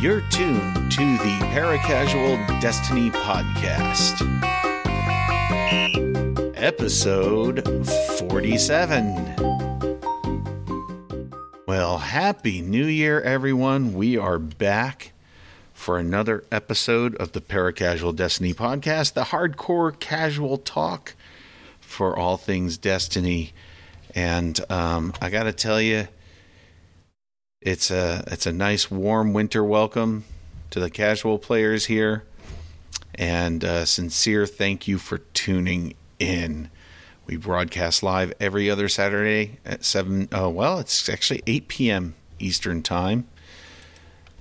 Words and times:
You're 0.00 0.20
tuned 0.30 0.92
to 0.92 1.18
the 1.18 1.38
Paracasual 1.50 2.60
Destiny 2.60 3.10
Podcast, 3.10 4.22
episode 6.56 7.66
47. 8.20 9.34
Well, 11.66 11.98
Happy 11.98 12.60
New 12.60 12.86
Year, 12.86 13.20
everyone. 13.22 13.94
We 13.94 14.16
are 14.16 14.38
back 14.38 15.10
for 15.74 15.98
another 15.98 16.44
episode 16.52 17.16
of 17.16 17.32
the 17.32 17.40
Paracasual 17.40 18.14
Destiny 18.14 18.54
Podcast, 18.54 19.14
the 19.14 19.24
hardcore 19.24 19.98
casual 19.98 20.58
talk 20.58 21.16
for 21.80 22.16
all 22.16 22.36
things 22.36 22.78
Destiny. 22.78 23.52
And 24.14 24.60
um, 24.70 25.12
I 25.20 25.28
got 25.28 25.42
to 25.42 25.52
tell 25.52 25.80
you, 25.80 26.06
it's 27.60 27.90
a 27.90 28.24
it's 28.28 28.46
a 28.46 28.52
nice 28.52 28.90
warm 28.90 29.32
winter 29.32 29.64
welcome 29.64 30.24
to 30.70 30.80
the 30.80 30.90
casual 30.90 31.38
players 31.38 31.86
here, 31.86 32.24
and 33.14 33.64
a 33.64 33.84
sincere 33.84 34.46
thank 34.46 34.86
you 34.86 34.98
for 34.98 35.18
tuning 35.18 35.94
in. 36.18 36.70
We 37.26 37.36
broadcast 37.36 38.02
live 38.02 38.32
every 38.40 38.70
other 38.70 38.88
Saturday 38.88 39.58
at 39.64 39.84
seven. 39.84 40.28
Oh 40.32 40.48
well, 40.48 40.78
it's 40.78 41.08
actually 41.08 41.42
eight 41.46 41.68
p.m. 41.68 42.14
Eastern 42.38 42.82
time. 42.82 43.26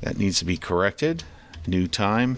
That 0.02 0.18
needs 0.18 0.40
to 0.40 0.46
be 0.46 0.58
corrected. 0.58 1.24
New 1.66 1.88
time, 1.88 2.38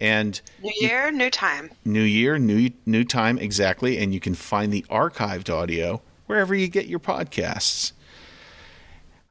and 0.00 0.40
New 0.62 0.72
year, 0.80 1.10
new 1.10 1.30
time. 1.30 1.70
new 1.84 2.02
year, 2.02 2.38
new 2.38 2.70
new 2.84 3.02
time 3.02 3.38
exactly. 3.38 3.98
And 3.98 4.12
you 4.12 4.20
can 4.20 4.34
find 4.34 4.72
the 4.72 4.84
archived 4.90 5.52
audio 5.52 6.02
wherever 6.26 6.54
you 6.54 6.68
get 6.68 6.86
your 6.86 7.00
podcasts. 7.00 7.92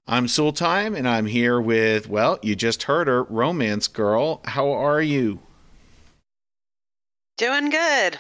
I'm 0.07 0.27
Sooltime, 0.27 0.95
and 0.95 1.07
I'm 1.07 1.25
here 1.25 1.59
with, 1.59 2.07
well, 2.07 2.37
you 2.43 2.55
just 2.55 2.83
heard 2.83 3.07
her, 3.07 3.23
Romance 3.23 3.87
Girl. 3.87 4.39
How 4.45 4.69
are 4.69 5.01
you? 5.01 5.39
Doing 7.37 7.71
good. 7.71 8.19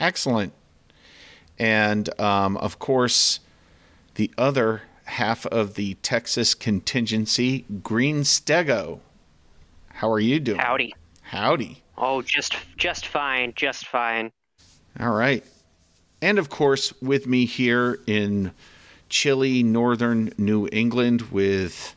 Excellent. 0.00 0.54
And 1.58 2.18
um, 2.18 2.56
of 2.56 2.78
course, 2.78 3.40
the 4.14 4.30
other 4.38 4.82
half 5.04 5.44
of 5.46 5.74
the 5.74 5.94
Texas 6.02 6.54
contingency, 6.54 7.66
Green 7.82 8.22
Stego. 8.22 9.00
How 9.92 10.10
are 10.10 10.20
you 10.20 10.40
doing? 10.40 10.58
Howdy. 10.58 10.94
Howdy. 11.20 11.82
Oh, 11.98 12.22
just 12.22 12.56
just 12.78 13.06
fine, 13.06 13.52
just 13.56 13.86
fine. 13.86 14.32
All 14.98 15.12
right. 15.12 15.44
And 16.22 16.38
of 16.38 16.48
course, 16.48 16.94
with 17.02 17.26
me 17.26 17.44
here 17.44 18.00
in 18.06 18.52
chilly 19.08 19.62
northern 19.62 20.32
New 20.36 20.68
England 20.72 21.22
with 21.32 21.94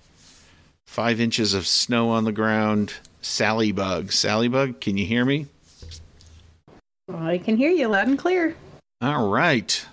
five 0.86 1.20
inches 1.20 1.54
of 1.54 1.68
snow 1.68 2.10
on 2.10 2.24
the 2.24 2.32
ground, 2.32 2.94
Salliebug. 3.22 4.12
Sally 4.12 4.48
Bug, 4.48 4.80
can 4.82 4.98
you 4.98 5.06
hear 5.06 5.26
me? 5.26 5.48
I 7.14 7.38
can 7.38 7.58
hear 7.58 7.72
you 7.72 7.88
loud 7.88 8.08
and 8.08 8.18
clear. 8.18 8.56
All 9.02 9.30
right. 9.30 9.86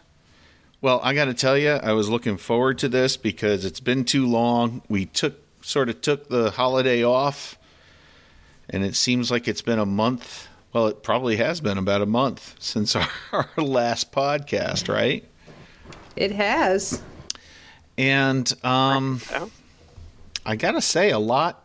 Well, 0.80 1.00
I 1.02 1.14
got 1.14 1.26
to 1.26 1.34
tell 1.34 1.56
you, 1.56 1.70
I 1.70 1.92
was 1.92 2.08
looking 2.08 2.36
forward 2.36 2.78
to 2.78 2.88
this 2.88 3.16
because 3.16 3.64
it's 3.64 3.80
been 3.80 4.04
too 4.04 4.26
long. 4.26 4.82
We 4.88 5.06
took 5.06 5.40
sort 5.62 5.88
of 5.88 6.00
took 6.00 6.28
the 6.28 6.50
holiday 6.52 7.02
off, 7.02 7.58
and 8.70 8.84
it 8.84 8.94
seems 8.94 9.30
like 9.30 9.48
it's 9.48 9.62
been 9.62 9.78
a 9.78 9.86
month. 9.86 10.48
Well, 10.72 10.86
it 10.88 11.02
probably 11.02 11.36
has 11.36 11.60
been 11.60 11.78
about 11.78 12.02
a 12.02 12.06
month 12.06 12.54
since 12.58 12.94
our, 12.94 13.08
our 13.32 13.48
last 13.56 14.12
podcast, 14.12 14.92
right? 14.92 15.24
It 16.16 16.32
has. 16.32 17.02
And 17.98 18.52
um, 18.64 19.20
I 20.44 20.56
gotta 20.56 20.80
say, 20.80 21.10
a 21.10 21.18
lot 21.18 21.62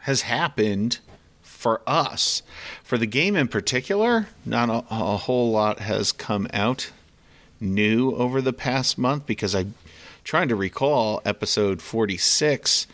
has 0.00 0.22
happened 0.22 0.98
for 1.40 1.80
us. 1.86 2.42
For 2.82 2.98
the 2.98 3.06
game 3.06 3.36
in 3.36 3.48
particular, 3.48 4.26
not 4.44 4.68
a, 4.68 4.84
a 4.90 5.16
whole 5.16 5.50
lot 5.50 5.78
has 5.78 6.12
come 6.12 6.48
out 6.52 6.90
new 7.60 8.12
over 8.16 8.42
the 8.42 8.52
past 8.52 8.98
month 8.98 9.26
because 9.26 9.54
I'm 9.54 9.74
trying 10.24 10.48
to 10.48 10.56
recall 10.56 11.22
episode 11.24 11.80
46. 11.80 12.86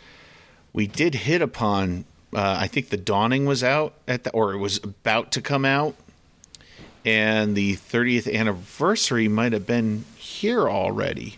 We 0.71 0.85
did 0.85 1.15
hit 1.15 1.41
upon, 1.41 2.05
uh, 2.33 2.57
I 2.59 2.67
think 2.67 2.89
the 2.89 2.97
Dawning 2.97 3.45
was 3.45 3.63
out 3.63 3.93
at 4.07 4.23
the, 4.23 4.31
or 4.31 4.53
it 4.53 4.57
was 4.57 4.77
about 4.83 5.31
to 5.33 5.41
come 5.41 5.65
out. 5.65 5.95
And 7.05 7.55
the 7.55 7.75
30th 7.75 8.31
anniversary 8.33 9.27
might 9.27 9.53
have 9.53 9.65
been 9.65 10.05
here 10.17 10.69
already 10.69 11.37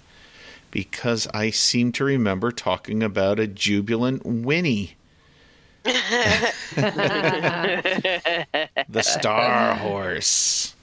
because 0.72 1.28
I 1.34 1.50
seem 1.52 1.92
to 1.94 2.04
remember 2.04 2.52
talking 2.52 3.04
about 3.04 3.40
a 3.40 3.48
jubilant 3.48 4.26
Winnie. 4.26 4.96
the 5.84 6.54
Star 9.02 9.76
Horse. 9.76 10.76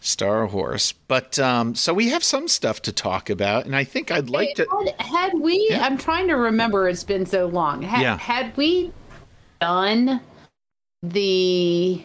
Star 0.00 0.46
Horse. 0.46 0.92
But 0.92 1.38
um, 1.38 1.74
so 1.74 1.92
we 1.92 2.10
have 2.10 2.22
some 2.22 2.48
stuff 2.48 2.80
to 2.82 2.92
talk 2.92 3.28
about, 3.28 3.66
and 3.66 3.74
I 3.74 3.84
think 3.84 4.10
I'd 4.10 4.30
like 4.30 4.54
to. 4.56 4.66
Had, 4.70 5.00
had 5.00 5.40
we, 5.40 5.66
Yeah. 5.70 5.84
I'm 5.84 5.98
trying 5.98 6.28
to 6.28 6.36
remember, 6.36 6.88
it's 6.88 7.04
been 7.04 7.26
so 7.26 7.46
long. 7.46 7.82
Had, 7.82 8.02
Yeah. 8.02 8.18
had 8.18 8.56
we 8.56 8.92
done 9.60 10.20
the 11.02 12.02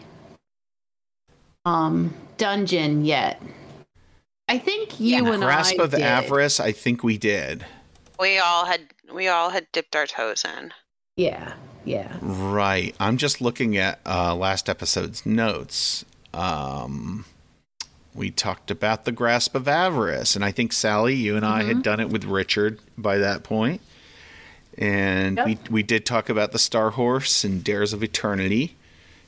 um 1.64 2.14
dungeon 2.38 3.04
yet? 3.04 3.40
I 4.48 4.58
think 4.58 5.00
you 5.00 5.26
and 5.32 5.42
I 5.42 5.46
Grasp 5.46 5.80
I 5.80 5.84
of 5.84 5.90
did. 5.92 6.00
Avarice, 6.00 6.60
I 6.60 6.72
think 6.72 7.02
we 7.02 7.16
did. 7.18 7.64
We 8.18 8.38
all 8.38 8.66
had 8.66 8.82
we 9.12 9.28
all 9.28 9.50
had 9.50 9.66
dipped 9.72 9.94
our 9.96 10.06
toes 10.06 10.44
in. 10.44 10.72
Yeah, 11.16 11.54
yeah. 11.84 12.16
Right. 12.20 12.94
I'm 12.98 13.16
just 13.16 13.40
looking 13.40 13.76
at 13.76 14.00
uh, 14.06 14.34
last 14.34 14.68
episode's 14.68 15.24
notes. 15.26 16.04
Um, 16.34 17.24
we 18.14 18.30
talked 18.30 18.70
about 18.70 19.04
the 19.04 19.12
grasp 19.12 19.54
of 19.54 19.68
avarice, 19.68 20.34
and 20.36 20.44
I 20.44 20.50
think 20.50 20.72
Sally, 20.72 21.14
you 21.14 21.36
and 21.36 21.44
I 21.46 21.62
had 21.64 21.82
done 21.82 22.00
it 22.00 22.08
with 22.10 22.24
Richard 22.24 22.78
by 22.98 23.18
that 23.18 23.42
point. 23.42 23.80
And 24.78 25.36
Yep. 25.36 25.46
we 25.46 25.58
we 25.70 25.82
did 25.82 26.06
talk 26.06 26.28
about 26.28 26.52
the 26.52 26.58
Star 26.58 26.90
Horse 26.90 27.44
and 27.44 27.62
Dares 27.62 27.92
of 27.92 28.02
Eternity, 28.02 28.76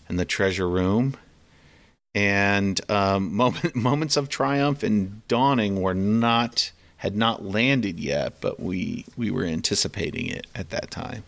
and 0.09 0.19
the 0.19 0.25
Treasure 0.25 0.69
Room, 0.69 1.16
and 2.14 2.80
um, 2.91 3.34
moment, 3.36 3.75
moments 3.75 4.16
of 4.16 4.28
triumph 4.28 4.82
and 4.82 5.26
dawning 5.28 5.80
were 5.80 5.94
not 5.94 6.72
had 6.98 7.16
not 7.16 7.44
landed 7.44 8.00
yet, 8.00 8.41
but 8.41 8.58
we 8.58 9.04
we 9.16 9.30
were 9.30 9.44
anticipating 9.44 10.26
it 10.26 10.47
at 10.54 10.70
that 10.70 10.91
time. 10.91 11.24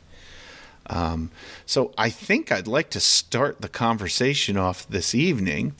Um, 0.88 1.30
so 1.66 1.92
I 1.98 2.10
think 2.10 2.52
I'd 2.52 2.68
like 2.68 2.90
to 2.90 3.00
start 3.00 3.60
the 3.60 3.68
conversation 3.68 4.56
off 4.56 4.88
this 4.88 5.14
evening 5.14 5.74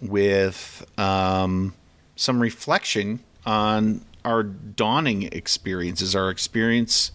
with 0.00 0.86
um, 0.98 1.74
some 2.14 2.40
reflection 2.40 3.20
on 3.44 4.02
our 4.24 4.42
dawning 4.42 5.24
experiences, 5.24 6.14
our 6.14 6.30
experience 6.30 7.12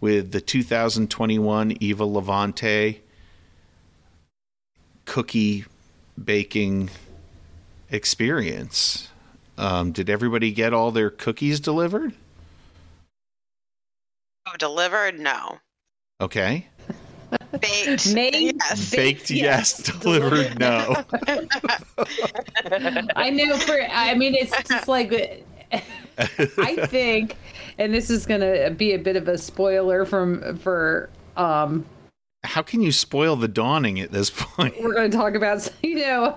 with 0.00 0.32
the 0.32 0.40
2021 0.40 1.76
Eva 1.80 2.04
Levante 2.04 3.00
cookie 5.04 5.64
baking 6.22 6.90
experience. 7.90 9.08
Um, 9.56 9.92
did 9.92 10.10
everybody 10.10 10.52
get 10.52 10.72
all 10.72 10.90
their 10.90 11.10
cookies 11.10 11.60
delivered? 11.60 12.12
Oh, 14.46 14.56
delivered? 14.58 15.18
No. 15.18 15.58
Okay. 16.20 16.66
Baked? 17.60 18.12
Made? 18.14 18.56
Yes. 18.56 18.94
Baked, 18.94 19.30
yes. 19.30 19.82
yes. 19.86 19.98
Delivered, 20.00 20.58
no. 20.58 20.94
I 23.16 23.30
know 23.30 23.56
for 23.58 23.80
I 23.90 24.14
mean 24.14 24.34
it's 24.34 24.56
just 24.68 24.88
like 24.88 25.44
I 26.58 26.86
think 26.86 27.36
and 27.78 27.92
this 27.92 28.10
is 28.10 28.26
going 28.26 28.40
to 28.40 28.70
be 28.76 28.92
a 28.92 28.98
bit 28.98 29.16
of 29.16 29.28
a 29.28 29.38
spoiler 29.38 30.04
from 30.04 30.58
for 30.58 31.10
um 31.36 31.84
How 32.44 32.62
can 32.62 32.80
you 32.82 32.92
spoil 32.92 33.36
the 33.36 33.48
dawning 33.48 33.98
at 34.00 34.12
this 34.12 34.30
point? 34.34 34.74
we're 34.80 34.92
going 34.94 35.10
to 35.10 35.16
talk 35.16 35.34
about 35.34 35.68
you 35.82 35.94
know 35.96 36.36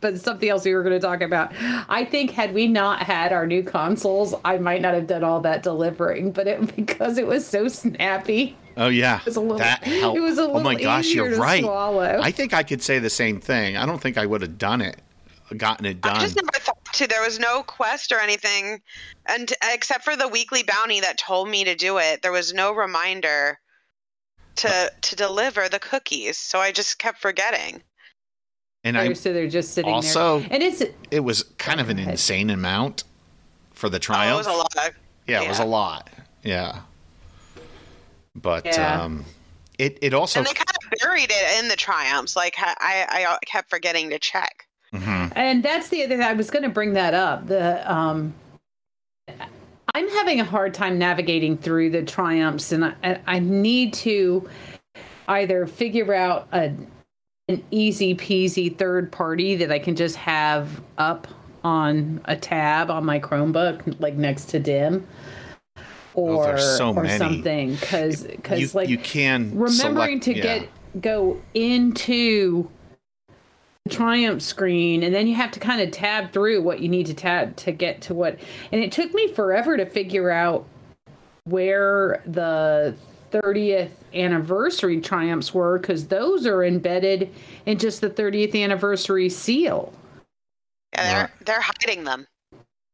but 0.00 0.18
something 0.20 0.48
else 0.48 0.64
we 0.64 0.74
were 0.74 0.82
going 0.82 0.94
to 0.98 1.04
talk 1.06 1.20
about 1.20 1.52
i 1.88 2.04
think 2.04 2.30
had 2.32 2.52
we 2.52 2.66
not 2.68 3.02
had 3.02 3.32
our 3.32 3.46
new 3.46 3.62
consoles 3.62 4.34
i 4.44 4.58
might 4.58 4.80
not 4.82 4.94
have 4.94 5.06
done 5.06 5.22
all 5.24 5.40
that 5.40 5.62
delivering 5.62 6.30
but 6.32 6.46
it 6.46 6.74
because 6.76 7.16
it 7.18 7.26
was 7.26 7.46
so 7.46 7.68
snappy 7.68 8.56
Oh 8.76 8.88
yeah, 8.88 9.20
it 9.20 9.26
was 9.26 9.36
a 9.36 9.40
little- 9.40 9.58
that 9.58 9.84
helped. 9.84 10.18
it 10.18 10.20
was 10.20 10.36
a 10.36 10.42
little 10.42 10.56
oh 10.56 10.62
my 10.64 10.74
gosh, 10.74 11.12
you're 11.14 11.38
right. 11.38 11.62
swallow. 11.62 12.18
I 12.20 12.32
think 12.32 12.52
I 12.52 12.64
could 12.64 12.82
say 12.82 12.98
the 12.98 13.08
same 13.08 13.40
thing. 13.40 13.76
I 13.76 13.86
don't 13.86 14.00
think 14.00 14.18
I 14.18 14.26
would 14.26 14.42
have 14.42 14.58
done 14.58 14.80
it, 14.80 14.96
gotten 15.56 15.86
it 15.86 16.00
done. 16.00 16.16
I 16.16 16.20
just 16.22 16.34
never 16.34 16.48
thought 16.58 16.84
to. 16.94 17.06
There 17.06 17.22
was 17.22 17.38
no 17.38 17.62
quest 17.62 18.10
or 18.10 18.18
anything, 18.18 18.80
and 19.26 19.52
except 19.72 20.02
for 20.04 20.16
the 20.16 20.26
weekly 20.26 20.64
bounty 20.64 20.98
that 21.02 21.18
told 21.18 21.48
me 21.48 21.62
to 21.62 21.76
do 21.76 21.98
it, 21.98 22.22
there 22.22 22.32
was 22.32 22.52
no 22.52 22.72
reminder 22.74 23.60
to 24.56 24.92
to 25.00 25.16
deliver 25.16 25.68
the 25.68 25.78
cookies. 25.78 26.38
So 26.38 26.58
I 26.60 26.72
just 26.72 26.98
kept 26.98 27.18
forgetting. 27.18 27.82
and 28.84 28.98
I 28.98 29.12
so 29.14 29.32
they're 29.32 29.48
just 29.48 29.72
sitting 29.74 29.92
also- 29.92 30.40
there 30.40 30.48
and 30.52 30.62
it's 30.62 30.82
it 31.10 31.20
was 31.20 31.44
kind 31.58 31.80
of 31.80 31.88
an 31.90 31.98
insane 31.98 32.50
amount 32.50 33.04
for 33.72 33.88
the 33.88 33.96
Oh, 33.96 33.98
it 33.98 34.02
triumph. 34.02 34.38
was 34.38 34.46
a 34.46 34.52
lot. 34.52 34.94
Yeah, 35.26 35.42
it 35.42 35.48
was 35.48 35.58
a 35.58 35.64
lot. 35.64 36.10
Yeah. 36.42 36.80
But 38.34 38.64
Yeah. 38.66 39.02
um 39.02 39.24
it 39.78 39.98
it 40.02 40.14
also 40.14 40.40
and 40.40 40.46
they 40.46 40.52
kind 40.52 40.68
of 40.70 40.98
buried 41.00 41.30
it 41.30 41.58
in 41.62 41.68
the 41.68 41.76
triumphs. 41.76 42.36
Like 42.36 42.54
I, 42.58 43.06
I 43.08 43.38
kept 43.46 43.70
forgetting 43.70 44.10
to 44.10 44.18
check. 44.18 44.66
Mhm. 44.94 45.32
And 45.34 45.62
that's 45.64 45.88
the 45.88 46.04
other. 46.04 46.16
Thing 46.16 46.22
I 46.22 46.34
was 46.34 46.50
going 46.50 46.62
to 46.62 46.68
bring 46.68 46.92
that 46.92 47.14
up. 47.14 47.48
The 47.48 47.90
um, 47.92 48.32
I'm 49.92 50.08
having 50.08 50.40
a 50.40 50.44
hard 50.44 50.74
time 50.74 50.98
navigating 50.98 51.56
through 51.56 51.90
the 51.90 52.02
triumphs, 52.02 52.72
and 52.72 52.84
I, 52.84 53.20
I 53.26 53.38
need 53.38 53.92
to 53.94 54.48
either 55.28 55.66
figure 55.66 56.14
out 56.14 56.48
a 56.52 56.74
an 57.48 57.62
easy 57.70 58.14
peasy 58.14 58.74
third 58.74 59.12
party 59.12 59.54
that 59.56 59.70
I 59.70 59.78
can 59.78 59.96
just 59.96 60.16
have 60.16 60.80
up 60.96 61.28
on 61.62 62.22
a 62.24 62.36
tab 62.36 62.90
on 62.90 63.04
my 63.04 63.20
Chromebook, 63.20 64.00
like 64.00 64.14
next 64.14 64.46
to 64.46 64.58
Dim, 64.58 65.06
oh, 65.76 65.82
or 66.22 66.46
there's 66.46 66.76
so 66.78 66.94
or 66.94 67.02
many. 67.02 67.18
something. 67.18 67.74
Because 67.74 68.22
because 68.24 68.74
like 68.74 68.88
you 68.88 68.98
can 68.98 69.50
remembering 69.58 70.22
select- 70.22 70.24
to 70.24 70.36
yeah. 70.36 70.42
get 70.42 70.68
go 71.02 71.40
into 71.52 72.70
triumph 73.90 74.40
screen 74.40 75.02
and 75.02 75.14
then 75.14 75.26
you 75.26 75.34
have 75.34 75.50
to 75.50 75.60
kind 75.60 75.82
of 75.82 75.90
tab 75.90 76.32
through 76.32 76.62
what 76.62 76.80
you 76.80 76.88
need 76.88 77.04
to 77.04 77.12
tab 77.12 77.54
to 77.54 77.70
get 77.70 78.00
to 78.00 78.14
what 78.14 78.38
and 78.72 78.82
it 78.82 78.90
took 78.90 79.12
me 79.12 79.28
forever 79.34 79.76
to 79.76 79.84
figure 79.84 80.30
out 80.30 80.66
where 81.44 82.22
the 82.24 82.96
30th 83.30 83.90
anniversary 84.14 85.02
triumphs 85.02 85.52
were 85.52 85.78
because 85.78 86.06
those 86.06 86.46
are 86.46 86.64
embedded 86.64 87.30
in 87.66 87.76
just 87.78 88.00
the 88.00 88.08
30th 88.08 88.58
anniversary 88.58 89.28
seal 89.28 89.92
Yeah, 90.94 91.26
they're 91.26 91.32
they're 91.44 91.60
hiding 91.60 92.04
them. 92.04 92.26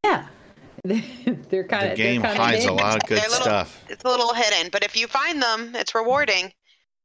yeah 0.04 0.26
they're 0.84 1.68
kind 1.68 1.86
the 1.86 1.90
of 1.92 1.96
game 1.96 2.20
hides 2.22 2.64
a 2.64 2.72
lot 2.72 2.96
of 2.96 3.08
good 3.08 3.22
little- 3.22 3.30
stuff. 3.42 3.84
It's 3.88 4.02
a 4.02 4.08
little 4.08 4.32
hidden, 4.34 4.70
but 4.72 4.82
if 4.82 4.96
you 4.96 5.06
find 5.06 5.40
them, 5.42 5.72
it's 5.76 5.94
rewarding. 5.94 6.52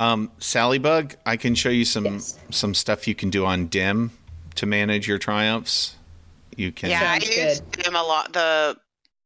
Um, 0.00 0.30
Salliebug, 0.40 1.14
I 1.26 1.36
can 1.36 1.54
show 1.54 1.68
you 1.68 1.84
some 1.84 2.06
Yes. 2.06 2.38
some 2.50 2.74
stuff 2.74 3.06
you 3.06 3.14
can 3.14 3.30
do 3.30 3.44
on 3.46 3.66
Dim 3.66 4.10
to 4.56 4.66
manage 4.66 5.06
your 5.06 5.18
triumphs. 5.18 5.94
You 6.56 6.72
can. 6.72 6.90
Yeah, 6.90 7.12
I 7.12 7.18
Sounds 7.20 7.36
use 7.36 7.60
them 7.84 7.94
a 7.94 8.02
lot. 8.02 8.32
The 8.32 8.76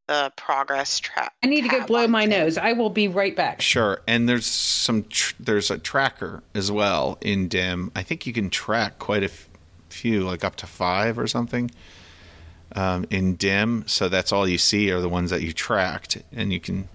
the 0.06 0.30
progress 0.36 0.98
track. 1.00 1.32
i 1.42 1.46
need 1.46 1.62
to 1.62 1.68
go 1.68 1.86
blow 1.86 2.06
my 2.06 2.26
things. 2.26 2.56
nose 2.56 2.58
i 2.58 2.74
will 2.74 2.90
be 2.90 3.08
right 3.08 3.34
back 3.34 3.62
Sure, 3.62 4.02
and 4.06 4.28
there's 4.28 4.44
some 4.44 5.04
tr- 5.04 5.32
there's 5.40 5.70
a 5.70 5.78
tracker 5.78 6.42
as 6.54 6.70
well 6.70 7.16
in 7.22 7.48
Dim. 7.48 7.90
I 7.96 8.02
think 8.02 8.26
you 8.26 8.34
can 8.34 8.50
track 8.50 8.98
quite 8.98 9.22
a 9.22 9.30
f- 9.32 9.48
few, 9.88 10.20
like 10.24 10.44
up 10.44 10.56
to 10.56 10.66
five 10.66 11.18
or 11.18 11.26
something, 11.26 11.70
um, 12.76 13.06
in 13.08 13.36
Dim. 13.36 13.84
So 13.86 14.10
that's 14.10 14.30
all 14.30 14.46
you 14.46 14.58
see 14.58 14.90
are 14.90 15.00
the 15.00 15.08
ones 15.08 15.30
that 15.30 15.40
you 15.40 15.54
tracked, 15.54 16.18
and 16.36 16.52
you 16.52 16.60
can 16.60 16.90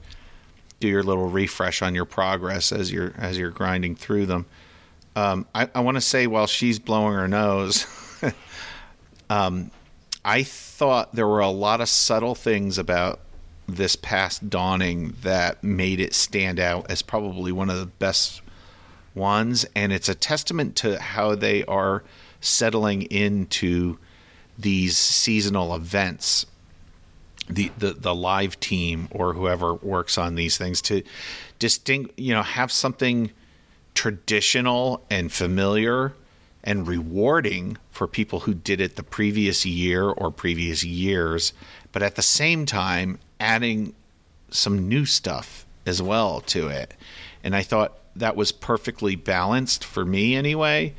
do 0.79 0.87
your 0.87 1.03
little 1.03 1.27
refresh 1.27 1.81
on 1.81 1.95
your 1.95 2.05
progress 2.05 2.71
as 2.71 2.91
you're 2.91 3.13
as 3.17 3.37
you're 3.37 3.51
grinding 3.51 3.95
through 3.95 4.25
them. 4.25 4.45
Um, 5.15 5.45
I, 5.53 5.69
I 5.75 5.81
want 5.81 5.95
to 5.95 6.01
say 6.01 6.27
while 6.27 6.47
she's 6.47 6.79
blowing 6.79 7.13
her 7.13 7.27
nose, 7.27 7.85
um, 9.29 9.71
I 10.23 10.43
thought 10.43 11.13
there 11.15 11.27
were 11.27 11.39
a 11.39 11.49
lot 11.49 11.81
of 11.81 11.89
subtle 11.89 12.35
things 12.35 12.77
about 12.77 13.19
this 13.67 13.95
past 13.95 14.49
dawning 14.49 15.15
that 15.21 15.63
made 15.63 15.99
it 15.99 16.13
stand 16.13 16.59
out 16.59 16.89
as 16.89 17.01
probably 17.01 17.51
one 17.51 17.69
of 17.69 17.79
the 17.79 17.85
best 17.85 18.41
ones 19.15 19.65
and 19.75 19.91
it's 19.91 20.09
a 20.09 20.15
testament 20.15 20.75
to 20.75 20.99
how 20.99 21.35
they 21.35 21.63
are 21.65 22.03
settling 22.41 23.03
into 23.03 23.97
these 24.57 24.97
seasonal 24.97 25.75
events 25.75 26.45
the, 27.49 27.71
the 27.77 27.93
the 27.93 28.13
live 28.13 28.59
team 28.59 29.07
or 29.11 29.33
whoever 29.33 29.73
works 29.73 30.17
on 30.17 30.35
these 30.35 30.57
things 30.57 30.81
to 30.83 31.03
distinct 31.57 32.17
you 32.19 32.33
know 32.33 32.43
have 32.43 32.71
something 32.71 33.31
traditional 33.95 35.03
and 35.09 35.31
familiar 35.31 36.13
and 36.63 36.87
rewarding 36.87 37.77
for 37.89 38.07
people 38.07 38.41
who 38.41 38.53
did 38.53 38.79
it 38.79 38.95
the 38.95 39.03
previous 39.03 39.65
year 39.65 40.03
or 40.03 40.31
previous 40.31 40.83
years 40.83 41.53
but 41.91 42.03
at 42.03 42.15
the 42.15 42.21
same 42.21 42.65
time 42.65 43.17
adding 43.39 43.93
some 44.51 44.87
new 44.87 45.05
stuff 45.05 45.65
as 45.85 46.01
well 46.01 46.41
to 46.41 46.67
it. 46.67 46.93
And 47.43 47.55
i 47.55 47.63
thought 47.63 47.97
that 48.15 48.35
was 48.35 48.51
perfectly 48.51 49.15
balanced 49.15 49.83
for 49.83 50.05
me 50.05 50.35
anyway. 50.35 50.93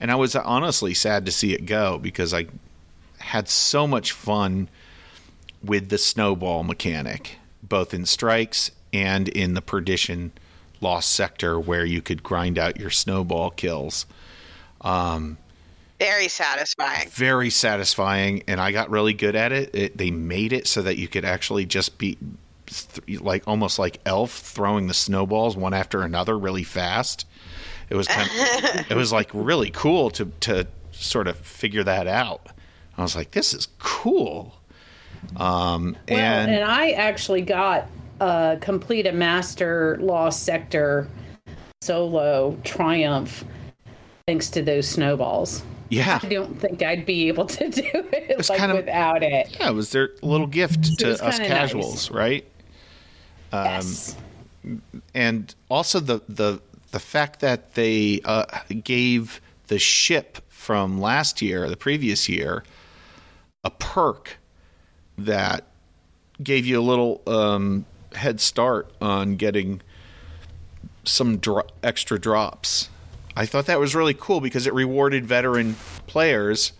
And 0.00 0.10
i 0.10 0.14
was 0.14 0.36
honestly 0.36 0.94
sad 0.94 1.26
to 1.26 1.32
see 1.32 1.52
it 1.52 1.66
go 1.66 1.98
because 1.98 2.32
i 2.32 2.46
had 3.18 3.48
so 3.48 3.86
much 3.86 4.12
fun 4.12 4.68
with 5.62 5.88
the 5.88 5.98
snowball 5.98 6.62
mechanic, 6.62 7.38
both 7.62 7.92
in 7.92 8.06
strikes 8.06 8.70
and 8.92 9.28
in 9.28 9.54
the 9.54 9.62
perdition 9.62 10.32
lost 10.80 11.12
sector 11.12 11.58
where 11.58 11.84
you 11.84 12.02
could 12.02 12.22
grind 12.22 12.58
out 12.58 12.78
your 12.78 12.90
snowball 12.90 13.50
kills. 13.50 14.06
Um, 14.80 15.38
Very 15.98 16.28
satisfying. 16.28 17.08
Very 17.08 17.50
satisfying, 17.50 18.42
and 18.46 18.60
I 18.60 18.72
got 18.72 18.90
really 18.90 19.14
good 19.14 19.34
at 19.34 19.52
it. 19.52 19.74
it 19.74 19.96
they 19.96 20.10
made 20.10 20.52
it 20.52 20.66
so 20.66 20.82
that 20.82 20.96
you 20.96 21.08
could 21.08 21.24
actually 21.24 21.64
just 21.64 21.98
be 21.98 22.18
th- 22.66 23.20
like 23.20 23.42
almost 23.46 23.78
like 23.78 24.00
Elf 24.04 24.32
throwing 24.32 24.86
the 24.86 24.94
snowballs 24.94 25.56
one 25.56 25.74
after 25.74 26.02
another 26.02 26.38
really 26.38 26.64
fast. 26.64 27.26
It 27.88 27.96
was 27.96 28.08
kind 28.08 28.28
of, 28.28 28.86
it 28.90 28.96
was 28.96 29.12
like 29.12 29.30
really 29.32 29.70
cool 29.70 30.10
to 30.10 30.26
to 30.40 30.66
sort 30.92 31.28
of 31.28 31.36
figure 31.36 31.84
that 31.84 32.06
out. 32.06 32.48
I 32.98 33.02
was 33.02 33.16
like, 33.16 33.32
this 33.32 33.52
is 33.52 33.68
cool. 33.78 34.54
Um, 35.36 35.96
Well, 36.08 36.18
and, 36.18 36.50
and, 36.50 36.64
I 36.64 36.90
actually 36.92 37.42
got 37.42 37.88
uh, 38.20 38.56
complete 38.60 39.06
a 39.06 39.12
master 39.12 39.98
lost 40.00 40.44
sector 40.44 41.08
solo 41.82 42.58
triumph 42.64 43.44
thanks 44.26 44.48
to 44.50 44.62
those 44.62 44.88
snowballs. 44.88 45.62
yeah, 45.90 46.18
I 46.22 46.28
don't 46.28 46.58
think 46.58 46.82
I'd 46.82 47.06
be 47.06 47.28
able 47.28 47.46
to 47.46 47.68
do 47.70 47.82
it 47.92 48.26
it 48.30 48.36
was 48.36 48.48
like 48.50 48.58
kind 48.58 48.72
of- 48.72 48.78
without 48.78 49.22
it. 49.22 49.56
Yeah, 49.60 49.68
it 49.70 49.74
was 49.74 49.90
their 49.90 50.10
little 50.22 50.46
gift 50.46 50.98
to 51.00 51.22
us 51.24 51.38
casuals, 51.38 52.10
right? 52.10 52.44
yes. 53.52 54.16
And 55.14 55.54
also 55.68 56.00
the 56.00 56.20
the 56.28 56.60
the 56.90 56.98
fact 56.98 57.40
that 57.40 57.74
they 57.74 58.20
uh, 58.24 58.46
gave 58.82 59.40
the 59.68 59.78
ship 59.78 60.38
from 60.48 61.00
last 61.00 61.40
year, 61.42 61.68
the 61.68 61.76
previous 61.76 62.28
year, 62.28 62.64
a 63.64 63.70
perk 63.70 64.38
that 65.18 65.64
gave 66.42 66.66
you 66.66 66.78
a 66.78 66.82
little 66.82 67.22
um, 67.26 67.86
head 68.14 68.40
start 68.40 68.90
on 69.00 69.36
getting 69.36 69.80
some 71.04 71.38
dro- 71.38 71.66
extra 71.82 72.18
drops. 72.18 72.88
I 73.36 73.46
thought 73.46 73.66
that 73.66 73.78
was 73.78 73.94
really 73.94 74.14
cool 74.14 74.40
because 74.40 74.66
it 74.66 74.74
rewarded 74.74 75.26
veteran 75.26 75.74
players 76.06 76.72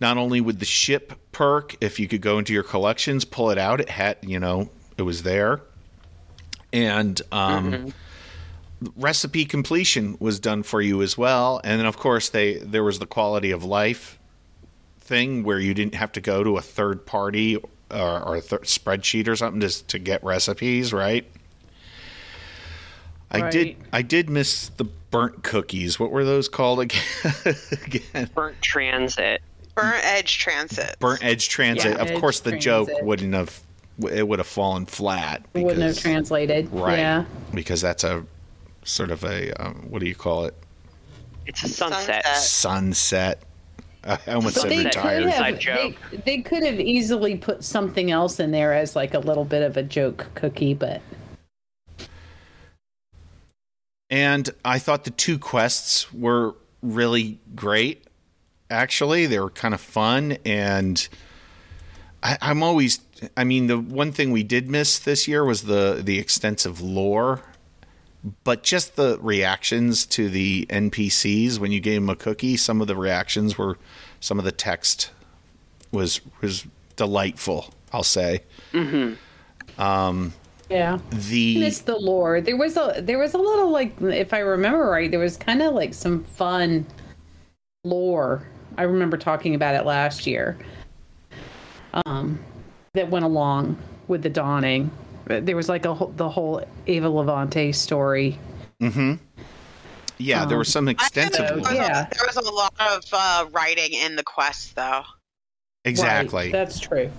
not 0.00 0.18
only 0.18 0.40
with 0.40 0.58
the 0.58 0.64
ship 0.64 1.12
perk, 1.30 1.76
if 1.80 2.00
you 2.00 2.08
could 2.08 2.20
go 2.20 2.38
into 2.38 2.52
your 2.52 2.64
collections, 2.64 3.24
pull 3.24 3.50
it 3.50 3.56
out, 3.56 3.80
it 3.80 3.88
had, 3.88 4.18
you 4.20 4.40
know, 4.40 4.68
it 4.98 5.02
was 5.02 5.22
there. 5.22 5.60
And 6.72 7.22
um, 7.30 7.94
recipe 8.96 9.44
completion 9.44 10.16
was 10.18 10.40
done 10.40 10.64
for 10.64 10.82
you 10.82 11.02
as 11.02 11.16
well. 11.16 11.60
And 11.62 11.78
then, 11.78 11.86
of 11.86 11.96
course, 11.96 12.28
they 12.28 12.56
there 12.56 12.82
was 12.82 12.98
the 12.98 13.06
quality 13.06 13.52
of 13.52 13.62
life 13.62 14.18
thing 15.12 15.42
where 15.42 15.58
you 15.58 15.74
didn't 15.74 15.94
have 15.94 16.10
to 16.12 16.22
go 16.22 16.42
to 16.42 16.56
a 16.56 16.62
third 16.62 17.04
party 17.04 17.56
or, 17.56 17.66
or 17.90 18.36
a 18.36 18.40
th- 18.40 18.62
spreadsheet 18.62 19.28
or 19.28 19.36
something 19.36 19.60
just 19.60 19.88
to 19.88 19.98
get 19.98 20.24
recipes, 20.24 20.90
right? 20.90 21.30
I 23.30 23.50
did. 23.50 23.76
I 23.92 24.00
did 24.00 24.30
miss 24.30 24.70
the 24.70 24.84
burnt 24.84 25.42
cookies. 25.42 26.00
What 26.00 26.10
were 26.10 26.24
those 26.24 26.48
called 26.48 26.80
again? 26.80 27.02
again? 27.84 28.30
Burnt 28.34 28.60
transit. 28.62 29.42
Burnt 29.74 30.04
edge 30.04 30.38
transit. 30.38 30.96
Burnt 30.98 31.24
Edge 31.24 31.48
Transit. 31.48 31.92
Yeah, 31.92 32.02
of 32.02 32.10
Edge 32.10 32.20
course, 32.20 32.40
the 32.40 32.58
joke 32.58 32.90
wouldn't 33.02 33.34
have. 33.34 33.60
It 34.10 34.26
would 34.26 34.38
have 34.38 34.48
fallen 34.48 34.86
flat. 34.86 35.42
Because, 35.52 35.64
Wouldn't 35.64 35.82
have 35.86 35.98
translated. 35.98 36.72
Right. 36.72 36.98
Yeah. 36.98 37.24
Because 37.54 37.80
that's 37.80 38.04
a 38.04 38.24
sort 38.84 39.10
of 39.10 39.24
a 39.24 39.52
um, 39.62 39.86
what 39.90 40.00
do 40.00 40.06
you 40.06 40.14
call 40.14 40.46
it? 40.46 40.54
It's 41.46 41.62
a 41.62 41.68
sunset. 41.68 42.24
Sunset. 42.24 42.38
Sunset. 42.38 43.42
I 44.04 44.18
almost 44.32 44.56
But 44.56 44.62
said 44.62 44.70
they 44.70 44.76
They 44.78 44.84
Retired. 44.84 45.22
could 45.24 45.32
have. 45.32 45.58
Joke. 45.58 45.94
They, 46.10 46.16
they 46.18 46.38
could 46.42 46.62
have 46.64 46.80
easily 46.80 47.36
put 47.36 47.62
something 47.64 48.10
else 48.10 48.40
in 48.40 48.50
there 48.50 48.72
as 48.72 48.96
like 48.96 49.14
a 49.14 49.18
little 49.20 49.44
bit 49.44 49.62
of 49.62 49.76
a 49.76 49.82
joke 49.82 50.26
cookie, 50.34 50.74
but 50.74 51.00
And 54.10 54.50
I 54.64 54.78
thought 54.78 55.04
the 55.04 55.10
two 55.10 55.38
quests 55.38 56.12
were 56.12 56.54
really 56.82 57.40
great. 57.54 58.04
Actually, 58.68 59.26
they 59.26 59.38
were 59.40 59.50
kind 59.50 59.72
of 59.72 59.80
fun, 59.80 60.36
and 60.44 61.08
I, 62.22 62.36
I'm 62.42 62.62
always. 62.62 63.00
I 63.36 63.44
mean, 63.44 63.68
the 63.68 63.78
one 63.78 64.12
thing 64.12 64.30
we 64.32 64.42
did 64.42 64.68
miss 64.68 64.98
this 64.98 65.26
year 65.28 65.44
was 65.44 65.62
the 65.62 66.00
the 66.04 66.18
extensive 66.18 66.80
lore, 66.80 67.40
but 68.44 68.62
just 68.62 68.96
the 68.96 69.18
reactions 69.20 70.06
to 70.06 70.28
the 70.28 70.66
NPCs 70.70 71.58
when 71.58 71.72
you 71.72 71.80
gave 71.80 72.00
them 72.00 72.10
a 72.10 72.16
cookie. 72.16 72.56
Some 72.56 72.80
of 72.80 72.86
the 72.86 72.96
reactions 72.96 73.58
were, 73.58 73.78
some 74.20 74.38
of 74.38 74.44
the 74.44 74.52
text 74.52 75.10
was 75.90 76.20
was 76.40 76.66
delightful. 76.96 77.72
I'll 77.92 78.02
say. 78.02 78.42
yeah, 78.72 79.14
Yeah. 80.68 80.98
The 81.10 81.66
It's 81.66 81.80
the 81.80 81.96
lore. 81.96 82.40
There 82.40 82.56
was 82.56 82.76
a 82.76 83.00
there 83.00 83.18
was 83.18 83.34
a 83.34 83.38
little 83.38 83.70
like 83.70 84.00
if 84.00 84.32
I 84.32 84.38
remember 84.38 84.88
right, 84.88 85.10
there 85.10 85.20
was 85.20 85.36
kind 85.36 85.62
of 85.62 85.74
like 85.74 85.94
some 85.94 86.24
fun 86.24 86.86
lore. 87.84 88.46
I 88.78 88.84
remember 88.84 89.16
talking 89.16 89.54
about 89.54 89.74
it 89.74 89.84
last 89.84 90.26
year. 90.26 90.58
Um 92.06 92.38
that 92.94 93.10
went 93.10 93.24
along 93.24 93.78
with 94.08 94.22
the 94.22 94.30
dawning. 94.30 94.90
There 95.26 95.56
was 95.56 95.68
like 95.68 95.84
a 95.84 95.94
whole, 95.94 96.08
the 96.16 96.28
whole 96.28 96.64
Eva 96.86 97.08
Levante 97.08 97.72
story. 97.72 98.38
Hmm. 98.80 99.14
Yeah, 100.18 100.44
there 100.44 100.58
was 100.58 100.68
some 100.68 100.88
extensive 100.88 101.48
think 101.48 101.48
so, 101.48 101.54
one. 101.54 101.62
there 101.62 101.82
was, 101.82 101.88
yeah. 101.88 102.06
a, 102.06 102.14
there 102.14 102.26
was 102.26 102.36
a 102.36 102.50
lot 102.50 102.74
of 102.78 103.04
uh, 103.12 103.46
writing 103.50 103.92
in 103.92 104.16
the 104.16 104.22
quest, 104.22 104.76
though. 104.76 105.02
Exactly. 105.84 106.44
Right, 106.44 106.52
that's 106.52 106.78
true. 106.78 107.10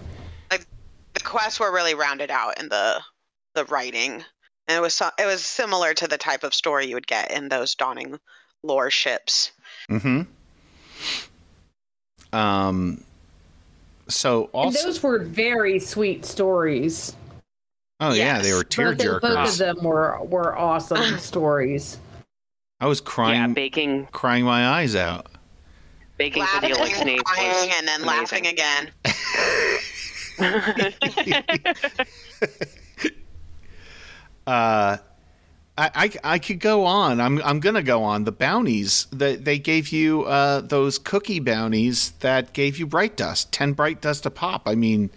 Like 0.51 0.65
The 1.13 1.19
quests 1.19 1.59
were 1.59 1.71
really 1.71 1.95
rounded 1.95 2.31
out 2.31 2.59
in 2.59 2.69
the 2.69 3.01
the 3.55 3.65
writing, 3.65 4.23
and 4.67 4.77
it 4.77 4.81
was 4.81 4.95
so, 4.95 5.09
it 5.19 5.25
was 5.25 5.43
similar 5.43 5.93
to 5.93 6.07
the 6.07 6.17
type 6.17 6.43
of 6.43 6.53
story 6.53 6.87
you 6.87 6.95
would 6.95 7.07
get 7.07 7.31
in 7.31 7.49
those 7.49 7.75
dawning 7.75 8.19
lore 8.63 8.89
ships. 8.89 9.51
Mm-hmm. 9.89 10.21
Um. 12.35 13.03
So 14.07 14.49
And 14.53 14.73
those 14.73 15.03
were 15.03 15.19
very 15.19 15.79
sweet 15.79 16.25
stories. 16.25 17.15
Oh 18.09 18.13
yeah, 18.13 18.41
they 18.41 18.53
were 18.53 18.63
tear 18.63 18.95
both, 18.95 19.05
of- 19.07 19.21
both 19.21 19.51
of 19.53 19.57
them 19.77 19.83
were 19.83 20.17
were 20.23 20.57
awesome 20.57 21.17
stories. 21.19 21.97
I 22.79 22.87
was 22.87 22.99
Yeah, 22.99 23.03
crying, 23.05 23.53
baking 23.53 24.07
crying 24.11 24.45
my 24.45 24.67
eyes 24.67 24.95
out. 24.95 25.27
baking 26.17 26.45
for 26.47 26.61
the 26.61 26.69
Laughing, 26.69 26.71
elixir 26.71 27.23
crying, 27.25 27.71
and 27.77 27.87
then 27.87 28.01
amazing. 28.01 28.05
laughing 28.05 28.47
again. 28.47 28.89
Uh, 34.45 34.97
I, 35.77 35.89
I 35.95 36.11
I 36.35 36.39
could 36.39 36.59
go 36.59 36.85
on. 36.85 37.21
I'm 37.21 37.41
I'm 37.43 37.59
gonna 37.59 37.81
go 37.83 38.03
on. 38.03 38.25
The 38.25 38.31
bounties 38.31 39.07
that 39.11 39.45
they 39.45 39.57
gave 39.57 39.89
you, 39.89 40.23
uh, 40.23 40.61
those 40.61 40.99
cookie 40.99 41.39
bounties 41.39 42.11
that 42.19 42.53
gave 42.53 42.77
you 42.77 42.85
bright 42.85 43.15
dust, 43.17 43.51
ten 43.53 43.73
bright 43.73 44.01
dust 44.01 44.25
a 44.25 44.29
pop. 44.29 44.67
I 44.67 44.75
mean, 44.75 45.09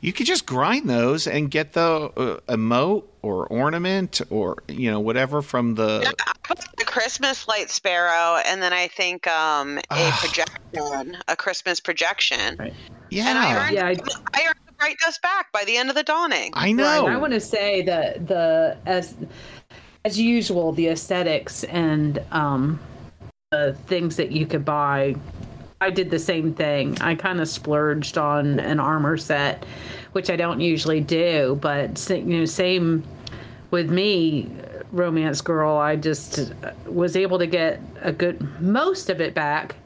you 0.00 0.12
could 0.12 0.26
just 0.26 0.46
grind 0.46 0.88
those 0.88 1.26
and 1.26 1.50
get 1.50 1.72
the 1.74 1.82
uh, 2.16 2.40
emote 2.48 3.04
or 3.22 3.46
ornament 3.46 4.20
or 4.30 4.62
you 4.68 4.90
know 4.90 5.00
whatever 5.00 5.42
from 5.42 5.74
the. 5.74 6.00
Yeah, 6.02 6.10
I 6.26 6.54
the 6.78 6.84
Christmas 6.84 7.46
light 7.46 7.70
sparrow, 7.70 8.40
and 8.46 8.62
then 8.62 8.72
I 8.72 8.88
think 8.88 9.26
um, 9.26 9.78
a 9.78 9.82
Ah. 9.90 10.18
projection, 10.20 11.16
a 11.28 11.36
Christmas 11.36 11.78
projection. 11.80 12.56
Right. 12.58 12.72
And 13.12 13.38
I 13.38 13.52
Yeah, 13.52 13.58
earned, 13.66 13.72
Yeah, 13.74 13.86
I- 13.86 14.38
I 14.40 14.46
earned 14.46 14.54
the 14.66 14.72
bright 14.78 14.96
dust 15.04 15.20
back 15.22 15.52
by 15.52 15.64
the 15.64 15.76
end 15.76 15.90
of 15.90 15.94
the 15.96 16.02
dawning. 16.02 16.52
I 16.54 16.72
know. 16.72 17.06
Right. 17.06 17.14
I 17.14 17.18
want 17.18 17.32
to 17.34 17.40
say 17.40 17.82
that 17.82 18.26
the 18.26 18.76
as 18.86 19.14
as 20.04 20.18
usual 20.18 20.72
the 20.72 20.88
aesthetics 20.88 21.64
and 21.64 22.22
um 22.32 22.80
the 23.50 23.76
things 23.86 24.16
that 24.16 24.30
you 24.32 24.46
could 24.46 24.64
buy. 24.64 25.14
I 25.80 25.90
did 25.90 26.10
the 26.10 26.18
same 26.18 26.54
thing. 26.54 26.98
I 27.00 27.14
kind 27.14 27.40
of 27.40 27.48
splurged 27.48 28.18
on 28.18 28.60
an 28.60 28.78
armor 28.80 29.16
set, 29.16 29.64
which 30.12 30.28
I 30.28 30.36
don't 30.36 30.60
usually 30.60 31.00
do, 31.00 31.58
but 31.60 32.08
you 32.10 32.22
know, 32.22 32.44
same 32.44 33.02
with 33.70 33.90
me, 33.90 34.50
romance 34.92 35.40
girl. 35.40 35.76
I 35.76 35.96
just 35.96 36.52
was 36.84 37.16
able 37.16 37.38
to 37.38 37.46
get 37.46 37.80
a 38.02 38.12
good 38.12 38.60
most 38.60 39.08
of 39.08 39.20
it 39.20 39.34
back 39.34 39.76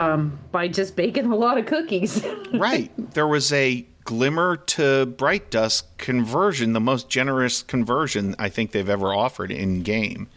um 0.00 0.38
by 0.52 0.68
just 0.68 0.94
baking 0.94 1.26
a 1.26 1.36
lot 1.36 1.58
of 1.58 1.66
cookies. 1.66 2.24
right. 2.52 2.90
There 3.14 3.26
was 3.26 3.52
a 3.52 3.86
glimmer 4.04 4.56
to 4.56 5.06
bright 5.06 5.50
dust 5.50 5.86
conversion, 5.98 6.72
the 6.72 6.80
most 6.80 7.08
generous 7.08 7.62
conversion 7.62 8.34
I 8.38 8.48
think 8.48 8.72
they've 8.72 8.88
ever 8.88 9.14
offered 9.14 9.50
in 9.50 9.82
game. 9.82 10.28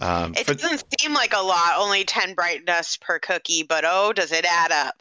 Um, 0.00 0.34
It 0.36 0.46
for- 0.46 0.54
doesn't 0.54 0.82
seem 0.98 1.12
like 1.12 1.32
a 1.34 1.42
lot, 1.42 1.74
only 1.78 2.04
10 2.04 2.34
bright 2.34 2.64
dust 2.64 3.00
per 3.00 3.18
cookie, 3.18 3.62
but 3.62 3.84
oh, 3.86 4.12
does 4.12 4.32
it 4.32 4.44
add 4.44 4.72
up? 4.72 4.94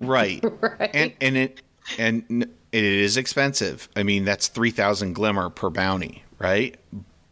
right. 0.00 0.42
right. 0.60 0.90
and 0.94 1.12
and 1.20 1.36
it 1.36 1.62
and 1.98 2.42
it 2.72 2.84
is 2.84 3.16
expensive. 3.16 3.88
I 3.96 4.02
mean, 4.02 4.24
that's 4.24 4.48
three 4.48 4.70
thousand 4.70 5.14
glimmer 5.14 5.50
per 5.50 5.70
bounty, 5.70 6.22
right? 6.38 6.76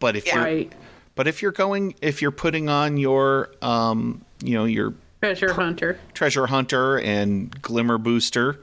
But 0.00 0.16
if 0.16 0.26
Yeah. 0.26 0.34
you're 0.36 0.44
right. 0.44 0.72
but 1.14 1.26
if 1.28 1.40
you're 1.42 1.52
going 1.52 1.94
if 2.02 2.20
you're 2.22 2.30
putting 2.30 2.68
on 2.68 2.96
your 2.96 3.50
um 3.62 4.24
you 4.42 4.54
know 4.54 4.64
your 4.64 4.94
Treasure 5.22 5.52
hunter. 5.52 5.98
treasure 6.14 6.46
hunter 6.46 6.98
and 7.00 7.50
glimmer 7.62 7.98
booster 7.98 8.60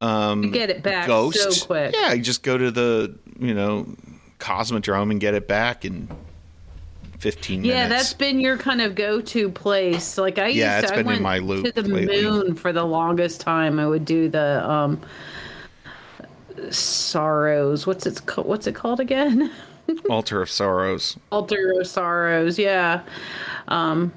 um 0.00 0.44
You 0.44 0.50
get 0.50 0.70
it 0.70 0.82
back 0.82 1.06
ghost 1.06 1.52
so 1.52 1.66
quick. 1.66 1.94
yeah 1.94 2.12
you 2.14 2.22
just 2.22 2.42
go 2.42 2.56
to 2.56 2.70
the 2.70 3.14
you 3.38 3.52
know 3.54 3.86
cosmodrome 4.38 5.10
and 5.10 5.20
get 5.20 5.34
it 5.34 5.46
back 5.46 5.84
in 5.84 6.08
15 7.20 7.64
Yeah, 7.64 7.86
minutes 7.86 7.88
that's 7.88 8.14
been 8.14 8.40
your 8.40 8.56
kind 8.58 8.80
of 8.80 8.94
go-to 8.94 9.50
place. 9.50 10.18
Like 10.18 10.38
I 10.38 10.48
Yeah, 10.48 10.80
used 10.80 10.88
to, 10.88 10.94
I 10.94 10.98
went 10.98 11.20
my 11.20 11.38
loop 11.38 11.72
to 11.74 11.82
the 11.82 11.82
lately. 11.82 12.22
moon 12.22 12.54
for 12.54 12.72
the 12.72 12.84
longest 12.84 13.40
time. 13.40 13.78
I 13.78 13.86
would 13.86 14.04
do 14.04 14.28
the 14.28 14.68
um 14.68 15.00
sorrows. 16.70 17.86
What's 17.86 18.06
it 18.06 18.20
what's 18.38 18.66
it 18.66 18.74
called 18.74 19.00
again? 19.00 19.50
altar 20.08 20.40
of 20.42 20.50
sorrows 20.50 21.18
Altar 21.32 21.72
of 21.80 21.86
Sorrows. 21.86 22.58
Yeah. 22.58 23.02
Um 23.68 24.12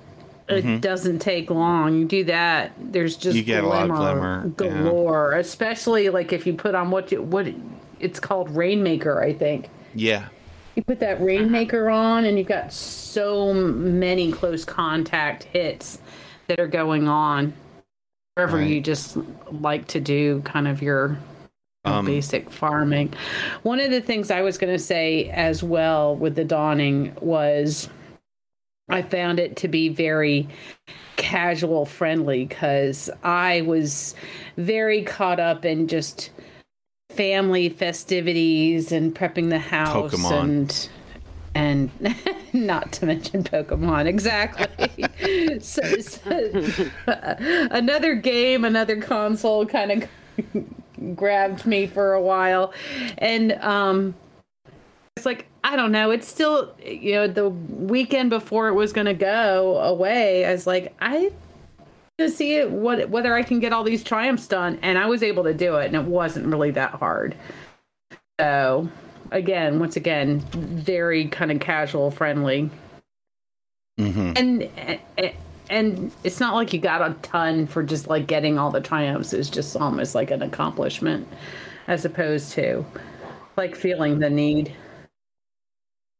it 0.50 0.82
doesn't 0.82 1.20
take 1.20 1.50
long. 1.50 1.96
You 1.98 2.06
do 2.06 2.26
that. 2.26 2.74
There's 2.78 3.16
just 3.18 3.26
Mm-hmm. 3.30 3.38
You 3.38 3.44
get 3.44 3.64
a 3.64 3.68
lot 3.68 3.86
of 3.90 3.96
glimmer, 3.96 4.54
yeah. 4.60 4.84
galore, 4.84 5.34
especially 5.34 6.10
like 6.10 6.34
if 6.34 6.46
you 6.46 6.54
put 6.54 6.76
on 6.76 6.92
what 6.92 7.12
you, 7.12 7.22
what 7.24 7.48
it's 8.00 8.20
called 8.20 8.50
Rainmaker, 8.56 9.22
I 9.22 9.34
think. 9.34 9.70
yeah 9.94 10.30
You 10.76 10.84
put 10.84 11.00
that 11.02 11.22
Rainmaker 11.22 11.90
on, 11.90 12.26
and 12.26 12.38
you've 12.38 12.48
got 12.48 12.74
so 12.74 13.54
many 13.54 14.32
close 14.32 14.66
contact 14.66 15.44
hits 15.44 16.00
that 16.48 16.60
are 16.60 16.68
going 16.68 17.08
on. 17.08 17.54
Wherever 18.36 18.58
Right. 18.58 18.68
you 18.68 18.82
just 18.82 19.18
like 19.52 19.88
to 19.90 20.00
do 20.00 20.42
kind 20.42 20.68
of 20.68 20.82
your 20.82 21.18
your 21.86 21.96
Um, 21.96 22.06
basic 22.06 22.50
farming. 22.50 23.14
One 23.64 23.80
of 23.82 23.92
the 23.92 24.00
things 24.02 24.32
I 24.32 24.42
was 24.42 24.58
going 24.58 24.72
to 24.74 24.80
say 24.80 25.30
as 25.30 25.62
well 25.62 26.16
with 26.16 26.36
the 26.36 26.46
dawning 26.46 27.12
was 27.20 27.90
I 28.90 29.02
found 29.02 29.38
it 29.40 29.58
to 29.58 29.68
be 29.68 29.90
very 29.90 30.48
casual 31.18 31.86
friendly 31.86 32.46
because 32.46 33.10
I 33.24 33.62
was 33.62 34.16
very 34.58 35.04
caught 35.04 35.40
up 35.42 35.66
in 35.66 35.88
just 35.88 36.32
family 37.14 37.70
festivities 37.70 38.92
and 38.92 39.16
prepping 39.16 39.50
the 39.50 39.60
house 39.60 40.14
Pokemon. 40.14 40.42
and 40.42 40.90
and 41.56 41.92
not 42.54 42.92
to 42.94 43.06
mention 43.06 43.44
Pokemon 43.44 44.06
exactly. 44.06 45.60
so, 45.60 45.82
so 46.00 46.72
another 47.72 48.16
game, 48.16 48.66
another 48.66 49.00
console 49.00 49.66
kind 49.66 50.04
of 50.04 51.16
grabbed 51.16 51.66
me 51.66 51.88
for 51.88 52.14
a 52.14 52.22
while, 52.22 52.74
and 53.18 53.54
um, 53.54 54.16
it's 55.16 55.26
like 55.26 55.48
I 55.64 55.76
don't 55.76 55.92
know. 55.92 56.12
It's 56.12 56.28
still 56.28 56.74
you 56.84 57.14
know 57.14 57.28
the 57.28 57.50
weekend 57.50 58.30
before 58.30 58.68
it 58.68 58.74
was 58.74 58.94
going 58.94 59.08
to 59.08 59.14
go 59.14 59.78
away. 59.78 60.46
I 60.46 60.52
was 60.52 60.66
like 60.66 60.94
I 61.00 61.32
to 62.20 62.30
see 62.30 62.56
it 62.56 62.70
what 62.70 63.10
whether 63.10 63.34
I 63.34 63.44
can 63.44 63.60
get 63.60 63.74
all 63.74 63.84
these 63.84 64.04
triumphs 64.04 64.48
done, 64.48 64.80
and 64.82 64.98
I 64.98 65.06
was 65.08 65.24
able 65.24 65.44
to 65.44 65.54
do 65.54 65.76
it, 65.78 65.88
and 65.88 65.96
it 65.96 66.04
wasn't 66.04 66.48
really 66.48 66.72
that 66.72 66.92
hard. 66.92 67.36
So 68.40 68.90
again, 69.32 69.80
once 69.80 69.96
again, 69.96 70.40
very 70.40 71.28
kind 71.28 71.52
of 71.52 71.60
casual, 71.60 72.12
friendly, 72.12 72.70
hmm 73.98 74.34
and 74.36 74.70
and 75.70 76.12
it's 76.24 76.40
not 76.40 76.54
like 76.54 76.74
you 76.74 76.80
got 76.80 77.02
a 77.02 77.14
ton 77.22 77.66
for 77.66 77.84
just 77.84 78.08
like 78.08 78.28
getting 78.28 78.60
all 78.60 78.70
the 78.70 78.82
triumphs. 78.82 79.34
It's 79.34 79.50
just 79.50 79.76
almost 79.76 80.14
like 80.14 80.30
an 80.30 80.42
accomplishment, 80.42 81.28
as 81.88 82.06
opposed 82.06 82.52
to 82.54 82.86
like 83.58 83.76
feeling 83.76 84.20
the 84.20 84.30
need 84.30 84.76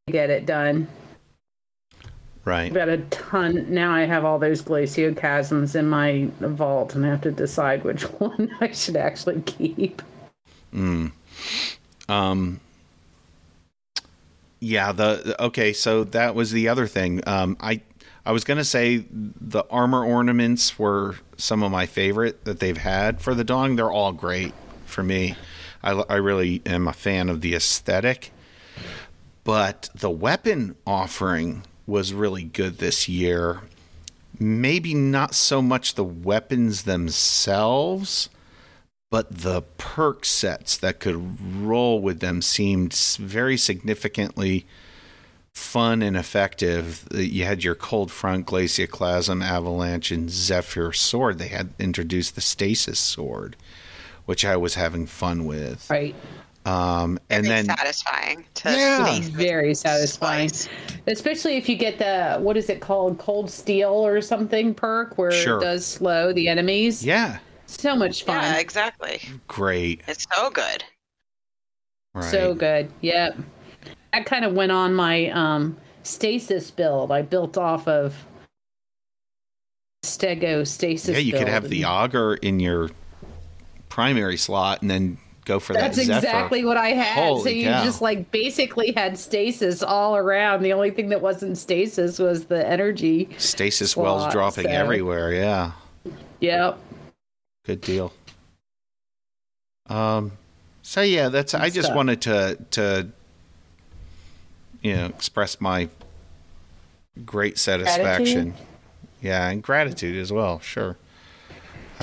to 0.08 0.14
get 0.14 0.30
it 0.30 0.46
done. 0.46 0.88
Right 2.46 2.66
I've 2.66 2.74
got 2.74 2.90
a 2.90 2.98
ton 2.98 3.74
now. 3.74 3.94
I 3.94 4.02
have 4.02 4.26
all 4.26 4.38
those 4.38 4.62
glacioclasms 4.62 5.76
in 5.76 5.88
my 5.88 6.30
vault, 6.40 6.94
and 6.94 7.06
I 7.06 7.10
have 7.10 7.22
to 7.22 7.32
decide 7.32 7.84
which 7.84 8.04
one 8.20 8.52
I 8.60 8.72
should 8.72 8.98
actually 8.98 9.42
keep. 9.42 10.02
Um, 12.10 12.60
yeah, 14.60 14.92
the 14.92 15.42
okay, 15.44 15.74
so 15.74 16.04
that 16.06 16.36
was 16.36 16.52
the 16.52 16.68
other 16.68 16.88
thing. 16.88 17.22
Um, 17.28 17.58
I 17.60 17.82
I 18.26 18.32
was 18.32 18.44
gonna 18.44 18.64
say 18.64 19.06
the 19.10 19.64
armor 19.70 20.04
ornaments 20.06 20.78
were 20.80 21.16
some 21.38 21.64
of 21.64 21.72
my 21.72 21.86
favorite 21.86 22.46
that 22.46 22.60
they've 22.60 22.78
had 22.78 23.22
for 23.22 23.34
the 23.36 23.44
dawning. 23.44 23.76
They're 23.76 23.92
all 23.92 24.12
great 24.12 24.54
for 24.86 25.04
me. 25.04 25.36
I 25.84 25.92
I 25.92 26.16
really 26.16 26.62
am 26.66 26.88
a 26.88 26.94
fan 26.94 27.30
of 27.30 27.42
the 27.42 27.56
aesthetic, 27.56 28.32
but 29.44 29.90
the 29.96 30.10
weapon 30.10 30.76
offering 30.86 31.64
was 31.86 32.14
really 32.14 32.44
good 32.44 32.78
this 32.78 33.08
year. 33.08 33.62
Maybe 34.40 34.94
not 34.94 35.36
so 35.36 35.62
much 35.62 35.96
the 35.96 36.04
weapons 36.04 36.84
themselves, 36.84 38.30
but 39.12 39.30
the 39.30 39.62
perk 39.78 40.26
sets 40.26 40.76
that 40.78 41.00
could 41.00 41.38
roll 41.64 42.02
with 42.02 42.20
them 42.20 42.42
seemed 42.42 42.94
very 42.94 43.58
significantly 43.58 44.66
fun 45.54 46.02
and 46.02 46.18
effective. 46.18 47.06
Uh, 47.14 47.20
You 47.20 47.46
had 47.46 47.64
your 47.64 47.76
Cold 47.76 48.12
Front, 48.12 48.48
Glacioclasm, 48.48 49.42
Avalanche, 49.42 50.12
and 50.12 50.32
Zephyr 50.32 50.94
sword. 50.94 51.38
They 51.38 51.50
had 51.50 51.74
introduced 51.78 52.34
the 52.34 52.42
Stasis 52.42 53.00
sword, 53.00 53.56
which 54.26 54.44
I 54.44 54.58
was 54.58 54.76
having 54.76 55.06
fun 55.06 55.46
with. 55.46 55.88
Right. 55.92 56.16
Um, 56.66 57.20
and 57.30 57.46
Very 57.46 57.64
then 57.64 57.66
satisfying 57.78 58.46
to 58.56 58.72
Yeah. 58.72 59.06
face 59.06 59.28
Very 59.28 59.76
satisfying. 59.76 60.48
spice. 60.50 60.70
Especially 61.08 61.58
if 61.58 61.68
you 61.68 61.76
get 61.76 61.98
the 62.00 62.38
what 62.40 62.56
is 62.56 62.70
it 62.70 62.80
called, 62.80 63.18
cold 63.18 63.50
steel 63.52 63.90
or 63.92 64.22
something 64.22 64.74
perk 64.74 65.18
where 65.18 65.32
Sure. 65.32 65.58
it 65.58 65.62
does 65.62 65.86
slow 65.86 66.32
the 66.32 66.48
enemies. 66.48 67.04
yeah, 67.06 67.40
So 67.66 67.96
much 67.96 68.24
fun. 68.24 68.42
Yeah, 68.42 68.60
exactly. 68.60 69.22
great. 69.48 70.02
It's 70.08 70.26
so 70.34 70.50
good. 70.50 70.84
Right. 72.14 72.24
So 72.32 72.54
good. 72.54 72.90
Yep. 73.02 73.38
That 74.14 74.26
kind 74.26 74.46
of 74.46 74.54
went 74.54 74.72
on 74.72 74.94
my 74.94 75.30
um 75.32 75.76
stasis 76.04 76.72
build. 76.72 77.12
I 77.12 77.24
built 77.24 77.58
off 77.58 77.88
of 77.90 78.16
Stego 80.06 80.66
stasis. 80.68 81.10
yeah, 81.10 81.18
you 81.20 81.34
could 81.34 81.48
have 81.48 81.70
the 81.70 81.86
auger 81.86 82.36
in 82.36 82.60
your 82.60 82.90
primary 83.90 84.38
slot 84.38 84.82
and 84.82 84.92
then 84.92 85.18
go 85.46 85.60
for 85.60 85.74
That's 85.74 85.98
that 85.98 86.06
Zephyr. 86.06 86.18
exactly 86.20 86.66
what 86.66 86.78
I 86.78 86.90
had. 86.90 87.38
so 87.42 87.50
you 87.50 87.66
cow. 87.66 87.84
just 87.84 88.02
like 88.02 88.32
basically 88.32 88.92
had 88.94 89.18
stasis 89.18 89.84
all 89.84 90.16
around. 90.16 90.64
The 90.64 90.74
only 90.74 90.92
thing 90.92 91.10
that 91.10 91.22
wasn't 91.22 91.58
stasis 91.58 92.20
was 92.20 92.46
the 92.46 92.66
energy. 92.68 93.30
Stasis 93.38 93.96
wells 93.98 94.32
dropping 94.32 94.66
so- 94.66 94.70
everywhere. 94.72 95.34
Yeah, 95.34 95.72
Yep. 96.40 96.78
good 97.66 97.82
deal. 97.82 98.14
Um, 99.88 100.32
so 100.82 101.02
yeah, 101.02 101.30
that's. 101.30 101.54
I 101.54 101.70
just 101.70 101.86
stuff. 101.88 101.96
wanted 101.96 102.22
to 102.22 102.58
to 102.72 103.08
you 104.82 104.96
know 104.96 105.06
express 105.08 105.60
my 105.60 105.90
great 107.26 107.58
satisfaction. 107.58 108.50
Gratitude? 108.52 108.54
Yeah, 109.22 109.50
and 109.50 109.62
gratitude 109.64 110.18
as 110.18 110.32
well. 110.32 110.60
Sure. 110.60 110.98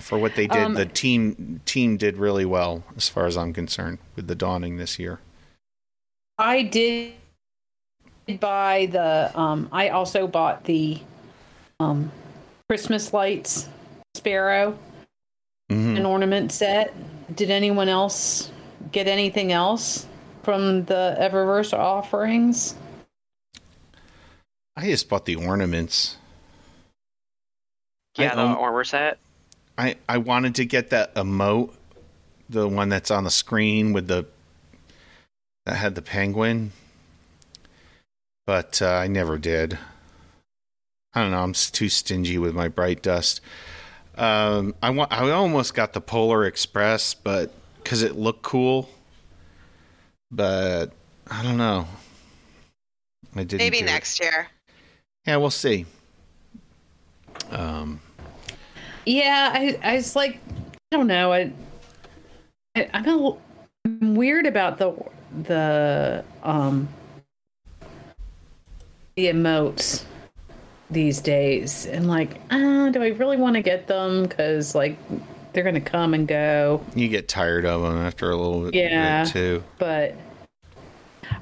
For 0.00 0.18
what 0.18 0.34
they 0.34 0.46
did, 0.46 0.62
Um, 0.62 0.74
the 0.74 0.86
team 0.86 1.60
team 1.64 1.96
did 1.96 2.16
really 2.16 2.44
well, 2.44 2.82
as 2.96 3.08
far 3.08 3.26
as 3.26 3.36
I'm 3.36 3.52
concerned, 3.52 3.98
with 4.16 4.26
the 4.26 4.34
dawning 4.34 4.76
this 4.76 4.98
year. 4.98 5.20
I 6.38 6.62
did 6.62 7.14
buy 8.40 8.88
the 8.90 9.30
um 9.38 9.68
I 9.72 9.88
also 9.90 10.26
bought 10.26 10.64
the 10.64 11.00
um 11.78 12.10
Christmas 12.68 13.12
lights 13.12 13.68
sparrow 14.16 14.78
Mhm. 15.70 15.96
an 15.98 16.06
ornament 16.06 16.52
set. 16.52 16.94
Did 17.36 17.50
anyone 17.50 17.88
else 17.88 18.50
get 18.92 19.06
anything 19.06 19.52
else 19.52 20.06
from 20.42 20.84
the 20.86 21.16
Eververse 21.20 21.72
offerings? 21.76 22.74
I 24.76 24.86
just 24.86 25.08
bought 25.08 25.26
the 25.26 25.36
ornaments. 25.36 26.16
Yeah, 28.16 28.34
the 28.34 28.40
own- 28.42 28.56
armor 28.56 28.82
set. 28.84 29.18
I 29.78 29.96
I 30.08 30.18
wanted 30.18 30.54
to 30.56 30.64
get 30.64 30.90
that 30.90 31.14
emote, 31.14 31.72
the 32.48 32.68
one 32.68 32.88
that's 32.88 33.10
on 33.10 33.24
the 33.24 33.30
screen 33.30 33.92
with 33.92 34.08
the 34.08 34.26
that 35.66 35.76
had 35.76 35.94
the 35.94 36.02
penguin, 36.02 36.72
but 38.46 38.80
uh, 38.82 38.88
I 38.88 39.06
never 39.06 39.38
did. 39.38 39.78
I 41.14 41.22
don't 41.22 41.32
know. 41.32 41.42
I'm 41.42 41.52
too 41.52 41.88
stingy 41.88 42.38
with 42.38 42.54
my 42.54 42.68
bright 42.68 43.02
dust. 43.02 43.40
Um, 44.16 44.74
I 44.82 44.90
want. 44.90 45.12
I 45.12 45.30
almost 45.30 45.74
got 45.74 45.92
the 45.92 46.00
Polar 46.00 46.44
Express, 46.44 47.14
but 47.14 47.52
because 47.76 48.02
it 48.02 48.16
looked 48.16 48.42
cool, 48.42 48.88
but 50.30 50.92
I 51.30 51.42
don't 51.42 51.56
know. 51.56 51.86
I 53.34 53.44
didn't. 53.44 53.58
Maybe 53.58 53.78
do 53.78 53.84
it. 53.84 53.86
next 53.86 54.20
year. 54.20 54.48
Yeah, 55.26 55.36
we'll 55.36 55.50
see. 55.50 55.86
Um, 57.50 58.00
Yeah, 59.06 59.50
I 59.54 59.78
I 59.82 59.94
was 59.96 60.14
like 60.16 60.38
I 60.92 60.96
don't 60.96 61.06
know. 61.06 61.32
I, 61.32 61.52
I 62.76 62.88
I'm 62.92 63.04
a 63.06 63.10
little 63.14 63.42
I'm 63.84 64.14
weird 64.14 64.46
about 64.46 64.78
the 64.78 64.94
the 65.44 66.24
um 66.42 66.88
the 69.16 69.26
emotes 69.26 70.04
these 70.90 71.20
days 71.20 71.86
and 71.86 72.08
like 72.08 72.40
uh, 72.50 72.88
do 72.90 73.02
I 73.02 73.08
really 73.08 73.36
want 73.36 73.54
to 73.54 73.62
get 73.62 73.86
them 73.86 74.26
cuz 74.28 74.74
like 74.74 74.96
they're 75.52 75.62
going 75.62 75.74
to 75.74 75.80
come 75.80 76.14
and 76.14 76.26
go 76.28 76.84
you 76.94 77.08
get 77.08 77.28
tired 77.28 77.64
of 77.64 77.82
them 77.82 77.96
after 77.96 78.30
a 78.30 78.36
little 78.36 78.62
bit, 78.62 78.74
Yeah. 78.74 79.24
bit 79.24 79.32
too. 79.32 79.64
but 79.78 80.14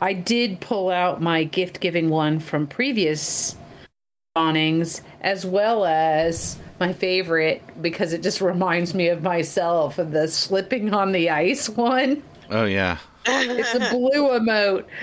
I 0.01 0.13
did 0.13 0.61
pull 0.61 0.91
out 0.91 1.21
my 1.23 1.45
gift 1.45 1.81
giving 1.81 2.09
one 2.11 2.41
from 2.41 2.67
previous 2.67 3.57
dawnings 4.35 5.03
as 5.23 5.45
well 5.47 5.85
as 5.87 6.59
my 6.81 6.93
favorite 6.93 7.63
because 7.83 8.13
it 8.13 8.23
just 8.23 8.41
reminds 8.41 8.95
me 8.95 9.09
of 9.09 9.23
myself 9.23 9.99
of 9.99 10.11
the 10.13 10.29
slipping 10.29 10.95
on 10.95 11.13
the 11.13 11.31
ice 11.31 11.69
one. 11.69 12.23
Oh 12.51 12.65
yeah. 12.65 12.99
It's 13.27 13.75
a 13.75 13.91
blue 13.91 14.29
emote. 14.39 14.85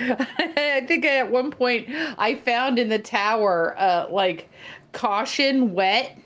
I 0.56 0.84
think 0.86 1.04
at 1.04 1.30
one 1.30 1.50
point 1.50 1.88
I 2.18 2.34
found 2.34 2.78
in 2.78 2.88
the 2.88 2.98
tower 2.98 3.74
uh 3.78 4.06
like 4.10 4.48
caution 4.92 5.74
wet 5.74 6.18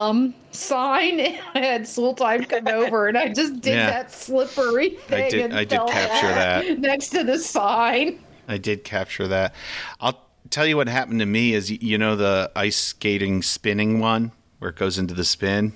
um 0.00 0.34
sign. 0.50 1.20
I 1.54 1.58
had 1.60 1.86
time 2.16 2.44
come 2.46 2.66
over 2.66 3.06
and 3.08 3.16
I 3.16 3.28
just 3.28 3.60
did 3.60 3.74
Yeah. 3.74 3.90
that 3.90 4.12
slippery 4.12 4.90
thing. 4.90 5.30
did- 5.30 5.40
and 5.44 5.54
I 5.54 5.64
did 5.64 5.78
capture 5.86 6.26
that. 6.34 6.78
next 6.80 7.10
to 7.10 7.22
the 7.24 7.38
sign. 7.38 8.18
I 8.48 8.58
did 8.58 8.82
capture 8.84 9.28
that. 9.28 9.54
I'll 10.00 10.18
tell 10.50 10.66
you 10.66 10.76
what 10.76 10.88
happened 10.88 11.20
to 11.20 11.26
me 11.26 11.54
is 11.54 11.70
you 11.70 11.96
know 11.98 12.16
the 12.16 12.50
ice 12.56 12.76
skating 12.76 13.42
spinning 13.42 14.00
one 14.00 14.32
where 14.62 14.70
it 14.70 14.76
goes 14.76 14.96
into 14.96 15.12
the 15.12 15.24
spin. 15.24 15.72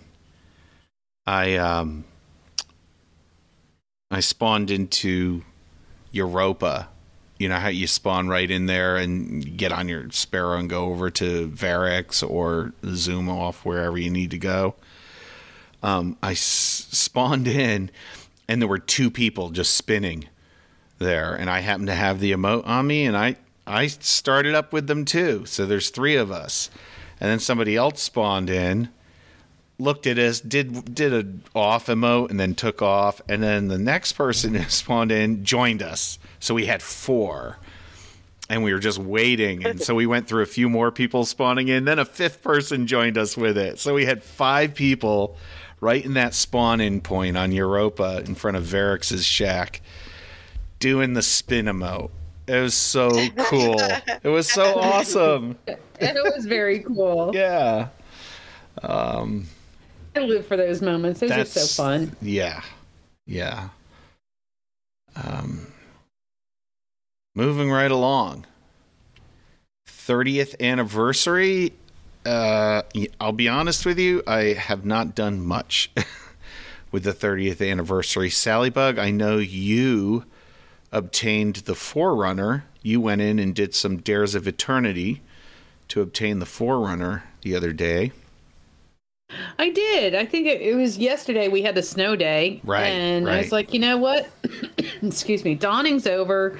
I 1.27 1.57
um 1.57 2.05
I 4.13 4.21
spawned 4.21 4.71
into 4.71 5.43
Europa. 6.13 6.89
You 7.37 7.49
know 7.49 7.57
how 7.57 7.67
you 7.67 7.89
spawn 7.89 8.29
right 8.29 8.49
in 8.49 8.67
there 8.67 8.97
and 8.97 9.59
get 9.59 9.73
on 9.73 9.89
your 9.89 10.09
Sparrow 10.13 10.57
and 10.57 10.71
go 10.71 10.85
over 10.85 11.11
to 11.11 11.49
Variks 11.49 12.23
or 12.23 12.75
zoom 12.95 13.29
off 13.29 13.65
wherever 13.65 13.99
you 13.99 14.09
need 14.09 14.31
to 14.31 14.39
go. 14.39 14.77
Um, 15.83 16.17
I 16.23 16.31
s- 16.31 16.87
spawned 16.93 17.49
in 17.49 17.91
and 18.47 18.63
there 18.63 18.69
were 18.69 18.79
two 18.79 19.11
people 19.11 19.51
just 19.51 19.75
spinning 19.77 20.29
there 20.99 21.35
and 21.35 21.51
I 21.51 21.59
happened 21.59 21.89
to 21.89 21.95
have 21.95 22.21
the 22.21 22.31
emote 22.31 22.65
on 22.65 22.87
me 22.87 23.05
and 23.05 23.17
I 23.17 23.35
I 23.67 23.89
started 23.89 24.55
up 24.55 24.73
with 24.73 24.87
them 24.87 25.05
too. 25.05 25.45
So 25.45 25.67
there's 25.67 25.91
three 25.91 26.15
of 26.15 26.31
us. 26.31 26.71
And 27.21 27.31
then 27.31 27.39
somebody 27.39 27.77
else 27.77 28.03
spawned 28.03 28.51
in, 28.51 28.91
looked 29.79 30.07
at 30.07 30.19
us, 30.19 30.41
did 30.41 30.95
did 30.95 31.13
a 31.13 31.59
off 31.59 31.87
emote 31.87 32.31
and 32.31 32.39
then 32.41 32.55
took 32.55 32.83
off 32.83 33.21
and 33.29 33.43
then 33.43 33.69
the 33.69 33.79
next 33.79 34.13
person 34.13 34.55
who 34.57 34.69
spawned 34.69 35.13
in 35.13 35.45
joined 35.45 35.83
us. 35.83 36.19
So 36.41 36.55
we 36.55 36.67
had 36.67 36.83
four. 36.83 37.59
And 38.49 38.63
we 38.63 38.73
were 38.73 38.79
just 38.79 39.01
waiting. 39.01 39.67
And 39.67 39.83
so 39.83 39.97
we 39.97 40.07
went 40.07 40.29
through 40.29 40.45
a 40.45 40.47
few 40.47 40.69
more 40.69 40.93
people 40.93 41.25
spawning 41.25 41.67
in. 41.67 41.85
Then 41.85 41.99
a 41.99 42.05
fifth 42.05 42.45
person 42.45 42.87
joined 42.87 43.19
us 43.19 43.37
with 43.37 43.59
it. 43.59 43.81
So 43.81 43.93
we 43.93 44.05
had 44.05 44.23
five 44.23 44.73
people 44.73 45.37
right 45.81 46.05
in 46.05 46.15
that 46.15 46.33
spawn 46.33 46.81
in 46.81 47.01
point 47.01 47.37
on 47.37 47.51
Europa 47.51 48.23
in 48.25 48.37
front 48.37 48.57
of 48.57 48.63
Variks's 48.63 49.25
shack 49.25 49.81
doing 50.79 51.15
the 51.15 51.23
spin 51.23 51.67
emote. 51.67 52.11
It 52.47 52.61
was 52.61 52.75
so 52.75 53.11
cool. 53.37 53.81
It 54.23 54.29
was 54.29 54.49
so 54.49 54.79
awesome. 54.81 55.59
And 56.01 56.17
it 56.17 56.35
was 56.35 56.47
very 56.47 56.81
cool. 56.81 57.31
Yeah. 57.35 57.89
I 60.15 60.21
live 60.21 60.47
for 60.47 60.57
those 60.57 60.83
moments. 60.83 61.21
Those 61.21 61.31
are 61.31 61.45
so 61.45 61.83
fun. 61.83 62.17
Yeah. 62.23 62.63
Yeah. 63.27 63.69
Um 65.15 65.67
moving 67.35 67.71
right 67.71 67.91
along. 67.91 68.47
30th 69.89 70.61
anniversary. 70.61 71.73
Uh 72.25 72.83
I'll 73.21 73.33
be 73.33 73.49
honest 73.49 73.87
with 73.87 73.99
you, 73.99 74.23
I 74.27 74.55
have 74.55 74.85
not 74.85 75.15
done 75.15 75.45
much 75.45 75.91
with 76.93 77.05
the 77.05 77.13
30th 77.13 77.67
anniversary 77.69 78.31
Salliebug. 78.31 78.99
I 78.99 79.11
know 79.11 79.39
you 79.39 80.25
obtained 80.93 81.57
the 81.57 81.75
Forerunner. 81.75 82.65
You 82.83 83.01
went 83.01 83.21
in 83.21 83.39
and 83.39 83.55
did 83.55 83.75
some 83.75 83.99
Dares 83.99 84.35
of 84.35 84.47
Eternity 84.47 85.21
to 85.89 86.01
obtain 86.01 86.39
the 86.39 86.47
Forerunner 86.47 87.25
the 87.43 87.55
other 87.55 87.73
day. 87.73 88.13
I 89.59 89.71
did. 89.71 90.15
I 90.15 90.25
think 90.25 90.47
it, 90.47 90.61
it 90.61 90.75
was 90.77 90.99
yesterday 90.99 91.49
we 91.49 91.63
had 91.63 91.77
a 91.77 91.83
snow 91.83 92.15
day. 92.15 92.61
Right, 92.65 92.85
And 92.87 93.29
I 93.29 93.39
was 93.39 93.53
like, 93.53 93.73
you 93.73 93.81
know 93.81 93.97
what? 93.97 94.29
Excuse 95.03 95.45
me. 95.45 95.55
Dawning's 95.55 96.07
over. 96.07 96.59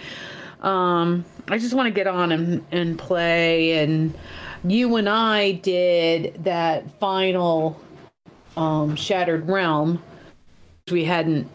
Um, 0.63 1.25
I 1.49 1.59
just 1.59 1.75
want 1.75 1.87
to 1.87 1.93
get 1.93 2.07
on 2.07 2.33
and, 2.33 2.65
and 2.73 2.99
play. 2.99 3.79
And 3.85 4.13
you 4.65 4.97
and 4.97 5.09
I 5.09 5.53
did 5.53 6.43
that 6.43 6.91
final 6.99 7.81
um, 8.57 8.97
Shattered 8.97 9.49
Realm 9.49 10.03
we 10.91 11.05
hadn't. 11.05 11.49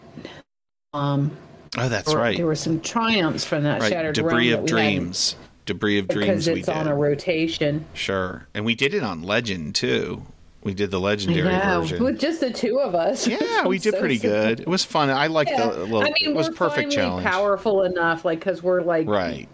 Um, 0.92 1.36
Oh, 1.78 1.88
that's 1.88 2.12
right. 2.12 2.36
There 2.36 2.44
were 2.44 2.54
some 2.54 2.80
triumphs 2.80 3.46
from 3.46 3.62
that 3.62 3.80
Right. 3.80 3.90
Shattered 3.90 4.14
Debris 4.14 4.28
Realm 4.30 4.40
Debris 4.40 4.52
of 4.52 4.60
we 4.76 4.82
hadn't- 4.82 4.98
Dreams. 5.04 5.36
Debris 5.66 5.98
of 5.98 6.08
Dreams. 6.08 6.26
because 6.46 6.48
We 6.48 6.60
it's 6.60 6.68
on 6.68 6.88
a 6.88 6.94
rotation. 6.94 7.84
Sure, 7.94 8.46
and 8.54 8.64
we 8.64 8.74
did 8.74 8.94
it 8.94 9.02
on 9.02 9.22
Legend 9.22 9.74
too. 9.74 10.22
We 10.64 10.74
did 10.74 10.92
the 10.92 11.00
legendary 11.00 11.48
Yeah, 11.48 11.80
version. 11.80 12.04
with 12.04 12.20
just 12.20 12.38
the 12.40 12.52
two 12.52 12.78
of 12.78 12.94
us. 12.94 13.26
Yeah, 13.26 13.66
we 13.66 13.78
did 13.80 13.94
So 13.94 13.98
pretty 14.00 14.18
good. 14.18 14.60
It 14.60 14.68
was 14.68 14.84
fun. 14.84 15.10
I 15.10 15.26
liked 15.26 15.50
Yeah. 15.50 15.70
the 15.70 15.78
little. 15.80 16.02
I 16.02 16.04
mean, 16.04 16.14
it 16.20 16.34
was 16.34 16.48
we're 16.50 16.54
perfect 16.54 16.92
challenge. 16.92 17.26
powerful 17.26 17.82
enough, 17.82 18.24
like 18.24 18.38
because 18.38 18.62
we're 18.62 18.82
like, 18.82 19.08
Right. 19.08 19.48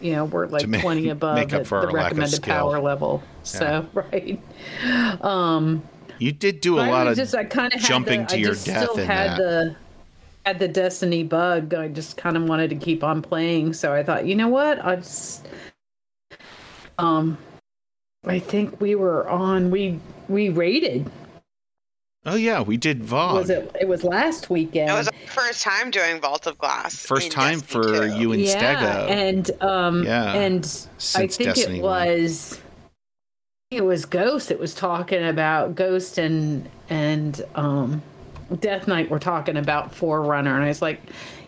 you 0.00 0.12
know, 0.12 0.24
we're 0.24 0.46
like 0.46 0.66
make- 0.68 0.80
twenty 0.80 1.10
above 1.10 1.36
make 1.36 1.52
up 1.52 1.66
for 1.66 1.82
the 1.82 1.88
our 1.88 1.92
lack 1.92 2.12
of 2.12 2.18
recommended 2.18 2.42
power 2.42 2.80
level. 2.80 3.22
So 3.42 3.86
right. 3.94 4.40
Um, 5.20 5.82
You 6.18 6.32
did 6.32 6.60
do 6.62 6.78
a 6.78 6.84
lot 6.86 7.08
of 7.08 7.16
just 7.16 7.34
I 7.34 7.44
kind 7.44 7.72
of 7.74 7.80
jumping 7.80 8.26
to 8.28 8.34
I 8.36 8.38
your 8.38 8.50
just 8.52 8.66
death 8.66 8.90
still 8.90 8.96
had 9.04 9.32
that. 9.32 9.36
the 9.36 9.76
had 10.44 10.58
the 10.58 10.68
Destiny 10.68 11.22
bug. 11.22 11.74
I 11.74 11.88
just 11.88 12.16
kind 12.16 12.36
of 12.36 12.44
wanted 12.44 12.70
to 12.70 12.76
keep 12.76 13.04
on 13.04 13.22
playing, 13.22 13.72
so 13.74 13.92
I 13.92 14.02
thought, 14.02 14.26
you 14.26 14.34
know 14.34 14.48
what, 14.48 14.84
I 14.84 14.96
just 14.96 15.46
um, 16.98 17.38
I 18.26 18.38
think 18.38 18.80
we 18.80 18.94
were 18.94 19.28
on 19.28 19.70
we 19.70 19.98
we 20.28 20.48
rated. 20.48 21.10
Oh 22.24 22.36
yeah, 22.36 22.60
we 22.60 22.76
did 22.76 23.02
Vault. 23.02 23.34
Was 23.34 23.50
it? 23.50 23.74
It 23.80 23.88
was 23.88 24.04
last 24.04 24.48
weekend. 24.48 24.90
It 24.90 24.92
was 24.92 25.08
our 25.08 25.14
first 25.26 25.62
time 25.62 25.90
doing 25.90 26.20
Vault 26.20 26.46
of 26.46 26.56
Glass. 26.56 26.94
First 26.94 27.32
time 27.32 27.58
Destiny 27.58 27.82
for 27.84 28.08
2. 28.08 28.16
you 28.16 28.32
and 28.32 28.42
yeah, 28.42 28.76
Stego. 28.76 29.10
and 29.10 29.50
um, 29.60 30.04
Yeah, 30.04 30.32
and 30.34 30.64
I 31.16 31.26
think 31.26 31.54
Destiny 31.54 31.78
it 31.78 31.82
one. 31.82 32.06
was 32.06 32.60
it 33.72 33.84
was 33.84 34.04
Ghost. 34.04 34.52
It 34.52 34.60
was 34.60 34.72
talking 34.74 35.24
about 35.24 35.74
Ghost 35.74 36.18
and 36.18 36.68
and 36.88 37.42
um, 37.56 38.00
Death 38.60 38.88
Knight. 38.88 39.10
Were 39.10 39.18
talking 39.18 39.56
about 39.56 39.94
Forerunner, 39.94 40.54
and 40.54 40.64
I 40.64 40.68
was 40.68 40.82
like, 40.82 41.00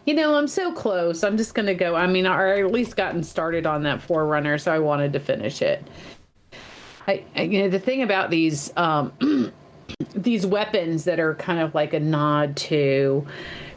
you 0.04 0.14
know, 0.14 0.34
I'm 0.34 0.48
so 0.48 0.72
close. 0.72 1.24
I'm 1.24 1.36
just 1.36 1.54
gonna 1.54 1.74
go. 1.74 1.94
I 1.94 2.06
mean, 2.06 2.26
I 2.26 2.60
at 2.60 2.72
least 2.72 2.96
gotten 2.96 3.22
started 3.22 3.66
on 3.66 3.82
that 3.84 4.02
Forerunner, 4.02 4.58
so 4.58 4.72
I 4.72 4.78
wanted 4.78 5.12
to 5.14 5.20
finish 5.20 5.62
it. 5.62 5.86
I, 7.06 7.24
I 7.36 7.42
you 7.42 7.62
know 7.62 7.68
the 7.68 7.80
thing 7.80 8.02
about 8.02 8.30
these 8.30 8.72
um, 8.76 9.12
these 10.14 10.46
weapons 10.46 11.04
that 11.04 11.20
are 11.20 11.34
kind 11.34 11.60
of 11.60 11.74
like 11.74 11.92
a 11.94 12.00
nod 12.00 12.56
to 12.56 13.26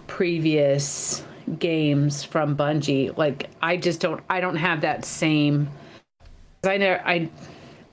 previous 0.08 1.24
games 1.60 2.24
from 2.24 2.58
Bungie. 2.58 3.18
Like 3.18 3.50
I 3.62 3.78
just 3.78 4.00
don't 4.00 4.24
I 4.30 4.40
don't 4.40 4.56
have 4.56 4.82
that 4.82 5.06
same 5.06 5.70
I 6.64 6.78
know 6.78 7.00
I 7.06 7.30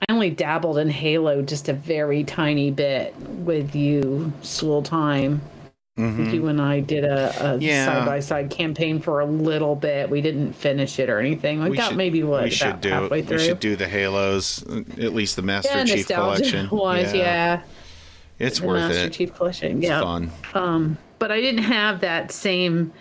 I 0.01 0.11
only 0.11 0.29
dabbled 0.29 0.77
in 0.77 0.89
Halo 0.89 1.41
just 1.41 1.69
a 1.69 1.73
very 1.73 2.23
tiny 2.23 2.71
bit 2.71 3.15
with 3.19 3.75
you 3.75 4.31
Sooltime. 4.41 5.39
You 5.97 6.47
and 6.47 6.61
I 6.61 6.81
did 6.81 7.05
a, 7.05 7.29
Mm-hmm. 7.33 7.61
Yeah. 7.61 7.85
side 7.85 8.05
by 8.05 8.19
side 8.19 8.49
campaign 8.49 8.99
for 8.99 9.21
a 9.21 9.25
little 9.25 9.77
bit. 9.77 10.09
We 10.09 10.19
didn't 10.19 10.51
finish 10.51 10.99
it 10.99 11.09
or 11.09 11.19
anything. 11.21 11.63
We, 11.63 11.77
got 11.77 11.89
should- 11.89 11.97
maybe 11.97 12.21
what 12.21 12.43
we 12.43 12.49
should 12.49 12.81
do 12.81 12.89
halfway 12.89 13.21
through. 13.21 13.37
we 13.37 13.43
should 13.45 13.61
do 13.61 13.77
the 13.77 13.87
Halos, 13.87 14.61
at 14.63 15.13
least 15.13 15.37
the 15.37 15.41
Master 15.41 15.69
yeah, 15.73 15.85
Chief 15.85 16.07
collection. 16.09 16.67
wise, 16.71 17.13
yeah. 17.13 17.61
it's 18.39 18.59
the 18.59 18.67
worth 18.67 18.79
Master 18.81 18.93
it. 18.97 19.03
Master 19.05 19.09
Chief 19.17 19.33
collection. 19.35 19.77
It's 19.77 19.87
Yeah. 19.87 20.01
fun. 20.01 20.31
Um, 20.53 20.97
but 21.17 21.31
I 21.31 21.39
didn't 21.39 21.63
have 21.63 22.01
that 22.01 22.29
same 22.33 22.91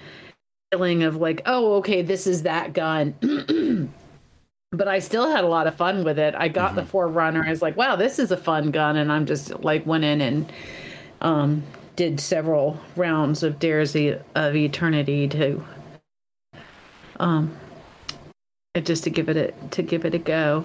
feeling 0.71 1.03
of 1.03 1.17
like, 1.17 1.43
oh, 1.47 1.75
okay, 1.79 2.03
this 2.03 2.29
is 2.29 2.45
that 2.45 2.75
gun. 2.75 3.15
but 4.77 4.89
I 4.89 4.99
still 4.99 5.31
had 5.31 5.45
a 5.45 5.49
lot 5.49 5.67
of 5.67 5.75
fun 5.75 6.05
with 6.05 6.19
it. 6.19 6.35
I 6.37 6.49
got 6.49 6.69
Mm-hmm. 6.69 6.77
the 6.77 6.85
Forerunner. 6.87 7.45
I 7.45 7.51
was 7.51 7.63
like, 7.63 7.77
wow, 7.77 7.97
this 7.97 8.19
is 8.19 8.31
a 8.31 8.37
fun 8.37 8.71
gun, 8.71 8.97
and 8.97 9.13
I'm 9.13 9.27
just 9.27 9.61
like 9.61 9.87
went 9.87 10.05
in 10.05 10.21
and 10.21 10.53
um, 11.21 11.63
did 11.97 12.21
several 12.21 12.79
rounds 12.97 13.43
of 13.43 13.59
Dares 13.59 13.95
of 13.97 14.57
Eternity 14.57 15.29
to 15.29 15.65
um, 17.21 17.57
just 18.83 19.05
to 19.05 19.11
give 19.11 19.29
it 19.29 19.37
a, 19.37 19.69
to 19.71 19.83
give 19.83 20.05
it 20.05 20.15
a 20.15 20.19
go 20.19 20.65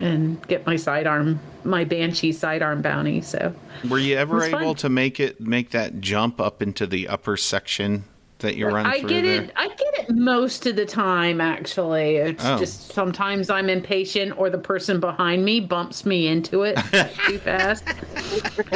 and 0.00 0.46
get 0.48 0.66
my 0.66 0.76
sidearm 0.76 1.40
my 1.64 1.84
Banshee 1.84 2.32
sidearm 2.32 2.82
bounty. 2.82 3.20
So. 3.20 3.54
Were 3.88 3.98
you 3.98 4.16
ever 4.16 4.36
was 4.36 4.48
fun. 4.50 4.62
able 4.62 4.74
to 4.76 4.88
make 4.88 5.18
it 5.20 5.40
make 5.40 5.70
that 5.70 6.00
jump 6.00 6.40
up 6.40 6.62
into 6.62 6.86
the 6.86 7.08
upper 7.08 7.36
section 7.36 8.04
that 8.44 8.56
you 8.56 8.66
run 8.68 8.86
I 8.86 9.00
through 9.00 9.08
get 9.08 9.22
there? 9.22 9.42
it. 9.42 9.52
I 9.56 9.68
get 9.68 9.98
it 9.98 10.10
most 10.14 10.64
of 10.66 10.76
the 10.76 10.86
time. 10.86 11.40
Actually, 11.40 12.16
it's 12.16 12.44
Oh. 12.44 12.58
just 12.58 12.92
sometimes 12.92 13.50
I'm 13.50 13.68
impatient, 13.68 14.38
or 14.38 14.48
the 14.48 14.58
person 14.58 15.00
behind 15.00 15.44
me 15.44 15.60
bumps 15.60 16.06
me 16.06 16.28
into 16.28 16.62
it 16.62 16.76
too 17.26 17.38
fast. 17.38 17.84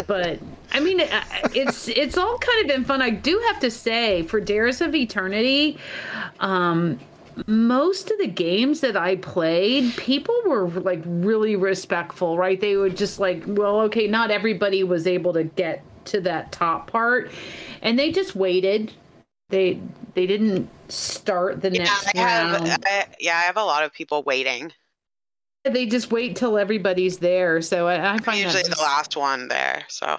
But 0.07 0.41
I 0.73 0.81
mean, 0.81 1.01
it's 1.55 1.89
it's 1.89 2.19
all 2.19 2.37
kind 2.39 2.63
of 2.63 2.77
been 2.77 2.85
fun. 2.85 3.01
I 3.01 3.11
do 3.11 3.43
have 3.47 3.61
to 3.61 3.71
say, 3.71 4.23
for 4.25 4.41
Dares 4.41 4.81
of 4.81 4.95
Eternity, 4.95 5.79
um, 6.41 6.99
most 7.47 8.11
of 8.11 8.19
the 8.19 8.27
games 8.27 8.81
that 8.81 8.97
I 8.97 9.17
played, 9.17 9.97
people 9.97 10.35
were 10.47 10.69
like 10.69 11.01
really 11.07 11.55
respectful, 11.57 12.37
right? 12.37 12.61
They 12.61 12.77
would 12.77 12.97
just 12.97 13.21
like, 13.21 13.45
well, 13.47 13.81
okay, 13.83 14.09
not 14.09 14.31
everybody 14.33 14.83
was 14.83 15.07
able 15.07 15.33
to 15.35 15.45
get 15.45 15.83
to 16.07 16.21
that 16.23 16.51
top 16.53 16.91
part, 16.91 17.31
and 17.83 17.99
they 17.99 18.11
just 18.13 18.35
waited. 18.35 18.93
They 19.51 19.81
they 20.15 20.27
didn't 20.27 20.69
start 20.91 21.61
the 21.63 21.71
Yeah, 21.71 21.85
next 21.85 22.15
I 22.15 22.19
have. 22.21 22.61
round. 22.61 22.85
I, 22.87 23.07
yeah, 23.19 23.37
I 23.39 23.43
have 23.43 23.57
a 23.57 23.65
lot 23.65 23.83
of 23.83 23.93
people 23.93 24.23
waiting. 24.25 24.73
They 25.65 25.87
just 25.87 26.11
wait 26.11 26.37
till 26.37 26.57
everybody's 26.59 27.19
there. 27.19 27.61
So 27.63 27.87
I, 27.89 27.95
I 27.97 28.13
I'm 28.13 28.19
find 28.21 28.41
usually 28.41 28.63
that 28.63 28.77
the 28.77 28.83
last 28.83 29.17
one 29.17 29.49
there. 29.49 29.85
So 29.89 30.19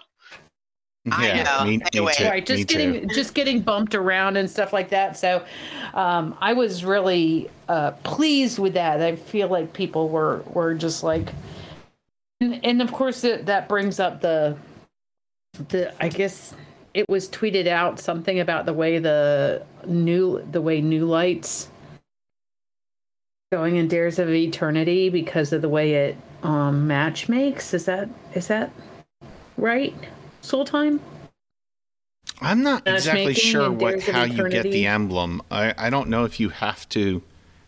I 1.11 1.27
yeah, 1.27 1.43
know. 1.43 1.65
Me, 1.65 1.77
me 1.77 1.83
Anyway. 1.93 2.13
too. 2.13 2.23
right 2.25 2.41
me 2.49 2.55
just 2.55 2.69
too. 2.69 2.77
getting 2.77 3.09
just 3.09 3.33
getting 3.33 3.61
bumped 3.61 3.95
around 3.95 4.37
and 4.37 4.49
stuff 4.49 4.73
like 4.73 4.89
that 4.89 5.17
so 5.17 5.43
um, 5.93 6.37
i 6.41 6.53
was 6.53 6.83
really 6.83 7.49
uh, 7.67 7.91
pleased 8.03 8.59
with 8.59 8.73
that 8.73 9.01
i 9.01 9.15
feel 9.15 9.47
like 9.47 9.73
people 9.73 10.09
were 10.09 10.43
were 10.53 10.73
just 10.73 11.03
like 11.03 11.33
and, 12.41 12.63
and 12.63 12.81
of 12.81 12.91
course 12.91 13.21
that 13.21 13.45
that 13.45 13.67
brings 13.69 13.99
up 13.99 14.21
the 14.21 14.55
the 15.69 15.93
i 16.03 16.09
guess 16.09 16.53
it 16.93 17.07
was 17.09 17.29
tweeted 17.29 17.67
out 17.67 17.99
something 17.99 18.39
about 18.39 18.65
the 18.65 18.73
way 18.73 18.99
the 18.99 19.63
new 19.85 20.41
the 20.51 20.61
way 20.61 20.81
new 20.81 21.05
lights 21.05 21.69
going 23.51 23.75
in 23.75 23.87
dares 23.87 24.19
of 24.19 24.29
eternity 24.29 25.09
because 25.09 25.53
of 25.53 25.61
the 25.61 25.69
way 25.69 25.93
it 25.93 26.17
um 26.43 26.87
match 26.87 27.29
makes. 27.29 27.73
Is 27.73 27.85
that 27.85 28.09
is 28.33 28.47
that 28.47 28.71
right 29.57 29.93
Sooltime? 30.41 30.99
I'm 32.41 32.63
not 32.63 32.87
exactly 32.87 33.33
sure 33.33 33.71
what 33.71 34.01
how 34.03 34.23
you 34.23 34.49
get 34.49 34.63
the 34.63 34.85
emblem. 34.85 35.41
I, 35.51 35.73
I 35.77 35.89
don't 35.89 36.09
know 36.09 36.23
if 36.23 36.39
you 36.39 36.49
have 36.49 36.87
to 36.89 37.21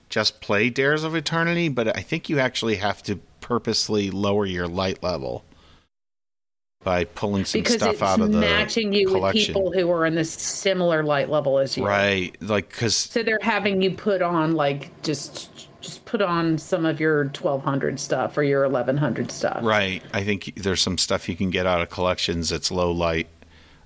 just 0.09 0.39
play 0.39 0.69
Dares 0.69 1.03
of 1.03 1.15
Eternity, 1.15 1.67
but 1.67 1.95
I 1.97 2.01
think 2.01 2.29
you 2.29 2.39
actually 2.39 2.75
have 2.75 3.03
to 3.03 3.17
purposely 3.41 4.11
lower 4.11 4.45
your 4.45 4.67
light 4.67 5.03
level 5.03 5.43
by 6.83 7.03
pulling 7.05 7.45
some 7.45 7.61
because 7.61 7.75
stuff 7.75 8.01
out 8.01 8.19
of 8.19 8.31
the 8.31 8.39
matching 8.39 8.91
you 8.91 9.05
with 9.05 9.15
collection. 9.15 9.53
people 9.53 9.71
who 9.71 9.89
are 9.91 10.05
in 10.05 10.15
the 10.15 10.25
similar 10.25 11.03
light 11.03 11.29
level 11.29 11.59
as 11.59 11.77
you. 11.77 11.85
right, 11.85 12.35
like 12.41 12.69
because 12.69 12.95
So 12.95 13.21
they're 13.21 13.37
having 13.41 13.81
you 13.81 13.91
put 13.91 14.21
on 14.21 14.53
like 14.53 14.89
just 15.03 15.67
just 15.81 16.05
put 16.05 16.21
on 16.21 16.57
some 16.57 16.85
of 16.85 16.99
your 16.99 17.25
1200 17.25 17.99
stuff 17.99 18.37
or 18.37 18.43
your 18.43 18.63
1100 18.63 19.31
stuff. 19.31 19.59
right. 19.63 20.03
I 20.13 20.23
think 20.23 20.53
there's 20.55 20.81
some 20.81 20.97
stuff 20.97 21.27
you 21.29 21.35
can 21.35 21.49
get 21.49 21.65
out 21.65 21.81
of 21.81 21.89
collections 21.89 22.49
that's 22.49 22.71
low 22.71 22.91
light 22.91 23.27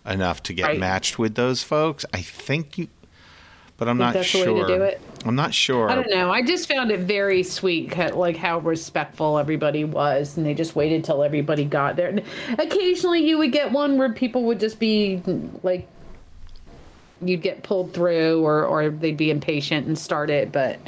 enough 0.05 0.43
to 0.43 0.53
get 0.53 0.65
Right. 0.67 0.79
matched 0.79 1.17
with 1.19 1.35
those 1.35 1.63
folks. 1.63 2.05
I 2.13 2.21
think 2.21 2.77
you, 2.77 2.87
but 3.77 3.87
I'm 3.89 3.97
not 3.97 4.13
that's 4.13 4.31
the 4.31 4.39
way 4.39 4.43
sure. 4.45 4.93
To 5.25 5.29
do 5.29 5.29
it? 5.29 5.29
I'm 5.29 5.35
not 5.35 5.53
sure. 5.53 5.89
I 5.89 5.95
don't 5.95 6.09
know. 6.09 6.31
I 6.31 6.41
just 6.41 6.67
found 6.67 6.91
it 6.91 7.01
very 7.01 7.43
sweet, 7.43 7.95
like 8.15 8.37
how 8.37 8.59
respectful 8.59 9.37
everybody 9.37 9.83
was, 9.83 10.37
and 10.37 10.45
they 10.45 10.53
just 10.53 10.75
waited 10.75 11.03
till 11.03 11.23
everybody 11.23 11.65
got 11.65 11.95
there. 11.95 12.09
And 12.09 12.23
occasionally, 12.59 13.27
you 13.27 13.37
would 13.37 13.51
get 13.51 13.71
one 13.71 13.97
where 13.97 14.11
people 14.13 14.43
would 14.43 14.59
just 14.59 14.79
be 14.79 15.21
like, 15.63 15.87
you'd 17.21 17.41
get 17.41 17.63
pulled 17.63 17.93
through, 17.93 18.45
or 18.45 18.65
or 18.65 18.89
they'd 18.89 19.17
be 19.17 19.31
impatient 19.31 19.87
and 19.87 19.97
start 19.97 20.29
it. 20.29 20.51
But 20.51 20.79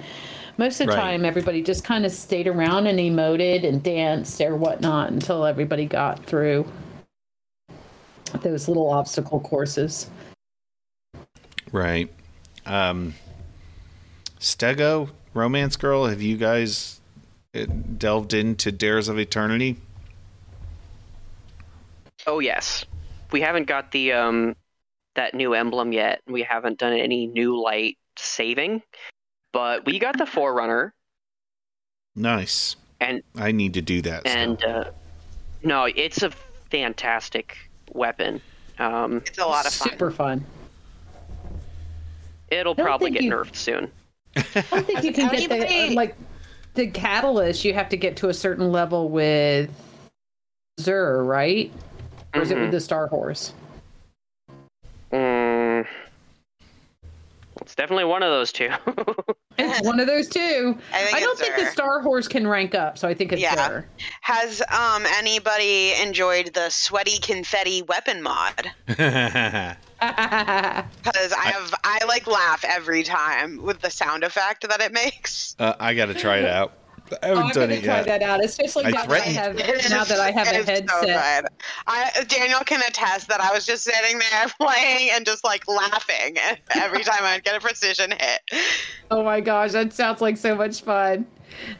most 0.57 0.79
of 0.81 0.87
the 0.87 0.93
Right. 0.93 1.01
time, 1.01 1.25
everybody 1.25 1.61
just 1.61 1.83
kind 1.83 2.05
of 2.05 2.11
stayed 2.11 2.47
around 2.47 2.87
and 2.87 2.99
emoted 2.99 3.63
and 3.63 3.81
danced 3.83 4.41
or 4.41 4.55
whatnot 4.55 5.11
until 5.11 5.45
everybody 5.45 5.85
got 5.85 6.23
through 6.25 6.65
those 8.41 8.67
little 8.67 8.89
obstacle 8.89 9.39
courses. 9.39 10.09
Right. 11.71 12.09
Um, 12.65 13.13
Stego, 14.39 15.09
Romance 15.33 15.75
Girl, 15.75 16.05
have 16.05 16.21
you 16.21 16.37
guys 16.37 16.99
uh, 17.55 17.65
delved 17.97 18.33
into 18.33 18.71
Dares 18.71 19.07
of 19.07 19.17
Eternity? 19.19 19.77
Oh 22.25 22.39
yes, 22.39 22.85
we 23.31 23.41
haven't 23.41 23.65
got 23.67 23.91
the 23.91 24.11
um 24.13 24.55
that 25.15 25.33
new 25.33 25.53
emblem 25.53 25.91
yet. 25.93 26.21
We 26.27 26.43
haven't 26.43 26.77
done 26.79 26.93
any 26.93 27.27
new 27.27 27.59
light 27.61 27.97
saving, 28.17 28.81
but 29.53 29.85
we 29.85 29.97
got 29.99 30.17
the 30.17 30.25
Forerunner, 30.25 30.93
Nice. 32.15 32.75
and 32.99 33.23
I 33.35 33.51
need 33.51 33.73
to 33.75 33.81
do 33.81 34.01
that. 34.03 34.25
and 34.27 34.61
uh, 34.63 34.91
no, 35.63 35.85
it's 35.85 36.21
a 36.23 36.31
fantastic 36.69 37.57
weapon. 37.93 38.41
Um, 38.77 39.17
It's 39.25 39.37
a 39.39 39.45
lot 39.45 39.65
of 39.65 39.73
fun. 39.73 39.89
Super 39.89 40.11
fun. 40.11 40.45
it'll 42.51 42.75
probably 42.75 43.09
get 43.11 43.23
you- 43.23 43.31
nerfed 43.31 43.55
soon. 43.55 43.91
I 44.55 44.61
don't 44.71 44.85
think 44.87 45.03
you 45.03 45.13
can 45.13 45.29
get 45.29 45.49
the 45.49 45.55
Anybody- 45.55 45.95
like 45.95 46.15
the 46.75 46.87
catalyst. 46.87 47.65
You 47.65 47.73
have 47.73 47.89
to 47.89 47.97
get 47.97 48.17
to 48.17 48.29
a 48.29 48.33
certain 48.33 48.71
level 48.71 49.09
with 49.09 49.69
Xur, 50.79 51.25
right? 51.25 51.71
Or 52.33 52.41
is 52.41 52.51
it 52.51 52.57
with 52.59 52.71
the 52.71 52.79
Star 52.79 53.07
Horse? 53.07 53.53
Mm, 55.11 55.87
it's 57.61 57.73
definitely 57.75 58.03
one 58.05 58.21
of 58.23 58.29
those 58.29 58.51
two. 58.51 58.69
It's 59.59 59.81
one 59.83 59.99
of 59.99 60.05
those 60.05 60.27
two. 60.27 60.77
I 60.93 61.03
think 61.03 61.15
I 61.15 61.19
don't 61.19 61.31
it's 61.31 61.41
think 61.41 61.55
the 61.55 61.65
Star 61.71 61.99
Horse 62.01 62.27
can 62.27 62.47
rank 62.47 62.75
up, 62.75 62.95
so 62.99 63.07
I 63.07 63.15
think 63.15 63.33
it's 63.33 63.41
Yeah. 63.41 63.55
Xur. 63.55 63.85
Has 64.21 64.61
um 64.69 65.03
anybody 65.17 65.93
enjoyed 65.99 66.53
the 66.53 66.69
sweaty 66.69 67.17
confetti 67.17 67.81
weapon 67.81 68.21
mod? 68.21 68.69
Because 71.07 71.33
I 71.33 71.45
have 71.45 71.73
I 71.83 71.99
like 72.07 72.27
laugh 72.27 72.63
every 72.63 73.03
time 73.03 73.61
with 73.63 73.81
the 73.81 73.89
sound 73.89 74.23
effect 74.23 74.67
that 74.67 74.79
it 74.81 74.91
makes. 74.93 75.55
uh, 75.59 75.73
I 75.79 75.93
got 75.95 76.07
to 76.07 76.13
try 76.13 76.37
it 76.37 76.45
out. 76.45 76.73
I 77.11 77.17
Oh, 77.23 77.27
haven't 77.27 77.43
I'm 77.43 77.49
done 77.49 77.53
gonna 77.69 77.73
it 77.75 77.83
try 77.83 77.97
yet. 77.97 78.05
that 78.07 78.23
out, 78.23 78.43
especially 78.43 78.85
I 78.85 78.91
now 78.91 79.05
that 79.05 79.11
I 79.11 79.25
have 79.25 79.55
It 79.59 79.89
now 79.89 80.03
that 80.03 80.19
I 80.19 80.31
have 80.31 80.47
a 80.47 80.55
it 80.55 80.59
is 80.61 80.65
headset. 80.65 80.89
So 80.89 81.05
good. 81.07 81.45
I 81.87 82.23
Daniel 82.27 82.59
can 82.61 82.81
attest 82.81 83.27
that 83.29 83.39
I 83.41 83.53
was 83.53 83.65
just 83.65 83.83
sitting 83.83 84.19
there 84.19 84.47
playing 84.59 85.09
and 85.11 85.25
just 85.25 85.43
like 85.43 85.67
laughing 85.67 86.37
every 86.75 87.03
time 87.03 87.23
I'd 87.23 87.43
get 87.43 87.55
a 87.55 87.59
precision 87.59 88.11
hit. 88.11 88.61
Oh 89.11 89.23
my 89.23 89.41
gosh, 89.41 89.71
that 89.71 89.93
sounds 89.93 90.21
like 90.21 90.37
so 90.37 90.55
much 90.55 90.81
fun. 90.81 91.25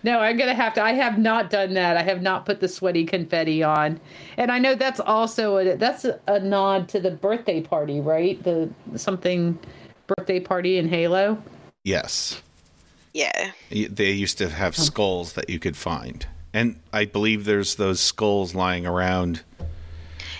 No, 0.03 0.19
I'm 0.19 0.37
gonna 0.37 0.55
have 0.55 0.73
to. 0.75 0.81
I 0.81 0.93
have 0.93 1.17
not 1.19 1.49
done 1.49 1.73
that. 1.73 1.97
I 1.97 2.01
have 2.03 2.21
not 2.21 2.45
put 2.45 2.59
the 2.61 2.67
sweaty 2.67 3.03
confetti 3.05 3.61
on, 3.63 3.99
and 4.37 4.51
I 4.51 4.59
know 4.59 4.75
that's 4.75 4.99
also 4.99 5.57
a 5.57 5.75
that's 5.75 6.05
a, 6.05 6.19
a 6.27 6.39
nod 6.39 6.87
to 6.89 6.99
the 6.99 7.11
birthday 7.11 7.61
party, 7.61 7.99
right? 7.99 8.41
The 8.43 8.69
something 8.95 9.59
birthday 10.07 10.39
party 10.39 10.77
in 10.77 10.87
Halo. 10.87 11.41
Yes. 11.83 12.41
Yeah. 13.17 13.51
They 13.71 14.11
used 14.11 14.37
to 14.37 14.49
have 14.49 14.77
skulls 14.77 15.33
that 15.33 15.49
you 15.49 15.57
could 15.57 15.75
find. 15.75 16.27
And 16.53 16.79
I 16.93 17.05
believe 17.05 17.45
there's 17.45 17.73
those 17.73 17.99
skulls 17.99 18.53
lying 18.53 18.85
around. 18.85 19.41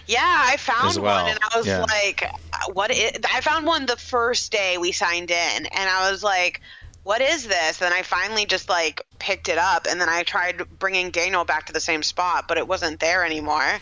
Yeah, 0.05 0.19
I 0.23 0.57
found 0.57 0.95
well, 0.97 1.23
one 1.23 1.31
and 1.31 1.39
I 1.51 1.57
was 1.57 1.65
yeah. 1.65 1.81
like, 1.81 2.23
uh, 2.23 2.71
what 2.73 2.91
is, 2.91 3.13
I 3.33 3.41
found 3.41 3.65
one 3.65 3.87
the 3.87 3.97
first 3.97 4.51
day 4.51 4.77
we 4.77 4.91
signed 4.91 5.31
in 5.31 5.65
and 5.65 5.89
I 5.89 6.11
was 6.11 6.23
like, 6.23 6.61
what 7.01 7.19
is 7.19 7.47
this? 7.47 7.81
And 7.81 7.91
I 7.91 8.03
finally 8.03 8.45
just 8.45 8.69
like 8.69 9.01
picked 9.17 9.49
it 9.49 9.57
up 9.57 9.87
and 9.89 9.99
then 9.99 10.07
I 10.07 10.21
tried 10.21 10.61
bringing 10.77 11.09
Daniel 11.09 11.45
back 11.45 11.65
to 11.65 11.73
the 11.73 11.79
same 11.79 12.03
spot, 12.03 12.47
but 12.47 12.59
it 12.59 12.67
wasn't 12.67 12.99
there 12.99 13.25
anymore. 13.25 13.79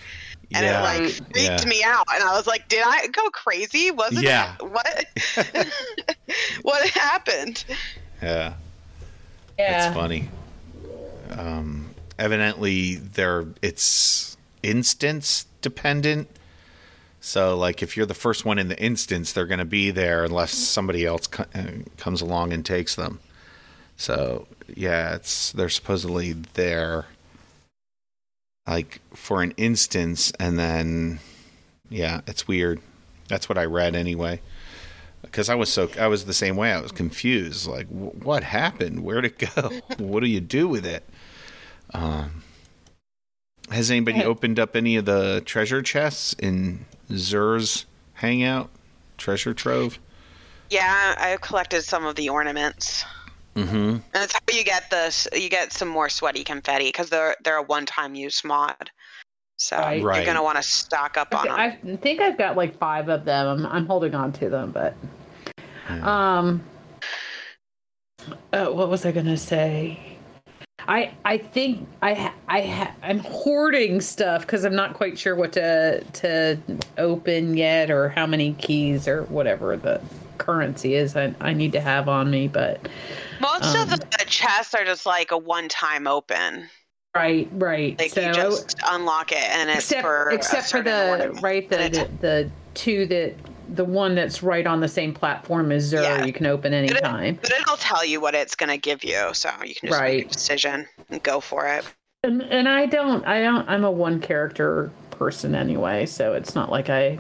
And 0.54 0.66
yeah. 0.66 0.80
it 0.80 0.84
like 0.84 1.12
freaked 1.12 1.66
yeah. 1.66 1.70
me 1.70 1.84
out 1.84 2.06
and 2.14 2.24
I 2.24 2.32
was 2.32 2.48
like, 2.48 2.70
did 2.70 2.84
I 2.86 3.08
go 3.08 3.30
crazy? 3.30 3.92
Wasn't 3.92 4.24
Yeah. 4.24 4.56
it? 4.56 4.72
What? 4.72 5.68
what 6.62 6.90
happened? 6.92 7.66
yeah. 8.22 8.54
Yeah, 9.58 9.88
It's 9.88 9.96
funny. 9.96 10.30
Um, 11.32 11.92
evidently, 12.20 12.96
they're 12.96 13.46
it's 13.62 14.38
instance 14.64 15.46
dependent. 15.62 16.28
So, 17.22 17.58
like, 17.58 17.82
if 17.82 17.98
you're 17.98 18.06
the 18.06 18.14
first 18.14 18.46
one 18.46 18.60
in 18.60 18.68
the 18.68 18.80
instance, 18.80 19.32
they're 19.32 19.48
going 19.48 19.60
to 19.60 19.66
be 19.66 19.90
there 19.90 20.24
unless 20.24 20.52
somebody 20.54 21.06
else 21.06 21.26
co- 21.28 21.46
uh, 21.56 21.64
comes 21.98 22.22
along 22.22 22.54
and 22.54 22.64
takes 22.64 22.94
them. 22.96 23.20
So, 23.98 24.48
yeah, 24.76 25.16
it's 25.16 25.52
they're 25.52 25.70
supposedly 25.70 26.34
there, 26.34 27.06
like 28.68 29.02
for 29.14 29.42
an 29.42 29.54
instance, 29.58 30.32
and 30.40 30.60
then, 30.60 31.20
yeah, 31.90 32.22
it's 32.28 32.48
weird. 32.48 32.80
That's 33.28 33.50
what 33.50 33.58
I 33.58 33.66
read 33.66 33.96
anyway 33.96 34.42
because 35.26 35.50
I 35.50 35.56
was 35.56 35.72
so 35.72 35.90
I 36.00 36.08
was 36.08 36.26
the 36.26 36.34
same 36.34 36.56
way. 36.56 36.72
I 36.72 36.80
was 36.82 36.92
confused. 36.92 37.68
Like, 37.68 37.88
wh- 37.88 38.26
what 38.26 38.44
happened? 38.44 39.04
Where'd 39.04 39.26
it 39.26 39.38
go? 39.38 39.70
what 39.98 40.22
do 40.22 40.28
you 40.28 40.40
do 40.42 40.68
with 40.68 40.86
it? 40.86 41.04
Um, 41.94 42.44
has 43.72 43.90
anybody 43.92 44.20
Yeah. 44.20 44.26
opened 44.26 44.60
up 44.60 44.76
any 44.76 44.96
of 44.96 45.06
the 45.06 45.42
treasure 45.46 45.82
chests 45.82 46.34
in 46.40 46.86
Xur's 47.12 47.86
hangout 48.14 48.70
treasure 49.18 49.54
trove? 49.54 50.00
Yeah, 50.70 51.16
I 51.18 51.28
have 51.30 51.42
collected 51.42 51.84
some 51.84 52.06
of 52.06 52.16
the 52.16 52.30
ornaments. 52.30 53.06
Mm-hmm. 53.56 53.76
And 53.76 54.04
that's 54.12 54.34
how 54.34 54.40
you 54.52 54.64
get 54.64 54.90
this. 54.90 55.28
You 55.34 55.50
get 55.50 55.72
some 55.72 55.88
more 55.88 56.10
sweaty 56.10 56.44
confetti 56.44 56.88
because 56.88 57.10
they're 57.10 57.36
they're 57.44 57.58
a 57.58 57.64
one-time 57.64 58.14
use 58.16 58.44
mod. 58.44 58.90
So 59.58 59.78
Right. 59.78 60.02
you're 60.02 60.26
gonna 60.26 60.44
want 60.44 60.58
to 60.58 60.64
stock 60.64 61.18
up 61.18 61.34
on 61.34 61.46
them. 61.46 61.56
I 61.56 61.72
think 61.98 62.20
I've 62.20 62.38
got 62.38 62.58
like 62.58 62.78
five 62.78 63.10
of 63.10 63.26
them. 63.26 63.48
I'm, 63.48 63.66
I'm 63.66 63.86
holding 63.86 64.14
on 64.14 64.32
to 64.34 64.50
them, 64.50 64.72
but 64.72 64.96
um, 65.90 66.64
uh, 68.52 68.68
what 68.68 68.90
was 68.90 69.06
I 69.06 69.12
gonna 69.12 69.38
say? 69.38 70.00
I 70.88 71.14
I 71.24 71.38
think 71.38 71.88
I 72.02 72.14
ha- 72.14 72.34
I 72.48 72.62
ha- 72.62 72.96
I'm 73.02 73.20
hoarding 73.20 74.02
stuff 74.02 74.42
because 74.42 74.66
I'm 74.66 74.76
not 74.76 74.94
quite 74.94 75.18
sure 75.18 75.36
what 75.36 75.54
to 75.54 76.04
to 76.04 76.58
open 76.98 77.58
yet 77.58 77.90
or 77.90 78.10
how 78.10 78.28
many 78.28 78.54
keys 78.54 79.08
or 79.08 79.24
whatever 79.24 79.78
the 79.78 80.02
currency 80.38 80.96
is 80.96 81.16
I, 81.16 81.34
I 81.40 81.54
need 81.54 81.72
to 81.72 81.82
have 81.82 82.10
on 82.10 82.30
me. 82.30 82.48
But 82.48 82.88
Most 83.40 83.76
um, 83.76 83.84
of 83.84 83.90
the, 83.90 84.06
the 84.20 84.26
chests 84.26 84.74
are 84.74 84.84
just 84.86 85.06
like 85.06 85.32
a 85.32 85.38
one-time 85.38 86.08
open. 86.08 86.70
Right, 87.16 87.48
right. 87.54 87.98
Like 87.98 88.12
so 88.12 88.22
you 88.22 88.34
just 88.34 88.76
unlock 88.86 89.32
it 89.32 89.38
and 89.38 89.70
it's 89.70 89.80
except 89.80 90.02
for 90.02 90.30
except 90.32 90.70
for 90.72 90.82
the 90.82 91.38
right 91.42 91.68
the, 91.70 91.78
the 91.78 92.10
the 92.20 92.52
two 92.74 93.06
that 93.08 93.36
the 93.70 93.86
one 93.86 94.14
that's 94.16 94.44
right 94.44 94.68
on 94.68 94.80
the 94.82 94.88
same 94.88 95.14
platform 95.14 95.72
as 95.72 95.92
Xur 95.94 96.04
Yeah. 96.04 96.26
you 96.26 96.34
can 96.34 96.46
open 96.46 96.72
But 96.74 96.78
it- 96.84 96.92
anytime. 96.92 97.40
But 97.42 97.52
it'll 97.52 97.78
tell 97.78 98.04
you 98.06 98.20
what 98.20 98.36
it's 98.36 98.54
gonna 98.56 98.78
give 98.78 99.04
you, 99.04 99.30
so 99.34 99.50
you 99.64 99.74
can 99.76 99.90
just 99.90 100.02
make 100.02 100.26
a 100.26 100.30
decision 100.30 100.88
and 101.10 101.24
go 101.24 101.40
for 101.40 101.66
it. 101.68 101.86
And 102.24 102.42
and 102.44 102.68
I 102.68 102.86
don't 102.86 103.26
I 103.26 103.42
don't 103.42 103.68
I'm 103.70 103.86
a 103.86 103.92
one 103.92 104.20
character 104.20 104.92
person 105.12 105.56
anyway, 105.56 106.06
so 106.06 106.34
it's 106.34 106.54
not 106.54 106.70
like 106.70 106.90
I 106.90 107.18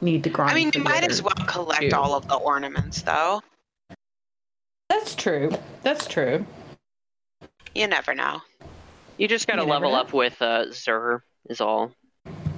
need 0.00 0.24
to 0.24 0.30
grind. 0.30 0.50
I 0.50 0.54
mean, 0.54 0.72
you 0.74 0.82
might 0.82 1.04
as 1.08 1.22
well 1.22 1.32
collect 1.46 1.82
two. 1.90 1.96
all 1.96 2.14
of 2.14 2.26
the 2.26 2.34
ornaments, 2.34 3.02
though. 3.02 3.40
That's 4.88 5.14
true. 5.14 5.52
That's 5.82 6.06
true. 6.06 6.44
You 7.74 7.86
never 7.86 8.14
know. 8.14 8.40
You 9.16 9.28
just 9.28 9.46
got 9.46 9.56
to 9.56 9.62
You 9.62 9.66
never 9.68 9.86
level 9.86 9.92
know. 9.92 9.98
up 10.00 10.12
with 10.12 10.40
uh, 10.40 10.66
Xur, 10.70 11.20
is 11.48 11.60
all. 11.60 11.92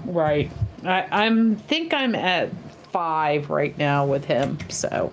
Right. 0.04 0.50
I 0.84 1.06
I'm 1.10 1.56
think 1.56 1.92
I'm 1.94 2.14
at 2.14 2.50
five 2.92 3.50
right 3.50 3.76
now 3.78 4.04
with 4.06 4.24
him, 4.24 4.58
so 4.68 5.12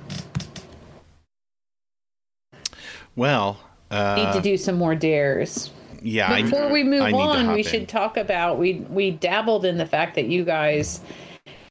Well, 3.15 3.59
uh, 3.91 4.15
need 4.15 4.33
to 4.33 4.41
do 4.41 4.57
some 4.57 4.75
more 4.75 4.95
dares. 4.95 5.71
yeah. 6.01 6.31
I- 6.31 6.41
Before 6.43 6.71
we 6.71 6.83
move 6.83 7.01
I 7.01 7.11
need 7.11 7.17
to 7.17 7.23
on, 7.23 7.45
hop 7.45 7.53
we 7.55 7.61
in. 7.61 7.67
should 7.67 7.87
talk 7.89 8.17
about 8.17 8.57
we 8.57 8.75
we 8.89 9.11
dabbled 9.11 9.65
in 9.65 9.77
the 9.77 9.85
fact 9.85 10.15
that 10.15 10.25
you 10.27 10.43
guys 10.45 11.01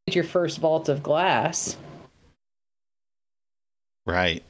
did 0.07 0.15
your 0.15 0.25
first 0.25 0.59
vault 0.59 0.89
of 0.89 1.03
glass. 1.03 1.77
Right. 4.07 4.43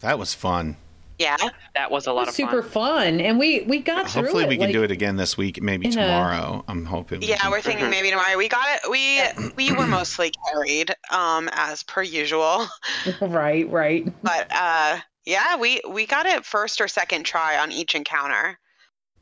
That 0.00 0.18
was 0.18 0.34
fun. 0.34 0.76
Yeah. 1.18 1.36
That 1.74 1.90
was 1.90 2.06
a 2.06 2.12
lot 2.12 2.20
was 2.26 2.28
of 2.30 2.34
super 2.34 2.62
fun. 2.62 3.16
fun. 3.16 3.20
and 3.20 3.38
we 3.38 3.62
we 3.62 3.78
got 3.80 4.08
through 4.10 4.22
Hopefully, 4.24 4.44
it. 4.44 4.48
we 4.48 4.56
can 4.56 4.66
like- 4.66 4.72
do 4.74 4.82
it 4.82 4.90
again 4.90 5.16
this 5.16 5.36
week. 5.38 5.62
Maybe 5.62 5.88
tomorrow. 5.88 6.64
I'm 6.68 6.84
hoping. 6.84 7.20
we 7.20 7.26
Yeah, 7.28 7.38
can- 7.38 7.50
we're 7.50 7.60
thinking 7.62 7.86
Mhm. 7.86 7.90
maybe 7.90 8.10
tomorrow. 8.10 8.36
We 8.36 8.48
got 8.48 8.66
it. 8.76 8.90
We 8.90 9.22
we 9.56 9.72
were 9.72 9.86
mostly 9.98 10.32
carried, 10.52 10.94
um, 11.10 11.48
as 11.52 11.82
per 11.84 12.02
usual. 12.02 12.66
right, 13.20 13.68
right. 13.70 14.12
But 14.22 14.46
uh, 14.50 14.98
yeah, 15.24 15.56
we 15.56 15.80
we 15.88 16.06
got 16.06 16.26
it 16.26 16.44
first 16.44 16.80
or 16.80 16.88
second 16.88 17.24
try 17.24 17.56
on 17.58 17.72
each 17.72 17.94
encounter. 17.94 18.58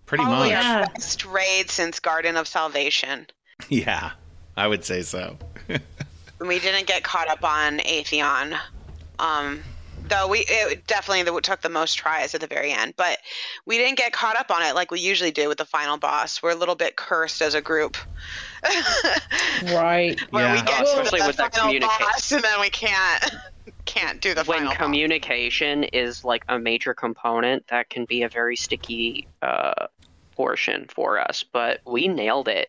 pretty 0.07 0.24
Probably 0.24 0.50
much. 0.50 0.62
Yeah. 0.64 0.80
our 0.80 0.87
best 0.94 1.24
raid 1.24 1.70
since 1.70 2.00
Garden 2.00 2.37
of 2.37 2.46
Salvation. 2.48 3.26
Yeah, 3.68 4.11
I 4.57 4.66
would 4.66 4.85
say 4.85 5.02
so. 5.02 5.38
We 6.40 6.59
didn't 6.59 6.88
get 6.88 7.04
caught 7.04 7.28
up 7.28 7.42
on 7.44 7.78
Atheon. 7.78 8.59
Um, 9.20 9.62
though 10.08 10.28
we 10.28 10.44
it 10.48 10.86
definitely 10.86 11.40
took 11.40 11.62
the 11.62 11.68
most 11.68 11.94
tries 11.94 12.34
at 12.34 12.40
the 12.40 12.46
very 12.46 12.72
end, 12.72 12.94
but 12.96 13.18
we 13.66 13.78
didn't 13.78 13.98
get 13.98 14.12
caught 14.12 14.36
up 14.36 14.50
on 14.50 14.62
it 14.62 14.74
like 14.74 14.90
we 14.90 15.00
usually 15.00 15.30
do 15.30 15.48
with 15.48 15.58
the 15.58 15.64
final 15.64 15.96
boss. 15.98 16.42
We're 16.42 16.52
a 16.52 16.56
little 16.56 16.74
bit 16.74 16.96
cursed 16.96 17.42
as 17.42 17.54
a 17.54 17.60
group. 17.60 17.96
Right. 19.62 20.18
Where 20.30 20.50
we 20.52 20.58
Yeah. 20.58 20.64
get 20.64 20.80
Oh, 20.80 20.82
especially 21.00 21.20
the 21.20 21.26
with 21.28 21.36
that 21.36 21.54
final 21.54 21.80
boss 21.80 22.32
and 22.32 22.42
then 22.42 22.60
we 22.60 22.70
can't 22.70 23.24
can't 23.86 24.20
do 24.20 24.34
the 24.34 24.44
when 24.44 24.58
final 24.58 24.70
boss. 24.70 24.76
communication 24.76 25.84
is 25.84 26.24
like 26.24 26.44
a 26.48 26.58
major 26.58 26.94
component, 26.94 27.66
that 27.68 27.88
can 27.88 28.04
be 28.04 28.22
a 28.22 28.28
very 28.28 28.56
sticky 28.56 29.28
uh, 29.42 29.86
portion 30.36 30.86
for 30.88 31.18
us. 31.18 31.44
But 31.52 31.80
we 31.86 32.08
nailed 32.08 32.48
it, 32.48 32.68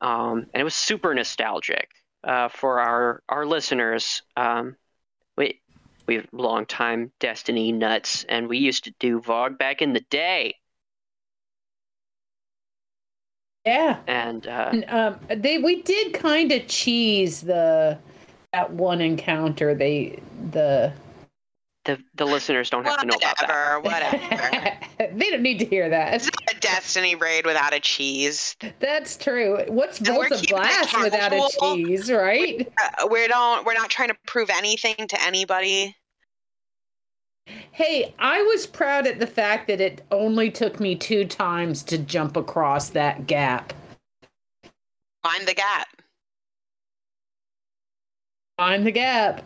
um, 0.00 0.46
and 0.52 0.60
it 0.60 0.64
was 0.64 0.76
super 0.76 1.14
nostalgic 1.14 1.88
uh, 2.22 2.48
for 2.48 2.80
our 2.80 3.22
our 3.28 3.44
listeners. 3.46 4.22
Um, 4.36 4.76
we 6.10 6.16
we've 6.16 6.28
long 6.32 6.66
time 6.66 7.12
Destiny 7.20 7.70
nuts, 7.70 8.24
and 8.28 8.48
we 8.48 8.58
used 8.58 8.84
to 8.84 8.94
do 8.98 9.20
VoG 9.20 9.58
back 9.58 9.80
in 9.80 9.92
the 9.92 10.00
day. 10.10 10.56
Yeah. 13.64 13.98
And 14.06 14.46
uh, 14.46 14.70
And, 14.72 14.84
um, 14.88 15.20
they 15.28 15.58
we 15.58 15.82
did 15.82 16.14
kind 16.14 16.50
of 16.50 16.66
cheese 16.66 17.42
the 17.42 17.98
that 18.52 18.72
one 18.72 19.00
encounter. 19.00 19.74
They 19.74 20.20
the 20.50 20.92
the 21.84 22.02
the 22.16 22.24
listeners 22.24 22.70
don't 22.70 22.84
have 22.84 23.00
to 23.00 23.06
know 23.06 23.16
about 23.16 23.38
that. 23.38 23.82
Whatever, 23.82 24.30
whatever. 25.00 25.16
they 25.16 25.30
don't 25.30 25.42
need 25.42 25.60
to 25.60 25.64
hear 25.64 25.88
that. 25.88 26.14
It's 26.14 26.24
not 26.24 26.56
a 26.56 26.60
Destiny 26.60 27.14
raid 27.14 27.46
without 27.46 27.72
a 27.72 27.80
cheese. 27.80 28.56
That's 28.80 29.16
true. 29.16 29.64
What's 29.68 29.98
And 29.98 30.08
we're 30.08 30.28
Volta 30.28 30.40
keeping 30.40 30.56
it 30.56 30.60
Blast 30.60 31.00
without 31.00 31.32
a 31.32 31.48
cheese, 31.60 32.10
right? 32.10 32.68
Uh, 32.98 33.06
we 33.06 33.28
don't. 33.28 33.64
We're 33.64 33.74
not 33.74 33.90
trying 33.90 34.08
to 34.08 34.16
prove 34.26 34.50
anything 34.50 35.06
to 35.08 35.22
anybody. 35.22 35.96
Hey, 37.72 38.14
I 38.18 38.42
was 38.42 38.66
proud 38.66 39.06
at 39.06 39.18
the 39.20 39.26
fact 39.26 39.68
that 39.68 39.80
it 39.80 40.02
only 40.10 40.50
took 40.50 40.80
me 40.80 40.94
two 40.96 41.24
times 41.24 41.82
to 41.84 41.98
jump 41.98 42.36
across 42.36 42.90
that 42.90 43.26
gap. 43.26 43.72
Find 45.22 45.46
the 45.46 45.54
gap. 45.54 45.88
Find 48.58 48.86
the 48.86 48.90
gap. 48.90 49.42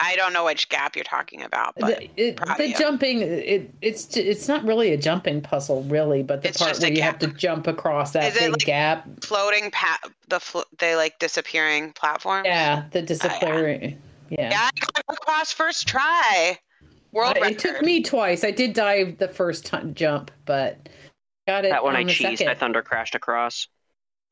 I 0.00 0.14
don't 0.14 0.32
know 0.32 0.44
which 0.44 0.68
gap 0.68 0.94
you're 0.94 1.04
talking 1.04 1.42
about, 1.42 1.74
but 1.76 1.98
the 1.98 2.10
it, 2.16 2.36
the 2.56 2.72
jumping, 2.78 3.20
it, 3.20 3.68
it's 3.82 4.16
it's 4.16 4.46
not 4.46 4.62
really 4.64 4.92
a 4.92 4.96
jumping 4.96 5.40
puzzle, 5.40 5.82
really, 5.84 6.22
but 6.22 6.42
the 6.42 6.48
It's 6.48 6.58
part 6.58 6.78
where 6.78 6.92
you 6.92 7.02
have 7.02 7.18
to 7.18 7.26
jump 7.28 7.66
across 7.66 8.12
that 8.12 8.24
Is 8.24 8.36
it 8.36 8.40
big 8.40 8.50
like- 8.52 8.58
gap. 8.60 9.08
floating 9.24 9.70
pa- 9.72 9.98
the 10.28 10.64
they 10.78 10.94
like 10.94 11.18
disappearing 11.18 11.92
platforms. 11.94 12.46
Yeah, 12.46 12.84
the 12.92 13.00
oh, 13.00 13.06
disciplinary. 13.06 13.98
yeah. 14.30 14.50
Yeah, 14.50 14.70
I 14.72 14.80
got 14.80 15.16
across 15.16 15.52
first 15.52 15.88
try. 15.88 16.56
World 17.12 17.36
record. 17.36 17.52
it 17.52 17.58
took 17.58 17.82
me 17.82 18.02
twice. 18.02 18.44
I 18.44 18.50
did 18.50 18.72
dive 18.74 19.18
the 19.18 19.28
first 19.28 19.64
time 19.66 19.94
jump, 19.94 20.30
but 20.44 20.88
got 21.46 21.64
it 21.64 21.70
That 21.70 21.82
one 21.84 21.96
I 21.96 22.00
on 22.00 22.06
the 22.06 22.12
cheesed. 22.12 22.46
I 22.46 22.54
thunder 22.54 22.82
crashed 22.82 23.14
across. 23.14 23.68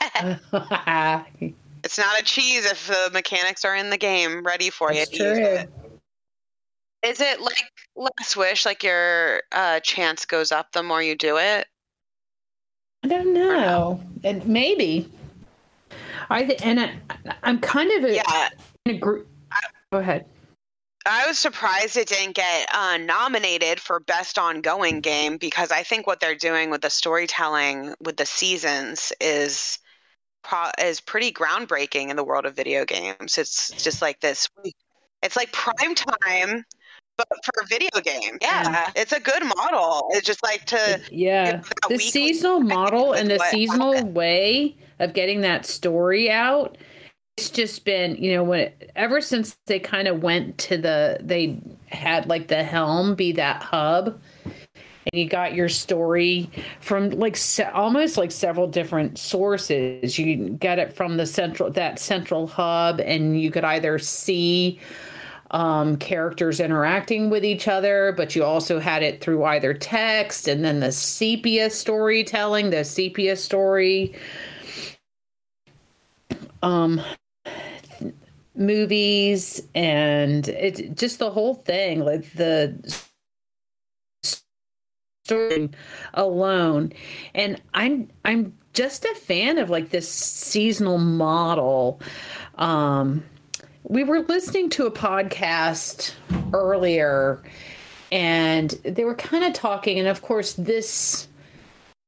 It's 1.85 1.99
not 1.99 2.19
a 2.21 2.25
cheese 2.25 2.65
if 2.67 2.89
the 2.89 3.11
mechanics 3.13 3.65
are 3.65 3.77
in 3.77 3.91
the 3.91 3.97
game, 3.97 4.43
ready 4.45 4.71
for 4.71 4.93
That's 4.93 5.13
you. 5.13 5.19
to 5.19 5.35
true. 5.35 5.45
it. 5.45 5.71
Is 7.05 7.21
it 7.21 7.41
like 7.41 7.63
Last 7.95 8.37
Wish, 8.37 8.67
like 8.67 8.83
your 8.83 9.43
uh, 9.53 9.79
chance 9.81 10.25
goes 10.25 10.51
up 10.51 10.73
the 10.73 10.83
more 10.83 11.01
you 11.01 11.15
do 11.15 11.37
it? 11.37 11.69
I 13.05 13.09
don't 13.09 13.33
know, 13.33 14.03
and 14.25 14.45
maybe. 14.49 15.09
I 16.29 16.43
th- 16.43 16.61
and 16.65 16.81
I, 16.81 16.93
I'm 17.45 17.61
kind 17.61 17.93
of 18.03 18.11
a, 18.11 18.15
Yeah, 18.17 18.49
in 18.87 18.97
a 18.97 18.99
group. 18.99 19.29
Go 19.93 19.99
ahead. 20.01 20.27
I 21.07 21.27
was 21.27 21.39
surprised 21.39 21.97
it 21.97 22.09
didn't 22.09 22.35
get 22.35 22.69
uh, 22.75 22.99
nominated 22.99 23.81
for 23.81 24.01
best 24.01 24.39
ongoing 24.39 25.01
game 25.01 25.37
because 25.37 25.71
I 25.71 25.83
think 25.83 26.07
what 26.07 26.21
they're 26.21 26.35
doing 26.35 26.71
with 26.71 26.83
the 26.83 26.91
storytelling 26.91 27.95
with 28.01 28.17
the 28.17 28.27
seasons 28.27 29.13
is 29.21 29.79
pro- 30.43 30.71
is 30.79 31.01
pretty 31.01 31.33
groundbreaking 31.33 32.11
in 32.11 32.17
the 32.17 32.25
world 32.25 32.45
of 32.45 32.57
video 32.57 32.85
games. 32.85 33.39
It's 33.39 33.73
just 33.83 34.03
like 34.03 34.21
this. 34.21 34.49
It's 35.23 35.37
like 35.37 35.53
prime 35.53 35.95
time, 35.95 36.65
but 37.17 37.27
for 37.45 37.63
a 37.63 37.67
video 37.67 38.01
game. 38.03 38.39
Yeah, 38.41 38.91
it's 38.97 39.13
a 39.13 39.21
good 39.21 39.45
model. 39.45 40.09
It's 40.11 40.27
just 40.27 40.43
like 40.43 40.65
to 40.67 41.01
Yeah, 41.11 41.63
the 41.89 41.99
seasonal 41.99 42.61
model 42.61 43.13
and 43.13 43.31
the 43.31 43.39
seasonal 43.39 44.05
way 44.09 44.77
of 44.99 45.13
getting 45.13 45.43
that 45.43 45.67
story 45.67 46.31
out. 46.31 46.77
It's 47.37 47.51
just 47.51 47.85
been, 47.85 48.17
you 48.17 48.33
know, 48.33 48.45
when 48.45 48.73
ever 48.95 49.21
since 49.21 49.57
they 49.67 49.79
kind 49.79 50.09
of 50.09 50.23
went 50.23 50.57
to 50.59 50.79
the, 50.79 51.19
they 51.21 51.61
had 51.89 52.27
like 52.29 52.49
the 52.49 52.63
helm 52.65 53.15
be 53.15 53.33
that 53.33 53.63
hub, 53.63 54.19
and 54.45 55.21
you 55.21 55.29
got 55.29 55.55
your 55.55 55.69
story 55.69 56.51
from 56.81 57.11
like 57.11 57.37
se- 57.37 57.71
almost 57.75 58.17
like 58.17 58.33
several 58.33 58.67
different 58.67 59.19
sources. 59.19 60.19
You 60.19 60.49
get 60.49 60.79
it 60.79 60.95
from 60.95 61.19
the 61.19 61.27
central 61.27 61.71
that 61.73 61.99
central 61.99 62.47
hub, 62.47 63.01
and 63.01 63.39
you 63.39 63.51
could 63.51 63.65
either 63.65 63.99
see 63.99 64.81
um, 65.51 65.99
characters 65.99 66.59
interacting 66.59 67.29
with 67.29 67.45
each 67.45 67.69
other, 67.69 68.15
but 68.17 68.35
you 68.35 68.45
also 68.45 68.81
had 68.81 69.03
it 69.03 69.21
through 69.21 69.45
either 69.45 69.75
text 69.75 70.49
and 70.49 70.65
then 70.65 70.81
the 70.81 70.91
sepia 70.91 71.69
storytelling, 71.69 72.71
the 72.71 72.83
sepia 72.83 73.37
story 73.37 74.15
um, 76.63 77.01
movies, 78.55 79.63
and 79.75 80.49
it 80.49 80.97
just 80.97 81.19
the 81.19 81.31
whole 81.31 81.55
thing, 81.55 82.01
like 82.01 82.33
the 82.33 83.03
story 85.25 85.71
alone. 86.15 86.93
And 87.35 87.61
I'm 87.75 88.09
I'm 88.25 88.57
just 88.73 89.05
a 89.05 89.15
fan 89.15 89.59
of 89.59 89.71
like 89.71 89.91
this 89.91 90.09
seasonal 90.09 90.99
model. 90.99 92.01
Um, 92.57 93.25
we 93.89 94.03
were 94.05 94.21
listening 94.21 94.69
to 94.71 94.87
a 94.87 94.91
podcast 94.91 96.15
earlier 96.53 97.43
and 98.11 98.71
they 98.85 99.05
were 99.05 99.15
kind 99.15 99.45
of 99.45 99.53
talking 99.53 99.99
and 99.99 100.09
of 100.09 100.23
course 100.23 100.55
this 100.55 101.29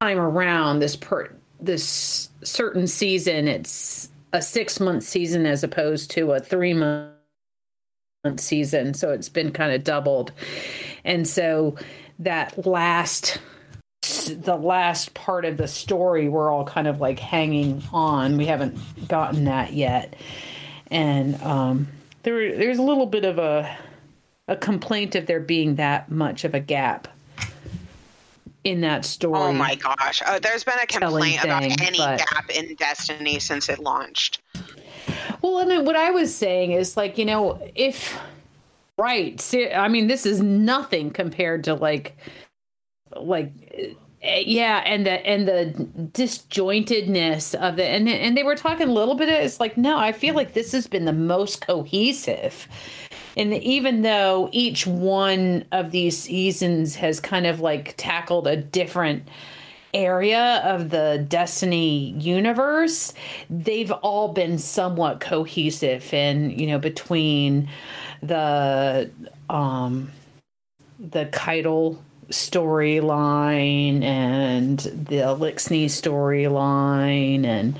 time 0.01 0.17
around 0.17 0.79
this 0.79 0.95
per 0.95 1.29
this 1.59 2.29
certain 2.43 2.87
season 2.87 3.47
it's 3.47 4.09
a 4.33 4.41
6 4.41 4.79
month 4.79 5.03
season 5.03 5.45
as 5.45 5.63
opposed 5.63 6.11
to 6.11 6.31
a 6.31 6.39
3 6.39 6.73
month 6.73 7.13
season. 8.37 8.93
So 8.93 9.11
it's 9.11 9.29
been 9.29 9.51
kind 9.51 9.73
of 9.73 9.83
doubled. 9.83 10.31
And 11.03 11.27
so 11.27 11.75
that 12.19 12.65
last 12.65 13.39
the 14.27 14.55
last 14.55 15.13
part 15.13 15.43
of 15.43 15.57
the 15.57 15.67
story 15.67 16.29
we're 16.29 16.51
all 16.51 16.63
kind 16.63 16.87
of 16.87 17.01
like 17.01 17.19
hanging 17.19 17.83
on. 17.91 18.37
We 18.37 18.45
haven't 18.45 19.07
gotten 19.07 19.45
that 19.45 19.73
yet. 19.73 20.15
And 20.87 21.41
um, 21.41 21.87
there 22.23 22.55
there's 22.55 22.77
a 22.77 22.83
little 22.83 23.05
bit 23.05 23.25
of 23.25 23.39
a 23.39 23.77
a 24.47 24.55
complaint 24.55 25.15
of 25.15 25.27
there 25.27 25.39
being 25.39 25.75
that 25.75 26.09
much 26.09 26.43
of 26.43 26.53
a 26.53 26.59
gap 26.59 27.07
in 28.69 28.81
that 28.81 29.05
story. 29.05 29.39
Oh 29.39 29.51
my 29.51 29.75
gosh. 29.75 30.21
Oh, 30.25 30.39
there's 30.39 30.63
been 30.63 30.79
a 30.81 30.85
complaint 30.85 31.43
about 31.43 31.63
any 31.63 31.97
but- 31.97 32.19
gap 32.19 32.49
in 32.49 32.75
Destiny 32.75 33.39
since 33.39 33.69
it 33.69 33.79
launched. 33.79 34.41
Well, 35.41 35.59
and 35.59 35.71
then 35.71 35.85
what 35.85 35.95
I 35.95 36.11
was 36.11 36.33
saying 36.33 36.71
is 36.71 36.97
like, 36.97 37.17
you 37.17 37.25
know, 37.25 37.59
if 37.75 38.19
right, 38.97 39.41
I 39.73 39.87
mean, 39.87 40.07
this 40.07 40.25
is 40.25 40.41
nothing 40.41 41.11
compared 41.11 41.63
to 41.65 41.73
like, 41.73 42.17
like, 43.15 43.51
eh, 44.21 44.43
yeah, 44.45 44.83
and 44.85 45.05
the 45.05 45.25
and 45.25 45.47
the 45.47 45.87
disjointedness 46.11 47.55
of 47.55 47.79
it, 47.79 47.89
and 47.89 48.07
and 48.09 48.37
they 48.37 48.43
were 48.43 48.55
talking 48.55 48.89
a 48.89 48.93
little 48.93 49.15
bit. 49.15 49.29
It's 49.29 49.59
like, 49.59 49.77
no, 49.77 49.97
I 49.97 50.11
feel 50.11 50.35
like 50.35 50.53
this 50.53 50.73
has 50.73 50.87
been 50.87 51.05
the 51.05 51.13
most 51.13 51.61
cohesive. 51.65 52.67
And 53.39 53.53
even 53.53 54.01
though 54.01 54.49
each 54.51 54.85
one 54.85 55.63
of 55.71 55.91
these 55.91 56.17
seasons 56.17 56.95
has 56.97 57.21
kind 57.21 57.47
of 57.47 57.61
like 57.61 57.93
tackled 57.95 58.47
a 58.47 58.57
different 58.57 59.29
area 59.93 60.61
of 60.65 60.89
the 60.89 61.25
Destiny 61.25 62.11
universe, 62.19 63.13
they've 63.49 63.93
all 63.93 64.33
been 64.33 64.57
somewhat 64.57 65.21
cohesive 65.21 66.13
and 66.13 66.59
you 66.59 66.67
know 66.67 66.79
between 66.79 67.69
the 68.21 69.09
um 69.49 70.11
the 70.99 71.25
Caiatl 71.27 71.97
storyline 72.29 74.03
and 74.03 74.79
the 74.79 75.19
Eliksni 75.19 75.85
storyline 75.85 77.45
and 77.45 77.79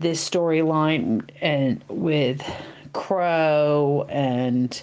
this 0.00 0.28
storyline 0.28 1.28
and 1.42 1.84
with 1.88 2.42
Crow 2.98 4.04
and 4.08 4.82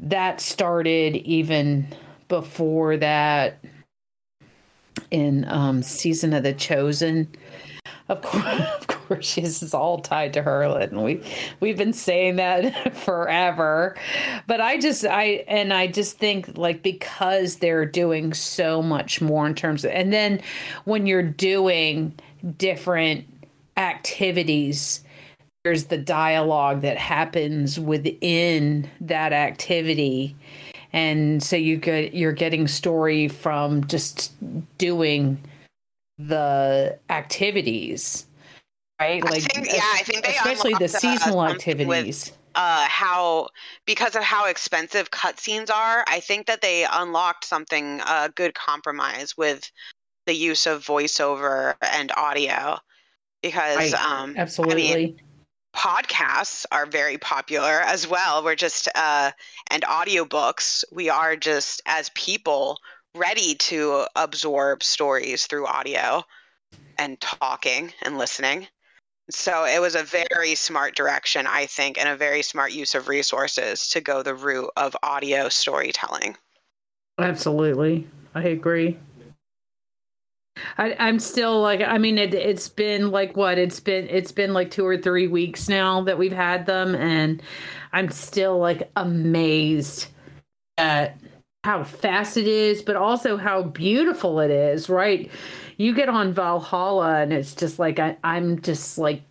that 0.00 0.40
started 0.40 1.14
even 1.18 1.86
before 2.26 2.96
that 2.96 3.64
in 5.12 5.44
um, 5.48 5.80
season 5.80 6.32
of 6.32 6.42
the 6.42 6.52
chosen. 6.52 7.28
Of 8.08 8.22
course 8.22 8.44
of 8.76 8.86
course 8.88 9.36
this 9.36 9.62
is 9.62 9.72
all 9.72 10.00
tied 10.00 10.32
to 10.32 10.42
Hurlet 10.42 10.90
and 10.90 11.04
we 11.04 11.22
we've 11.60 11.78
been 11.78 11.92
saying 11.92 12.36
that 12.36 12.96
forever. 13.04 13.96
But 14.48 14.60
I 14.60 14.76
just 14.76 15.04
I 15.04 15.44
and 15.46 15.72
I 15.72 15.86
just 15.86 16.18
think 16.18 16.58
like 16.58 16.82
because 16.82 17.58
they're 17.58 17.86
doing 17.86 18.34
so 18.34 18.82
much 18.82 19.20
more 19.20 19.46
in 19.46 19.54
terms 19.54 19.84
of 19.84 19.92
and 19.92 20.12
then 20.12 20.40
when 20.86 21.06
you're 21.06 21.22
doing 21.22 22.18
different 22.58 23.26
activities 23.76 25.03
there's 25.64 25.86
the 25.86 25.96
dialogue 25.98 26.82
that 26.82 26.98
happens 26.98 27.80
within 27.80 28.88
that 29.00 29.32
activity 29.32 30.36
and 30.92 31.42
so 31.42 31.56
you 31.56 31.76
get 31.76 32.14
you're 32.14 32.32
getting 32.32 32.68
story 32.68 33.26
from 33.28 33.84
just 33.86 34.32
doing 34.78 35.40
the 36.18 36.96
activities 37.10 38.26
right 39.00 39.24
I 39.26 39.40
think- 39.40 39.66
yeah, 39.66 39.80
I 39.94 40.02
think 40.04 40.24
they 40.24 40.36
especially 40.36 40.74
the 40.74 40.84
uh, 40.84 40.88
seasonal 40.88 41.42
with- 41.42 41.52
activities 41.52 42.32
Uh, 42.56 42.86
how 42.88 43.48
because 43.84 44.14
of 44.14 44.22
how 44.22 44.46
expensive 44.46 45.10
cutscenes 45.10 45.70
are, 45.74 46.04
I 46.06 46.20
think 46.20 46.46
that 46.46 46.60
they 46.60 46.86
unlocked 46.88 47.44
something 47.44 48.00
a 48.06 48.28
good 48.32 48.54
compromise 48.54 49.36
with 49.36 49.68
the 50.26 50.34
use 50.34 50.64
of 50.68 50.84
voiceover 50.86 51.74
and 51.82 52.12
audio 52.16 52.78
because 53.42 53.76
Right. 53.76 53.94
um 53.94 54.34
Absolutely. 54.38 55.16
Podcasts 55.74 56.64
are 56.70 56.86
very 56.86 57.18
popular 57.18 57.80
as 57.80 58.06
well. 58.06 58.44
We're 58.44 58.54
just 58.54 58.88
uh 58.94 59.32
and 59.70 59.82
audiobooks, 59.82 60.84
we 60.92 61.08
are 61.08 61.36
just 61.36 61.82
as 61.86 62.10
people 62.10 62.78
ready 63.14 63.54
to 63.54 64.06
absorb 64.16 64.82
stories 64.82 65.46
through 65.46 65.66
audio 65.66 66.22
and 66.98 67.20
talking 67.20 67.92
and 68.02 68.18
listening. 68.18 68.66
So 69.30 69.64
it 69.64 69.80
was 69.80 69.94
a 69.94 70.02
very 70.02 70.54
smart 70.54 70.94
direction, 70.94 71.46
I 71.46 71.66
think, 71.66 71.98
and 71.98 72.08
a 72.08 72.16
very 72.16 72.42
smart 72.42 72.72
use 72.72 72.94
of 72.94 73.08
resources 73.08 73.88
to 73.88 74.00
go 74.00 74.22
the 74.22 74.34
route 74.34 74.70
of 74.76 74.94
audio 75.02 75.48
storytelling. 75.48 76.36
Absolutely. 77.18 78.06
I 78.34 78.42
agree. 78.42 78.98
I, 80.78 80.94
I'm 80.98 81.18
still 81.18 81.60
like 81.60 81.80
I 81.80 81.98
mean 81.98 82.18
it 82.18 82.32
it's 82.34 82.68
been 82.68 83.10
like 83.10 83.36
what 83.36 83.58
it's 83.58 83.80
been 83.80 84.08
it's 84.08 84.32
been 84.32 84.52
like 84.52 84.70
two 84.70 84.86
or 84.86 84.96
three 84.96 85.26
weeks 85.26 85.68
now 85.68 86.02
that 86.02 86.18
we've 86.18 86.32
had 86.32 86.66
them 86.66 86.94
and 86.94 87.42
I'm 87.92 88.10
still 88.10 88.58
like 88.58 88.90
amazed 88.96 90.08
at 90.78 91.18
how 91.64 91.82
fast 91.82 92.36
it 92.36 92.46
is 92.46 92.82
but 92.82 92.96
also 92.96 93.36
how 93.36 93.62
beautiful 93.62 94.40
it 94.40 94.50
is 94.50 94.88
right? 94.88 95.30
You 95.76 95.92
get 95.92 96.08
on 96.08 96.32
Valhalla 96.32 97.20
and 97.22 97.32
it's 97.32 97.54
just 97.54 97.78
like 97.80 97.98
I, 97.98 98.16
I'm 98.22 98.60
just 98.60 98.96
like 98.96 99.22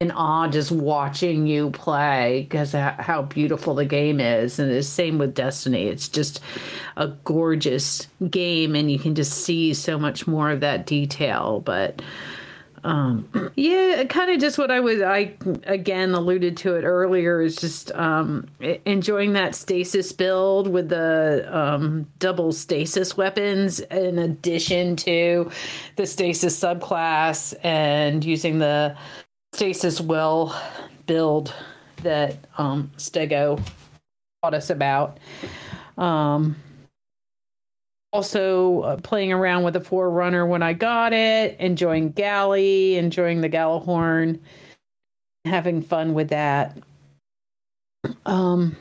in 0.00 0.12
awe 0.12 0.46
just 0.46 0.70
watching 0.70 1.48
you 1.48 1.70
play 1.70 2.46
because 2.48 2.70
how 2.72 3.22
beautiful 3.22 3.74
the 3.74 3.84
game 3.84 4.20
is. 4.20 4.60
And 4.60 4.70
the 4.70 4.84
same 4.84 5.18
with 5.18 5.34
Destiny. 5.34 5.88
It's 5.88 6.08
just 6.08 6.40
a 6.96 7.08
gorgeous 7.24 8.06
game 8.30 8.76
and 8.76 8.92
you 8.92 9.00
can 9.00 9.16
just 9.16 9.32
see 9.32 9.74
so 9.74 9.98
much 9.98 10.28
more 10.28 10.52
of 10.52 10.60
that 10.60 10.86
detail. 10.86 11.60
But 11.64 12.00
um 12.84 13.28
yeah 13.56 14.04
kind 14.04 14.30
of 14.30 14.38
just 14.38 14.56
what 14.56 14.70
i 14.70 14.78
was 14.78 15.02
i 15.02 15.34
again 15.64 16.14
alluded 16.14 16.56
to 16.56 16.76
it 16.76 16.84
earlier 16.84 17.40
is 17.40 17.56
just 17.56 17.90
um 17.96 18.46
enjoying 18.84 19.32
that 19.32 19.56
stasis 19.56 20.12
build 20.12 20.68
with 20.68 20.88
the 20.88 21.44
um 21.50 22.06
double 22.20 22.52
stasis 22.52 23.16
weapons 23.16 23.80
in 23.80 24.20
addition 24.20 24.94
to 24.94 25.50
the 25.96 26.06
stasis 26.06 26.56
subclass 26.60 27.52
and 27.64 28.24
using 28.24 28.60
the 28.60 28.96
stasis 29.58 30.00
will 30.00 30.54
build 31.06 31.52
that 32.04 32.36
um 32.58 32.92
stego 32.96 33.60
taught 34.40 34.54
us 34.54 34.70
about 34.70 35.18
um 35.96 36.54
also 38.12 38.82
uh, 38.82 38.96
playing 38.98 39.32
around 39.32 39.64
with 39.64 39.74
the 39.74 39.80
Forerunner 39.80 40.46
when 40.46 40.62
I 40.62 40.72
got 40.74 41.12
it, 41.12 41.58
enjoying 41.58 42.12
Galley, 42.12 42.96
enjoying 42.96 43.40
the 43.40 43.50
Gjallarhorn, 43.50 44.38
having 45.44 45.82
fun 45.82 46.14
with 46.14 46.28
that. 46.28 46.78
Um, 48.26 48.76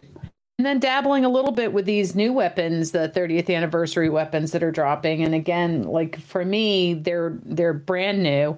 and 0.59 0.65
then 0.65 0.79
dabbling 0.79 1.25
a 1.25 1.29
little 1.29 1.51
bit 1.51 1.73
with 1.73 1.85
these 1.85 2.15
new 2.15 2.31
weapons, 2.31 2.91
the 2.91 3.09
30th 3.09 3.53
anniversary 3.53 4.09
weapons 4.09 4.51
that 4.51 4.63
are 4.63 4.71
dropping. 4.71 5.23
And 5.23 5.35
again, 5.35 5.83
like 5.83 6.19
for 6.21 6.45
me, 6.45 6.93
they're 6.93 7.37
they're 7.43 7.73
brand 7.73 8.23
new. 8.23 8.57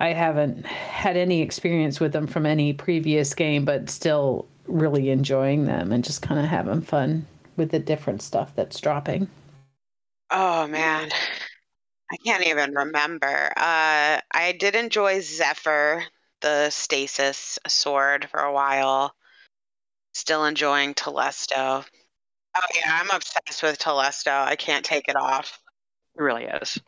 I 0.00 0.14
haven't 0.14 0.64
had 0.64 1.18
any 1.18 1.42
experience 1.42 2.00
with 2.00 2.12
them 2.12 2.26
from 2.26 2.46
any 2.46 2.72
previous 2.72 3.34
game, 3.34 3.66
but 3.66 3.90
still 3.90 4.48
really 4.66 5.10
enjoying 5.10 5.66
them 5.66 5.92
and 5.92 6.02
just 6.02 6.22
kind 6.22 6.40
of 6.40 6.46
having 6.46 6.80
fun 6.80 7.26
with 7.56 7.70
the 7.70 7.78
different 7.78 8.22
stuff 8.22 8.52
that's 8.56 8.80
dropping. 8.80 9.28
Oh 10.30 10.66
man. 10.66 11.10
I 12.12 12.16
can't 12.24 12.46
even 12.46 12.74
remember. 12.74 13.52
Uh 13.56 14.20
I 14.32 14.56
did 14.58 14.74
enjoy 14.74 15.20
Zephyr, 15.20 16.04
the 16.40 16.70
stasis 16.70 17.58
sword 17.68 18.28
for 18.30 18.40
a 18.40 18.52
while. 18.52 19.14
Still 20.14 20.46
enjoying 20.46 20.94
Telesto. 20.94 21.84
Oh 22.56 22.60
yeah, 22.74 23.00
I'm 23.00 23.10
obsessed 23.10 23.62
with 23.62 23.78
Telesto. 23.78 24.32
I 24.32 24.56
can't 24.56 24.84
take 24.84 25.08
it 25.08 25.16
off. 25.16 25.60
It 26.16 26.22
really 26.22 26.44
is. 26.44 26.80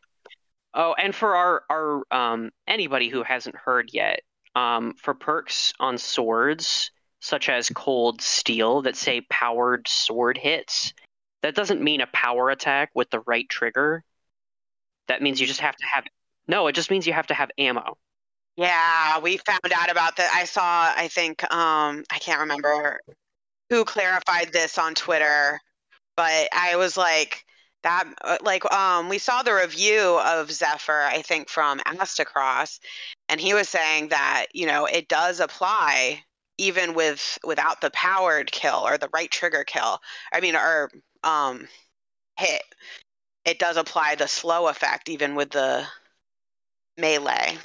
Oh, 0.74 0.94
and 0.94 1.14
for 1.14 1.34
our 1.34 1.62
our 1.70 2.02
um 2.10 2.50
anybody 2.66 3.08
who 3.08 3.22
hasn't 3.22 3.56
heard 3.56 3.90
yet, 3.92 4.20
um 4.54 4.94
for 4.94 5.14
perks 5.14 5.72
on 5.80 5.98
swords 5.98 6.90
such 7.20 7.48
as 7.48 7.68
cold 7.68 8.20
steel 8.20 8.82
that 8.82 8.96
say 8.96 9.20
powered 9.22 9.86
sword 9.86 10.36
hits, 10.36 10.92
that 11.42 11.54
doesn't 11.54 11.80
mean 11.82 12.00
a 12.00 12.06
power 12.08 12.50
attack 12.50 12.90
with 12.94 13.10
the 13.10 13.20
right 13.20 13.48
trigger. 13.48 14.02
That 15.08 15.22
means 15.22 15.40
you 15.40 15.46
just 15.46 15.60
have 15.60 15.76
to 15.76 15.86
have 15.86 16.04
no, 16.48 16.66
it 16.66 16.74
just 16.74 16.90
means 16.90 17.06
you 17.06 17.12
have 17.12 17.28
to 17.28 17.34
have 17.34 17.50
ammo. 17.58 17.96
Yeah, 18.56 19.20
we 19.20 19.38
found 19.38 19.72
out 19.74 19.90
about 19.90 20.16
that. 20.16 20.30
I 20.34 20.44
saw, 20.44 20.92
I 20.94 21.08
think, 21.08 21.42
um, 21.44 22.04
I 22.10 22.18
can't 22.18 22.40
remember 22.40 23.00
who 23.70 23.84
clarified 23.84 24.52
this 24.52 24.76
on 24.76 24.94
Twitter, 24.94 25.58
but 26.16 26.48
I 26.52 26.76
was 26.76 26.96
like, 26.96 27.44
that, 27.82 28.04
uh, 28.22 28.38
like, 28.42 28.70
um, 28.72 29.08
we 29.08 29.18
saw 29.18 29.42
the 29.42 29.54
review 29.54 30.18
of 30.24 30.50
Zephyr, 30.52 31.02
I 31.02 31.22
think, 31.22 31.48
from 31.48 31.80
Aztecross, 31.80 32.78
and 33.28 33.40
he 33.40 33.54
was 33.54 33.68
saying 33.68 34.08
that, 34.08 34.46
you 34.52 34.66
know, 34.66 34.86
it 34.86 35.08
does 35.08 35.40
apply 35.40 36.24
even 36.58 36.94
with 36.94 37.38
without 37.44 37.80
the 37.80 37.90
powered 37.90 38.52
kill 38.52 38.86
or 38.86 38.98
the 38.98 39.08
right 39.12 39.30
trigger 39.30 39.64
kill. 39.64 40.00
I 40.32 40.40
mean, 40.40 40.54
or 40.56 40.90
um, 41.24 41.66
hit. 42.38 42.62
It 43.44 43.58
does 43.58 43.76
apply 43.76 44.16
the 44.16 44.28
slow 44.28 44.68
effect 44.68 45.08
even 45.08 45.34
with 45.34 45.50
the 45.50 45.86
melee. 46.96 47.58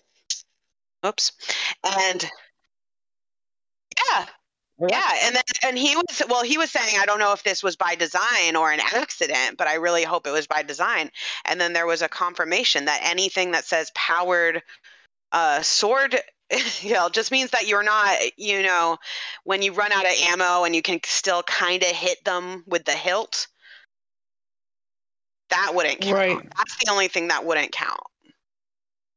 Oops. 1.05 1.31
And 1.83 2.25
yeah, 3.97 4.25
yeah, 4.79 5.11
and 5.23 5.35
then 5.35 5.43
and 5.65 5.77
he 5.77 5.95
was 5.95 6.21
well, 6.29 6.43
he 6.43 6.57
was 6.57 6.69
saying 6.69 6.97
I 6.99 7.05
don't 7.05 7.19
know 7.19 7.33
if 7.33 7.43
this 7.43 7.63
was 7.63 7.75
by 7.75 7.95
design 7.95 8.55
or 8.55 8.71
an 8.71 8.79
accident, 8.79 9.57
but 9.57 9.67
I 9.67 9.75
really 9.75 10.03
hope 10.03 10.27
it 10.27 10.31
was 10.31 10.45
by 10.45 10.61
design. 10.61 11.09
And 11.45 11.59
then 11.59 11.73
there 11.73 11.87
was 11.87 12.03
a 12.03 12.09
confirmation 12.09 12.85
that 12.85 13.01
anything 13.03 13.51
that 13.51 13.65
says 13.65 13.91
powered 13.95 14.61
uh, 15.31 15.61
sword 15.61 16.19
you 16.81 16.93
know 16.93 17.09
just 17.09 17.31
means 17.31 17.51
that 17.51 17.67
you're 17.67 17.83
not 17.83 18.17
you 18.37 18.63
know 18.63 18.97
when 19.43 19.61
you 19.61 19.73
run 19.73 19.91
out 19.91 20.05
of 20.05 20.11
ammo 20.29 20.63
and 20.63 20.75
you 20.75 20.81
can 20.81 20.99
still 21.03 21.43
kind 21.43 21.83
of 21.83 21.89
hit 21.89 22.23
them 22.23 22.63
with 22.67 22.85
the 22.85 22.93
hilt 22.93 23.47
that 25.49 25.73
wouldn't 25.73 25.99
count 25.99 26.15
Right. 26.15 26.49
that's 26.57 26.77
the 26.77 26.89
only 26.91 27.09
thing 27.09 27.27
that 27.27 27.43
wouldn't 27.43 27.73
count 27.73 27.99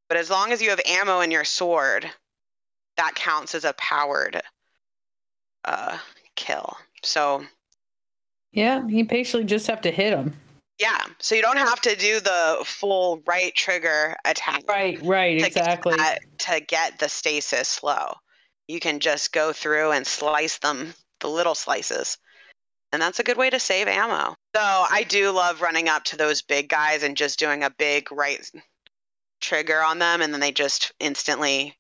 but 0.08 0.18
as 0.18 0.28
long 0.28 0.50
as 0.50 0.60
you 0.60 0.70
have 0.70 0.80
ammo 0.84 1.20
in 1.20 1.30
your 1.30 1.44
sword 1.44 2.10
that 2.96 3.14
counts 3.14 3.54
as 3.54 3.64
a 3.64 3.74
powered 3.74 4.42
uh 5.64 5.98
kill 6.36 6.76
so 7.02 7.44
Yeah, 8.52 8.86
you 8.86 9.04
basically 9.04 9.44
just 9.44 9.66
have 9.66 9.80
to 9.82 9.90
hit 9.90 10.10
them. 10.10 10.34
yeah 10.78 11.04
so 11.18 11.34
you 11.34 11.42
don't 11.42 11.58
have 11.58 11.80
to 11.82 11.94
do 11.96 12.20
the 12.20 12.58
full 12.64 13.22
right 13.26 13.54
trigger 13.54 14.16
attack 14.24 14.62
Right, 14.68 14.98
right, 15.02 15.38
to 15.40 15.46
exactly. 15.46 15.96
Get 15.96 15.98
that, 15.98 16.38
to 16.38 16.60
get 16.66 16.98
the 16.98 17.08
stasis 17.08 17.68
slow. 17.68 18.14
You 18.68 18.80
can 18.80 19.00
just 19.00 19.32
go 19.32 19.52
through 19.52 19.90
and 19.92 20.06
slice 20.06 20.58
them, 20.58 20.94
the 21.20 21.28
little 21.28 21.54
slices. 21.56 22.16
And 22.92 23.00
that's 23.02 23.18
a 23.20 23.24
good 23.24 23.36
way 23.36 23.50
to 23.50 23.58
save 23.60 23.88
ammo. 23.88 24.34
So 24.54 24.60
I 24.62 25.04
do 25.08 25.30
love 25.30 25.60
running 25.60 25.88
up 25.88 26.04
to 26.04 26.16
those 26.16 26.42
big 26.42 26.68
guys 26.68 27.02
and 27.02 27.16
just 27.16 27.38
doing 27.38 27.62
a 27.62 27.70
big 27.70 28.10
right 28.12 28.40
trigger 29.40 29.82
on 29.82 29.98
them, 29.98 30.20
and 30.22 30.32
then 30.32 30.40
they 30.40 30.52
just 30.52 30.92
instantly 31.00 31.76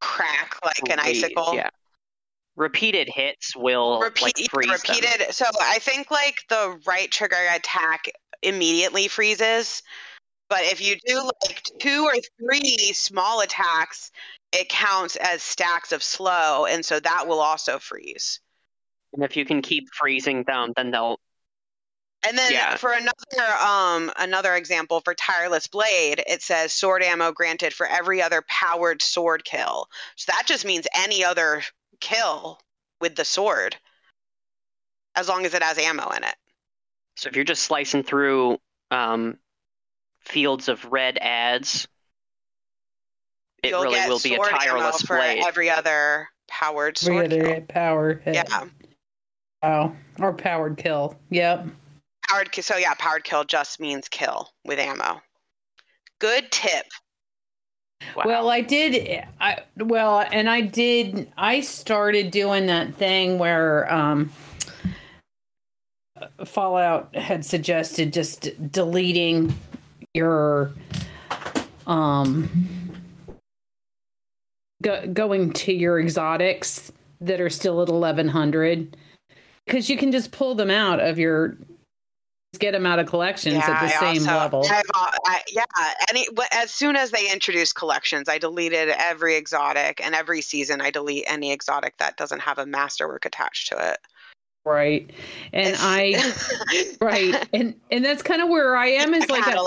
crack 0.00 0.56
like 0.64 0.88
an 0.90 0.98
icicle. 1.00 1.54
Yeah. 1.54 1.70
Repeated 2.56 3.08
hits 3.08 3.54
will 3.54 4.00
Repeat, 4.00 4.22
like 4.22 4.50
freeze 4.50 4.82
them. 4.82 4.96
repeated. 4.96 5.34
So 5.34 5.44
I 5.60 5.78
think 5.78 6.10
like 6.10 6.42
the 6.48 6.80
right 6.86 7.10
trigger 7.10 7.36
attack 7.54 8.10
immediately 8.42 9.08
freezes, 9.08 9.82
but 10.48 10.62
if 10.62 10.80
you 10.80 10.96
do 11.06 11.30
like 11.46 11.62
two 11.78 12.04
or 12.04 12.14
three 12.38 12.92
small 12.94 13.40
attacks, 13.40 14.10
it 14.52 14.68
counts 14.68 15.16
as 15.16 15.42
stacks 15.42 15.92
of 15.92 16.02
slow, 16.02 16.64
and 16.66 16.84
so 16.84 16.98
that 17.00 17.28
will 17.28 17.40
also 17.40 17.78
freeze. 17.78 18.40
And 19.12 19.22
if 19.22 19.36
you 19.36 19.44
can 19.44 19.60
keep 19.60 19.84
freezing 19.92 20.44
them, 20.44 20.72
then 20.76 20.90
they'll 20.90 21.18
And 22.22 22.36
then 22.36 22.52
Yeah. 22.52 22.76
for 22.76 22.92
another 22.92 23.54
um 23.60 24.12
another 24.16 24.54
example 24.56 25.00
for 25.00 25.14
tireless 25.14 25.66
blade, 25.66 26.22
it 26.26 26.42
says 26.42 26.72
sword 26.72 27.02
ammo 27.02 27.32
granted 27.32 27.72
for 27.74 27.86
every 27.86 28.20
other 28.22 28.42
powered 28.48 29.02
sword 29.02 29.44
kill. 29.44 29.88
So 30.16 30.32
that 30.32 30.46
just 30.46 30.64
means 30.64 30.86
any 30.94 31.24
other 31.24 31.62
kill 32.00 32.60
with 33.00 33.14
the 33.16 33.24
sword, 33.24 33.76
as 35.14 35.28
long 35.28 35.44
as 35.46 35.54
it 35.54 35.62
has 35.62 35.78
ammo 35.78 36.08
in 36.10 36.24
it. 36.24 36.34
So 37.16 37.28
if 37.28 37.36
you're 37.36 37.44
just 37.44 37.62
slicing 37.62 38.02
through 38.02 38.58
um, 38.90 39.38
fields 40.20 40.68
of 40.68 40.84
red 40.92 41.18
ads, 41.18 41.88
it 43.62 43.70
You'll 43.70 43.82
really 43.82 44.08
will 44.08 44.18
be 44.20 44.34
a 44.34 44.38
tireless 44.38 45.02
for 45.02 45.16
blade. 45.16 45.42
every 45.46 45.70
other 45.70 46.28
powered 46.48 46.98
Three 46.98 47.14
sword 47.16 47.26
other 47.32 47.42
kill. 47.54 47.60
power 47.62 48.14
hit. 48.24 48.34
Yeah, 48.34 48.68
Wow. 49.62 49.96
Or 50.20 50.32
powered 50.34 50.76
kill. 50.76 51.18
Yep. 51.30 51.66
powered. 52.28 52.52
ki- 52.52 52.62
So 52.62 52.76
yeah, 52.76 52.94
powered 52.98 53.24
kill 53.24 53.44
just 53.44 53.80
means 53.80 54.08
kill 54.08 54.52
with 54.64 54.78
ammo. 54.78 55.20
Good 56.20 56.52
tip. 56.52 56.86
Wow. 58.14 58.22
Well, 58.26 58.50
I 58.50 58.60
did. 58.60 59.24
I 59.40 59.58
well, 59.76 60.26
and 60.30 60.48
I 60.48 60.60
did. 60.60 61.30
I 61.36 61.60
started 61.60 62.30
doing 62.30 62.66
that 62.66 62.94
thing 62.94 63.38
where 63.38 63.92
um, 63.92 64.30
Fallout 66.44 67.14
had 67.14 67.44
suggested 67.44 68.12
just 68.12 68.50
deleting 68.72 69.54
your 70.14 70.72
um 71.86 72.48
go, 74.82 75.06
going 75.12 75.52
to 75.52 75.72
your 75.72 76.00
exotics 76.00 76.90
that 77.20 77.40
are 77.40 77.50
still 77.50 77.82
at 77.82 77.88
1100 77.88 78.96
because 79.64 79.88
you 79.88 79.96
can 79.96 80.12
just 80.12 80.32
pull 80.32 80.54
them 80.54 80.70
out 80.70 81.00
of 81.00 81.18
your 81.18 81.56
get 82.58 82.72
them 82.72 82.86
out 82.86 82.98
of 82.98 83.06
collections 83.06 83.56
at 83.56 83.66
the 83.80 83.86
I 83.96 84.00
same 84.00 84.22
also- 84.22 84.36
level. 84.36 84.66
I've, 84.70 84.82
I, 84.94 85.42
yeah, 85.52 85.64
any 86.08 86.26
as 86.52 86.70
soon 86.70 86.96
as 86.96 87.10
they 87.10 87.30
introduced 87.32 87.74
collections, 87.74 88.28
I 88.28 88.38
deleted 88.38 88.88
every 88.90 89.36
exotic, 89.36 90.04
and 90.04 90.14
every 90.14 90.40
season 90.40 90.80
I 90.80 90.90
delete 90.90 91.24
any 91.26 91.52
exotic 91.52 91.96
that 91.98 92.16
doesn't 92.16 92.40
have 92.40 92.58
a 92.58 92.66
masterwork 92.66 93.24
attached 93.24 93.68
to 93.68 93.92
it. 93.92 93.98
right. 94.64 95.10
And 95.52 95.76
i 95.78 96.32
right 97.00 97.48
and 97.52 97.74
and 97.90 98.04
that's 98.04 98.22
kind 98.22 98.42
of 98.42 98.48
where 98.48 98.76
i 98.76 98.88
am 98.88 99.14
is 99.14 99.28
like 99.30 99.46
a, 99.46 99.60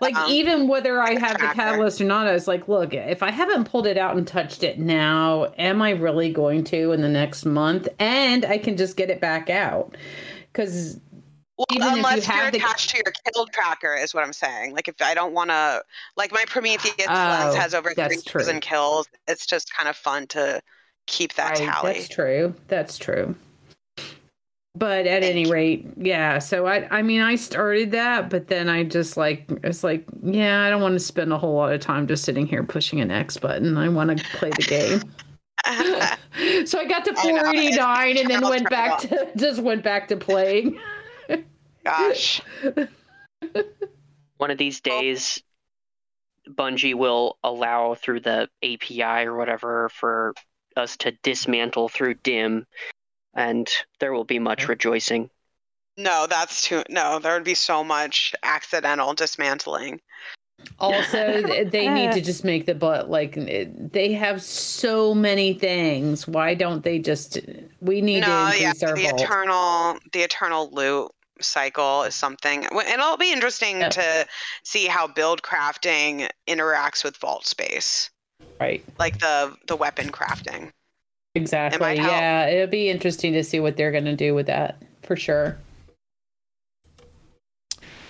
like 0.00 0.16
um, 0.16 0.30
even 0.30 0.66
whether 0.66 1.00
i 1.02 1.18
have 1.18 1.38
the 1.38 1.48
catalyst 1.48 2.00
or 2.00 2.04
not 2.04 2.26
i 2.26 2.32
was 2.32 2.48
like 2.48 2.66
look 2.66 2.94
if 2.94 3.22
i 3.22 3.30
haven't 3.30 3.64
pulled 3.64 3.86
it 3.86 3.98
out 3.98 4.16
and 4.16 4.26
touched 4.26 4.62
it 4.62 4.78
now 4.78 5.52
am 5.58 5.82
i 5.82 5.90
really 5.90 6.32
going 6.32 6.64
to 6.64 6.92
in 6.92 7.02
the 7.02 7.08
next 7.08 7.44
month? 7.44 7.86
And 7.98 8.44
i 8.46 8.56
can 8.56 8.76
just 8.78 8.96
get 8.96 9.10
it 9.10 9.20
back 9.20 9.50
out. 9.50 9.96
Because 10.52 10.98
Well, 11.58 11.66
even 11.72 11.86
if 11.86 11.92
you 11.92 11.96
unless 11.98 12.24
have 12.26 12.36
you're 12.36 12.50
the- 12.50 12.58
attached 12.58 12.90
to 12.90 12.98
your 12.98 13.12
kill 13.32 13.46
tracker, 13.46 13.94
is 13.94 14.12
what 14.12 14.22
I'm 14.24 14.32
saying. 14.32 14.74
Like, 14.74 14.88
if 14.88 15.00
I 15.00 15.14
don't 15.14 15.32
want 15.32 15.50
to, 15.50 15.82
like, 16.16 16.32
my 16.32 16.44
Prometheus 16.46 16.94
Oh, 17.08 17.12
lens 17.12 17.54
has 17.54 17.74
over 17.74 17.94
3,000 17.94 18.60
kills. 18.60 19.08
It's 19.26 19.46
just 19.46 19.72
kind 19.74 19.88
of 19.88 19.96
fun 19.96 20.26
to 20.28 20.60
keep 21.06 21.34
that 21.34 21.58
Right, 21.58 21.68
tally. 21.68 21.92
That's 21.94 22.08
true. 22.08 22.54
That's 22.68 22.98
true. 22.98 23.34
But 24.74 25.06
at 25.06 25.22
any 25.22 25.50
rate, 25.50 25.86
yeah. 25.96 26.38
So 26.38 26.66
I, 26.66 26.86
I 26.90 27.00
mean, 27.00 27.22
I 27.22 27.36
started 27.36 27.92
that, 27.92 28.28
but 28.28 28.48
then 28.48 28.68
I 28.68 28.84
just 28.84 29.16
like, 29.16 29.46
it's 29.64 29.82
like, 29.82 30.04
yeah, 30.22 30.60
I 30.64 30.68
don't 30.68 30.82
want 30.82 30.92
to 30.92 31.00
spend 31.00 31.32
a 31.32 31.38
whole 31.38 31.54
lot 31.54 31.72
of 31.72 31.80
time 31.80 32.06
just 32.06 32.24
sitting 32.24 32.46
here 32.46 32.62
pushing 32.62 33.00
an 33.00 33.10
X 33.10 33.38
button. 33.38 33.78
I 33.78 33.88
want 33.88 34.18
to 34.18 34.22
play 34.36 34.50
the 34.50 34.62
game. 34.62 35.00
so 36.66 36.78
I 36.78 36.84
got 36.84 37.06
to 37.06 37.14
I 37.16 37.22
489 37.22 38.18
and 38.18 38.28
then 38.28 38.42
went 38.42 38.68
back 38.68 39.00
to 39.00 39.30
just 39.36 39.62
went 39.62 39.82
back 39.82 40.08
to 40.08 40.16
playing. 40.16 40.78
Gosh. 41.86 42.42
One 44.38 44.50
of 44.50 44.58
these 44.58 44.80
days, 44.80 45.40
Bungie 46.48 46.94
will 46.94 47.38
allow 47.44 47.94
through 47.94 48.20
the 48.20 48.48
API 48.62 49.26
or 49.26 49.36
whatever 49.36 49.88
for 49.90 50.34
us 50.76 50.96
to 50.98 51.12
dismantle 51.22 51.88
through 51.88 52.14
DIM, 52.14 52.66
and 53.34 53.68
there 54.00 54.12
will 54.12 54.24
be 54.24 54.40
much 54.40 54.66
rejoicing. 54.68 55.30
No, 55.96 56.26
that's 56.28 56.62
too. 56.62 56.82
No, 56.90 57.20
there 57.20 57.34
would 57.34 57.44
be 57.44 57.54
so 57.54 57.84
much 57.84 58.34
accidental 58.42 59.14
dismantling. 59.14 60.00
Also, 60.80 61.42
they 61.70 61.88
need 61.88 62.12
to 62.12 62.20
just 62.20 62.44
make 62.44 62.66
the 62.66 62.74
butt 62.74 63.08
like 63.08 63.34
they 63.34 64.12
have 64.12 64.42
so 64.42 65.14
many 65.14 65.54
things. 65.54 66.26
Why 66.26 66.54
don't 66.54 66.82
they 66.82 66.98
just? 66.98 67.38
We 67.80 68.00
need 68.00 68.20
no, 68.20 68.50
to 68.52 68.60
yeah, 68.60 68.72
our 68.82 68.94
the 68.94 69.02
vault. 69.02 69.20
eternal, 69.20 69.98
the 70.12 70.20
eternal 70.20 70.68
loot 70.72 71.12
cycle 71.40 72.02
is 72.04 72.14
something, 72.14 72.64
and 72.66 72.88
it'll 73.00 73.16
be 73.16 73.32
interesting 73.32 73.80
Yeah. 73.80 73.88
to 73.90 74.26
see 74.64 74.86
how 74.86 75.06
build 75.06 75.42
crafting 75.42 76.28
interacts 76.48 77.04
with 77.04 77.16
vault 77.18 77.46
space, 77.46 78.10
right. 78.60 78.84
like 78.98 79.18
the 79.18 79.54
the 79.66 79.76
weapon 79.76 80.10
crafting. 80.10 80.72
Exactly. 81.34 81.78
might 81.80 81.98
help. 81.98 82.12
Yeah, 82.12 82.46
it'll 82.46 82.66
be 82.66 82.88
interesting 82.88 83.34
to 83.34 83.44
see 83.44 83.60
what 83.60 83.76
they're 83.76 83.92
going 83.92 84.06
to 84.06 84.16
do 84.16 84.34
with 84.34 84.46
that 84.46 84.82
for 85.02 85.16
sure. 85.16 85.58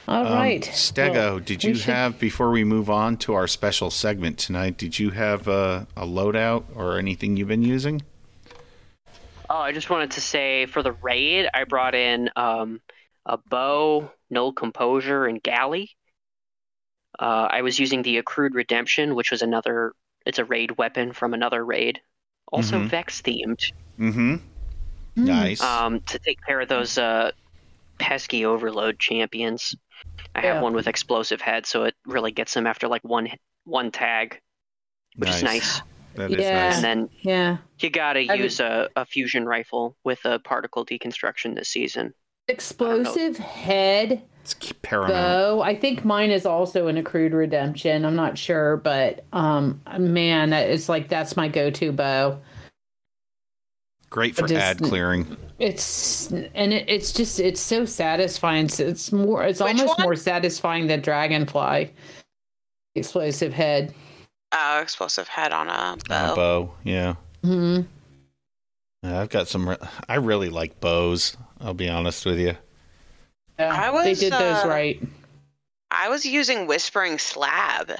All 0.08 0.24
Um, 0.24 0.32
right, 0.34 0.62
Stego, 0.62 1.12
Well, 1.14 1.38
did 1.40 1.64
you 1.64 1.74
should- 1.74 1.92
have, 1.92 2.20
before 2.20 2.50
we 2.52 2.62
move 2.62 2.88
on 2.88 3.16
to 3.18 3.34
our 3.34 3.48
special 3.48 3.90
segment 3.90 4.38
tonight, 4.38 4.76
did 4.78 5.00
you 5.00 5.10
have 5.10 5.48
a, 5.48 5.88
a 5.96 6.06
loadout 6.06 6.64
or 6.76 6.96
anything 6.98 7.36
you've 7.36 7.48
been 7.48 7.62
using? 7.64 8.02
Oh, 9.50 9.58
I 9.58 9.72
just 9.72 9.90
wanted 9.90 10.12
to 10.12 10.20
say 10.20 10.66
for 10.66 10.82
the 10.82 10.92
raid, 10.92 11.48
I 11.52 11.64
brought 11.64 11.96
in 11.96 12.30
um, 12.36 12.80
a 13.26 13.36
bow, 13.36 14.10
null 14.30 14.52
composure, 14.52 15.26
and 15.26 15.42
galley. 15.42 15.90
Uh, 17.18 17.48
I 17.50 17.62
was 17.62 17.78
using 17.78 18.02
the 18.02 18.18
accrued 18.18 18.54
redemption, 18.54 19.14
which 19.14 19.30
was 19.30 19.42
another. 19.42 19.92
It's 20.24 20.38
a 20.38 20.44
raid 20.44 20.76
weapon 20.78 21.12
from 21.12 21.34
another 21.34 21.64
raid, 21.64 22.00
also 22.52 22.78
Mhm. 22.80 22.88
Vex 22.88 23.22
themed, 23.22 23.72
Mm-hmm. 23.98 24.34
Mm. 24.34 24.40
Nice. 25.16 25.60
um, 25.62 26.00
to 26.00 26.18
take 26.18 26.38
care 26.44 26.60
of 26.60 26.68
those 26.68 26.98
uh, 26.98 27.30
pesky 27.98 28.44
overload 28.44 28.98
champions. 28.98 29.74
I 30.34 30.42
have 30.42 30.62
one 30.62 30.74
with 30.74 30.88
explosive 30.88 31.40
head, 31.40 31.64
so 31.64 31.84
it 31.84 31.94
really 32.04 32.32
gets 32.32 32.52
them 32.54 32.66
after 32.66 32.86
like 32.88 33.02
one 33.02 33.28
one 33.64 33.90
tag, 33.90 34.40
which 35.16 35.30
is 35.30 35.42
nice. 35.42 35.80
That 36.16 36.30
is 36.30 36.38
Yeah. 36.40 36.68
nice. 36.68 36.74
And 36.76 36.84
then 36.84 37.10
Yeah, 37.22 37.56
you 37.78 37.88
gotta 37.90 38.20
I 38.20 38.26
mean- 38.34 38.42
use 38.42 38.60
a, 38.60 38.88
a 38.94 39.04
fusion 39.06 39.46
rifle 39.46 39.96
with 40.04 40.24
a 40.24 40.38
particle 40.38 40.84
deconstruction 40.84 41.54
this 41.54 41.68
season. 41.70 42.12
Explosive 42.48 43.36
head 43.38 44.22
It's 44.42 44.54
key- 44.54 44.74
paramount. 44.82 45.12
bow. 45.12 45.60
I 45.62 45.74
think 45.76 46.04
mine 46.04 46.30
is 46.30 46.46
also 46.46 46.86
an 46.88 46.96
accrued 46.96 47.32
redemption. 47.32 48.04
I'm 48.04 48.16
not 48.16 48.38
sure, 48.38 48.76
but 48.78 49.24
um, 49.32 49.80
man, 49.98 50.52
it's 50.52 50.88
like 50.88 51.08
that's 51.08 51.36
my 51.36 51.48
go-to 51.48 51.92
bow. 51.92 52.38
Great 54.10 54.36
for 54.36 54.46
just- 54.46 54.60
ad 54.60 54.78
clearing. 54.82 55.36
It's 55.58 56.30
and 56.30 56.72
it, 56.74 56.84
it's 56.86 57.12
just 57.14 57.40
it's 57.40 57.60
so 57.62 57.86
satisfying. 57.86 58.66
It's, 58.66 58.78
it's 58.78 59.10
more. 59.10 59.42
It's 59.44 59.58
Which 59.60 59.70
almost 59.80 59.98
one? 59.98 60.04
more 60.04 60.14
satisfying 60.14 60.86
than 60.86 61.00
dragonfly. 61.00 61.94
Explosive 62.94 63.54
head. 63.54 63.94
Uh, 64.52 64.80
explosive 64.82 65.26
head 65.28 65.52
on 65.52 65.68
a 65.68 65.72
On 65.72 65.98
bow. 66.08 66.32
a 66.32 66.36
bow, 66.36 66.74
yeah. 66.84 67.14
hmm 67.42 67.80
I've 69.02 69.30
got 69.30 69.48
some. 69.48 69.66
Re- 69.68 69.76
I 70.10 70.16
really 70.16 70.50
like 70.50 70.78
bows. 70.78 71.38
I'll 71.60 71.74
be 71.74 71.88
honest 71.88 72.24
with 72.24 72.38
you. 72.38 72.56
Yeah, 73.58 73.74
I 73.74 73.90
they 74.02 74.14
did 74.14 74.38
those 74.38 74.64
uh, 74.64 74.64
right. 74.64 75.00
I 75.90 76.08
was 76.08 76.24
using 76.24 76.68
whispering 76.68 77.18
slab. 77.18 77.90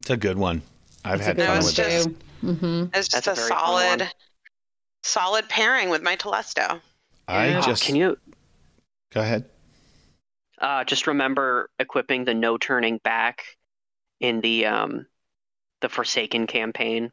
It's 0.00 0.10
a 0.10 0.16
good 0.16 0.38
one. 0.38 0.62
I've 1.04 1.20
That's 1.20 1.26
had 1.26 1.38
fun 1.38 1.56
one 1.56 1.64
with 1.64 1.74
too. 1.74 1.82
that. 1.82 2.14
Mm-hmm. 2.42 2.84
It's 2.94 3.08
just 3.08 3.26
That's 3.26 3.26
a 3.26 3.34
a, 3.34 3.36
solid, 3.36 4.00
one. 4.00 4.10
solid 5.02 5.48
pairing 5.48 5.90
with 5.90 6.02
my 6.02 6.16
Telesto. 6.16 6.80
I 7.28 7.48
Yeah. 7.48 7.60
Just 7.60 7.84
can 7.84 7.94
you 7.96 8.16
go 9.10 9.20
ahead. 9.20 9.44
uh, 10.60 10.84
just 10.84 11.06
remember 11.06 11.70
equipping 11.78 12.24
the 12.24 12.34
no 12.34 12.58
turning 12.58 12.98
back 12.98 13.44
in 14.20 14.40
the 14.40 14.66
um 14.66 15.06
the 15.80 15.88
Forsaken 15.88 16.46
campaign 16.46 17.12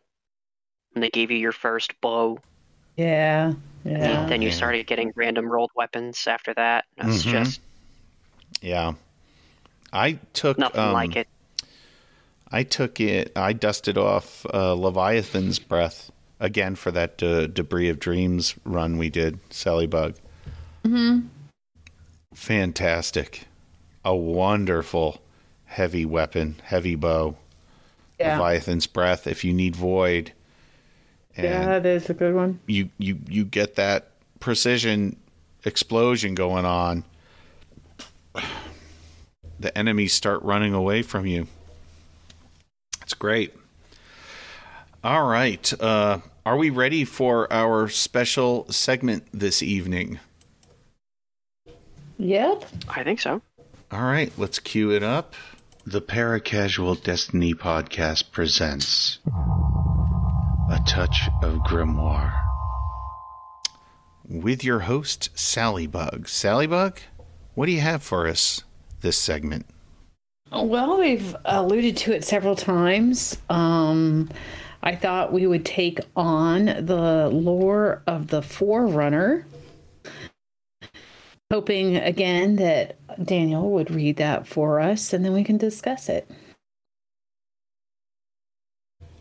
and 0.96 1.04
they 1.04 1.10
gave 1.10 1.32
you 1.32 1.38
your 1.38 1.52
first 1.52 2.00
bow. 2.02 2.40
Yeah, 2.98 3.54
yeah. 3.84 4.26
Then 4.28 4.42
you 4.42 4.50
Yeah. 4.50 4.56
started 4.56 4.88
getting 4.88 5.12
random 5.16 5.52
rolled 5.52 5.72
weapons 5.76 6.26
after 6.28 6.54
that. 6.56 6.86
That's 6.98 7.24
Mhm. 7.24 7.32
just 7.32 7.62
Yeah, 8.62 8.94
I 9.94 10.14
took 10.34 10.58
nothing 10.58 10.80
um, 10.80 10.94
like 10.94 11.16
it. 11.16 11.28
I 12.52 12.64
took 12.64 13.00
it. 13.00 13.32
I 13.36 13.54
dusted 13.54 13.98
off 13.98 14.46
uh, 14.54 14.74
Leviathan's 14.74 15.60
breath 15.60 16.12
again 16.40 16.76
for 16.76 16.92
that 16.92 17.22
uh, 17.22 17.48
debris 17.48 17.90
of 17.90 18.00
dreams 18.00 18.56
run 18.64 18.98
we 18.98 19.10
did. 19.10 19.40
Sally 19.52 19.88
Bug, 19.88 20.16
Mm-hmm. 20.86 21.28
fantastic, 22.34 23.48
a 24.04 24.16
wonderful 24.16 25.22
heavy 25.66 26.06
weapon, 26.06 26.56
heavy 26.64 26.96
bow. 26.96 27.36
Yeah, 28.20 28.38
Leviathan's 28.40 28.88
breath. 28.88 29.28
If 29.28 29.44
you 29.44 29.54
need 29.54 29.76
void, 29.76 30.32
and 31.38 31.46
yeah, 31.46 31.66
that 31.80 31.86
is 31.86 32.10
a 32.10 32.14
good 32.14 32.34
one. 32.34 32.60
you 32.68 32.90
you 32.98 33.18
you 33.28 33.44
get 33.46 33.76
that 33.76 34.12
precision 34.40 35.18
explosion 35.64 36.36
going 36.36 36.66
on. 36.66 37.04
The 39.60 39.76
enemies 39.78 40.14
start 40.14 40.44
running 40.44 40.74
away 40.74 41.02
from 41.02 41.26
you. 41.26 41.48
It's 43.02 43.14
great. 43.14 43.54
All 45.04 45.28
right. 45.28 45.82
Uh, 45.82 46.20
are 46.46 46.58
we 46.58 46.70
ready 46.70 47.06
for 47.06 47.52
our 47.52 47.88
special 47.88 48.72
segment 48.72 49.26
this 49.34 49.64
evening? 49.64 50.20
Yep. 52.18 52.66
I 52.90 53.04
think 53.04 53.20
so. 53.20 53.42
All 53.92 54.04
right, 54.04 54.32
let's 54.38 54.60
cue 54.60 54.92
it 54.92 55.04
up. 55.04 55.34
The 55.86 56.02
Paracasual 56.02 57.02
Destiny 57.02 57.54
podcast 57.54 58.32
presents 58.32 59.20
A 60.68 60.80
Touch 60.88 61.30
of 61.44 61.60
Grimoire 61.60 62.42
with 64.28 64.64
your 64.64 64.80
host, 64.80 65.30
Sally 65.38 65.86
Bug. 65.86 66.28
Sally 66.28 66.66
Bug, 66.66 67.00
what 67.54 67.68
do 67.68 67.72
you 67.72 67.82
have 67.82 68.02
for 68.02 68.28
us 68.28 68.64
this 69.02 69.16
segment? 69.16 69.68
Well, 70.52 70.98
we've 70.98 71.36
alluded 71.46 71.98
to 71.98 72.14
it 72.14 72.24
several 72.24 72.56
times. 72.56 73.38
Um, 73.48 74.30
I 74.82 74.96
thought 74.96 75.32
we 75.32 75.46
would 75.46 75.66
take 75.66 76.00
on 76.16 76.66
the 76.66 77.30
lore 77.32 78.02
of 78.08 78.28
the 78.28 78.42
Forerunner, 78.42 79.46
hoping 81.52 81.96
again 81.96 82.56
that 82.56 82.98
Daniel 83.24 83.70
would 83.70 83.92
read 83.92 84.18
that 84.18 84.48
for 84.48 84.80
us 84.80 85.14
and 85.14 85.24
then 85.24 85.34
we 85.34 85.44
can 85.44 85.58
discuss 85.58 86.10
it. 86.10 86.28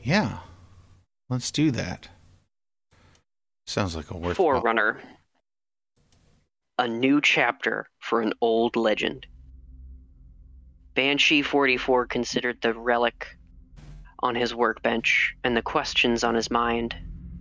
Yeah, 0.02 0.38
let's 1.28 1.50
do 1.50 1.70
that. 1.72 2.08
Sounds 3.66 3.96
like 3.96 4.10
a 4.10 4.16
worthwhile. 4.16 4.60
Forerunner. 4.60 5.00
A 6.78 6.88
new 6.88 7.20
chapter 7.20 7.88
for 7.98 8.20
an 8.20 8.34
old 8.40 8.76
legend. 8.76 9.26
Banshee 10.94 11.42
44 11.42 12.06
considered 12.06 12.60
the 12.60 12.74
relic 12.74 13.36
on 14.20 14.34
his 14.34 14.54
workbench 14.54 15.36
and 15.44 15.56
the 15.56 15.62
questions 15.62 16.24
on 16.24 16.34
his 16.34 16.50
mind. 16.50 16.94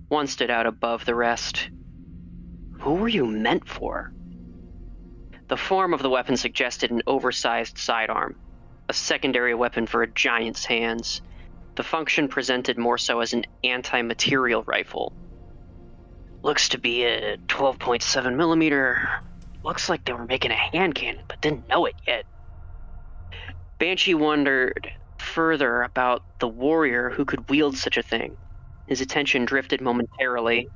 One 0.07 0.27
stood 0.27 0.49
out 0.49 0.65
above 0.65 1.05
the 1.05 1.15
rest. 1.15 1.69
Who 2.79 2.95
were 2.95 3.07
you 3.07 3.25
meant 3.25 3.67
for? 3.67 4.13
The 5.47 5.57
form 5.57 5.93
of 5.93 6.01
the 6.01 6.09
weapon 6.09 6.35
suggested 6.35 6.91
an 6.91 7.03
oversized 7.05 7.77
sidearm, 7.77 8.35
a 8.89 8.93
secondary 8.93 9.53
weapon 9.53 9.87
for 9.87 10.03
a 10.03 10.11
giant's 10.11 10.65
hands. 10.65 11.21
The 11.75 11.83
function 11.83 12.27
presented 12.27 12.77
more 12.77 12.97
so 12.97 13.19
as 13.19 13.33
an 13.33 13.45
anti 13.63 14.01
material 14.01 14.63
rifle. 14.63 15.11
Looks 16.43 16.69
to 16.69 16.77
be 16.77 17.03
a 17.05 17.37
12.7 17.47 18.35
millimeter. 18.35 19.09
Looks 19.63 19.89
like 19.89 20.05
they 20.05 20.13
were 20.13 20.25
making 20.25 20.51
a 20.51 20.55
hand 20.55 20.93
cannon, 20.93 21.23
but 21.27 21.41
didn't 21.41 21.67
know 21.69 21.85
it 21.85 21.95
yet. 22.05 22.25
Banshee 23.79 24.13
wondered 24.13 24.91
further 25.17 25.83
about 25.83 26.21
the 26.39 26.47
warrior 26.47 27.09
who 27.09 27.25
could 27.25 27.49
wield 27.49 27.77
such 27.77 27.97
a 27.97 28.03
thing. 28.03 28.35
His 28.87 29.01
attention 29.01 29.45
drifted 29.45 29.81
momentarily, 29.81 30.67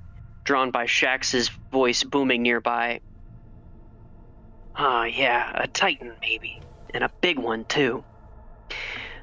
drawn 0.45 0.71
by 0.71 0.85
Shax's 0.85 1.51
voice 1.71 2.03
booming 2.03 2.41
nearby. 2.41 3.01
Ah, 4.75 5.03
yeah, 5.03 5.51
a 5.55 5.67
Titan, 5.67 6.13
maybe. 6.21 6.61
And 6.93 7.03
a 7.03 7.11
big 7.21 7.37
one, 7.37 7.65
too. 7.65 8.03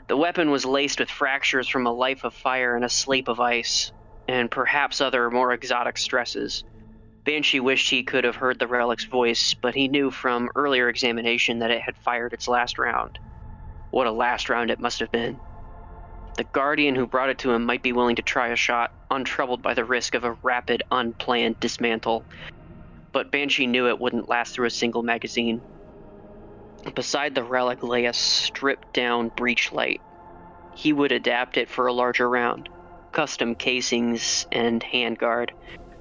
The 0.07 0.17
weapon 0.17 0.51
was 0.51 0.67
laced 0.67 1.01
with 1.01 1.09
fractures 1.11 1.69
from 1.69 1.87
a 1.87 1.93
life 1.93 2.25
of 2.25 2.35
fire 2.35 2.77
and 2.77 2.85
a 2.85 2.91
sleep 2.91 3.29
of 3.29 3.41
ice, 3.41 3.91
and 4.29 4.51
perhaps 4.51 5.01
other 5.01 5.31
more 5.31 5.53
exotic 5.53 5.97
stresses. 5.97 6.63
Banshee 7.25 7.61
wished 7.61 7.89
he 7.89 8.03
could 8.03 8.25
have 8.25 8.37
heard 8.37 8.59
the 8.59 8.67
relic's 8.67 9.07
voice, 9.07 9.55
but 9.63 9.75
he 9.75 9.89
knew 9.89 10.11
from 10.11 10.51
earlier 10.55 10.91
examination 10.91 11.61
that 11.61 11.71
it 11.71 11.81
had 11.81 11.97
fired 11.97 12.35
its 12.35 12.47
last 12.49 12.79
round. 12.79 13.19
What 13.91 14.07
a 14.07 14.13
last 14.13 14.51
round 14.51 14.71
it 14.71 14.79
must 14.79 15.01
have 15.01 15.11
been. 15.11 15.41
The 16.37 16.45
guardian 16.45 16.97
who 16.97 17.07
brought 17.07 17.31
it 17.31 17.39
to 17.39 17.53
him 17.53 17.65
might 17.65 17.83
be 17.83 17.93
willing 17.93 18.17
to 18.17 18.23
try 18.23 18.49
a 18.49 18.57
shot, 18.57 18.91
untroubled 19.11 19.63
by 19.63 19.73
the 19.73 19.85
risk 19.85 20.15
of 20.15 20.25
a 20.25 20.37
rapid, 20.43 20.83
unplanned 20.91 21.61
dismantle. 21.61 22.27
But 23.13 23.31
Banshee 23.31 23.67
knew 23.69 23.89
it 23.89 24.01
wouldn't 24.01 24.29
last 24.29 24.55
through 24.55 24.67
a 24.67 24.71
single 24.71 25.03
magazine. 25.03 25.63
Beside 26.93 27.35
the 27.35 27.43
relic 27.43 27.82
lay 27.82 28.05
a 28.05 28.12
stripped 28.12 28.93
down 28.93 29.28
breech 29.28 29.72
light. 29.72 30.01
He 30.74 30.93
would 30.93 31.12
adapt 31.12 31.57
it 31.57 31.68
for 31.68 31.87
a 31.87 31.93
larger 31.93 32.28
round. 32.28 32.68
Custom 33.12 33.55
casings 33.55 34.47
and 34.53 34.82
handguard, 34.82 35.51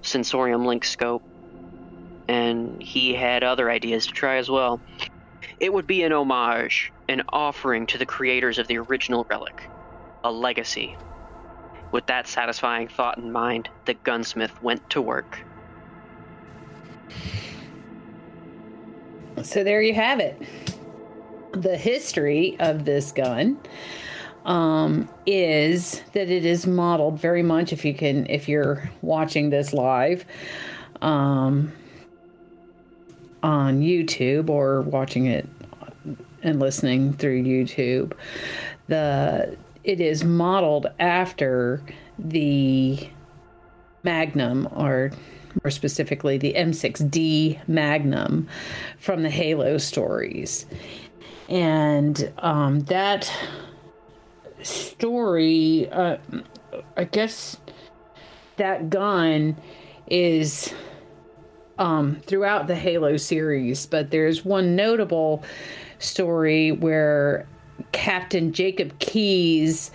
sensorium 0.02 0.66
link 0.66 0.84
scope. 0.84 1.24
And 2.28 2.82
he 2.82 3.14
had 3.14 3.44
other 3.44 3.70
ideas 3.70 4.08
to 4.08 4.14
try 4.14 4.38
as 4.38 4.50
well. 4.50 4.82
It 5.60 5.72
would 5.72 5.88
be 5.88 6.04
an 6.04 6.12
homage, 6.12 6.92
an 7.08 7.24
offering 7.32 7.86
to 7.88 7.98
the 7.98 8.06
creators 8.06 8.60
of 8.60 8.68
the 8.68 8.80
original 8.80 9.26
relic, 9.30 9.70
a 10.24 10.32
legacy. 10.32 10.96
With 11.92 12.08
that 12.08 12.28
satisfying 12.28 12.88
thought 12.88 13.18
in 13.18 13.32
mind, 13.32 13.70
the 13.86 13.94
gunsmith 13.94 14.62
went 14.62 14.90
to 14.90 15.02
work. 15.02 15.40
So 19.44 19.64
there 19.64 19.82
you 19.82 19.94
have 19.94 20.20
it. 20.20 20.42
The 21.52 21.78
history 21.78 22.56
of 22.60 22.86
this 22.86 23.12
gun 23.12 23.60
um, 24.46 25.10
is 25.26 26.02
that 26.14 26.30
it 26.30 26.46
is 26.46 26.66
modeled 26.66 27.20
very 27.20 27.44
much. 27.44 27.74
If 27.74 27.86
you 27.86 27.94
can, 27.94 28.26
if 28.30 28.48
you're 28.48 28.90
watching 29.02 29.50
this 29.50 29.74
live 29.74 30.26
um, 31.02 31.72
on 33.44 33.82
YouTube 33.82 34.50
or 34.50 34.82
watching 34.82 35.26
it 35.28 35.48
and 36.42 36.60
listening 36.60 37.14
through 37.14 37.44
YouTube, 37.44 38.14
the 38.88 39.58
it 39.84 40.00
is 40.00 40.24
modeled 40.24 40.88
after 41.00 41.82
the 42.18 43.10
Magnum 44.04 44.68
or 44.72 45.12
more 45.62 45.72
specifically 45.72 46.38
the 46.38 46.54
M6D 46.54 47.68
Magnum 47.68 48.48
from 48.98 49.24
the 49.24 49.30
Halo 49.30 49.78
stories. 49.78 50.66
And 51.50 52.32
um, 52.40 52.82
that 52.82 53.32
story, 54.62 55.90
uh, 55.92 56.18
I 56.96 57.04
guess 57.04 57.58
that 58.58 58.90
gun 58.90 59.58
is 60.08 60.74
um, 61.78 62.18
throughout 62.26 62.68
the 62.68 62.76
Halo 62.76 63.18
series, 63.18 63.86
but 63.86 64.12
there's 64.12 64.46
one 64.46 64.76
notable 64.76 65.44
story 66.00 66.72
where 66.72 67.48
Captain 67.92 68.54
Jacob 68.54 68.98
Keyes 69.00 69.92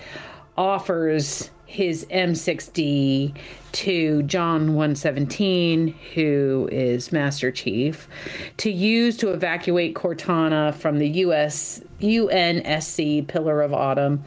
offers 0.57 1.51
his 1.69 2.07
M6D 2.07 3.35
to 3.73 4.23
John 4.23 4.69
117, 4.69 5.95
who 6.14 6.66
is 6.73 7.12
Master 7.12 7.53
Chief, 7.53 8.09
to 8.57 8.71
use 8.71 9.19
to 9.19 9.33
evacuate 9.35 9.95
Cortana 9.95 10.75
from 10.75 10.99
the 10.99 11.09
US 11.27 11.83
UNSC 12.01 13.29
Pillar 13.29 13.61
of 13.61 13.75
Autumn, 13.75 14.25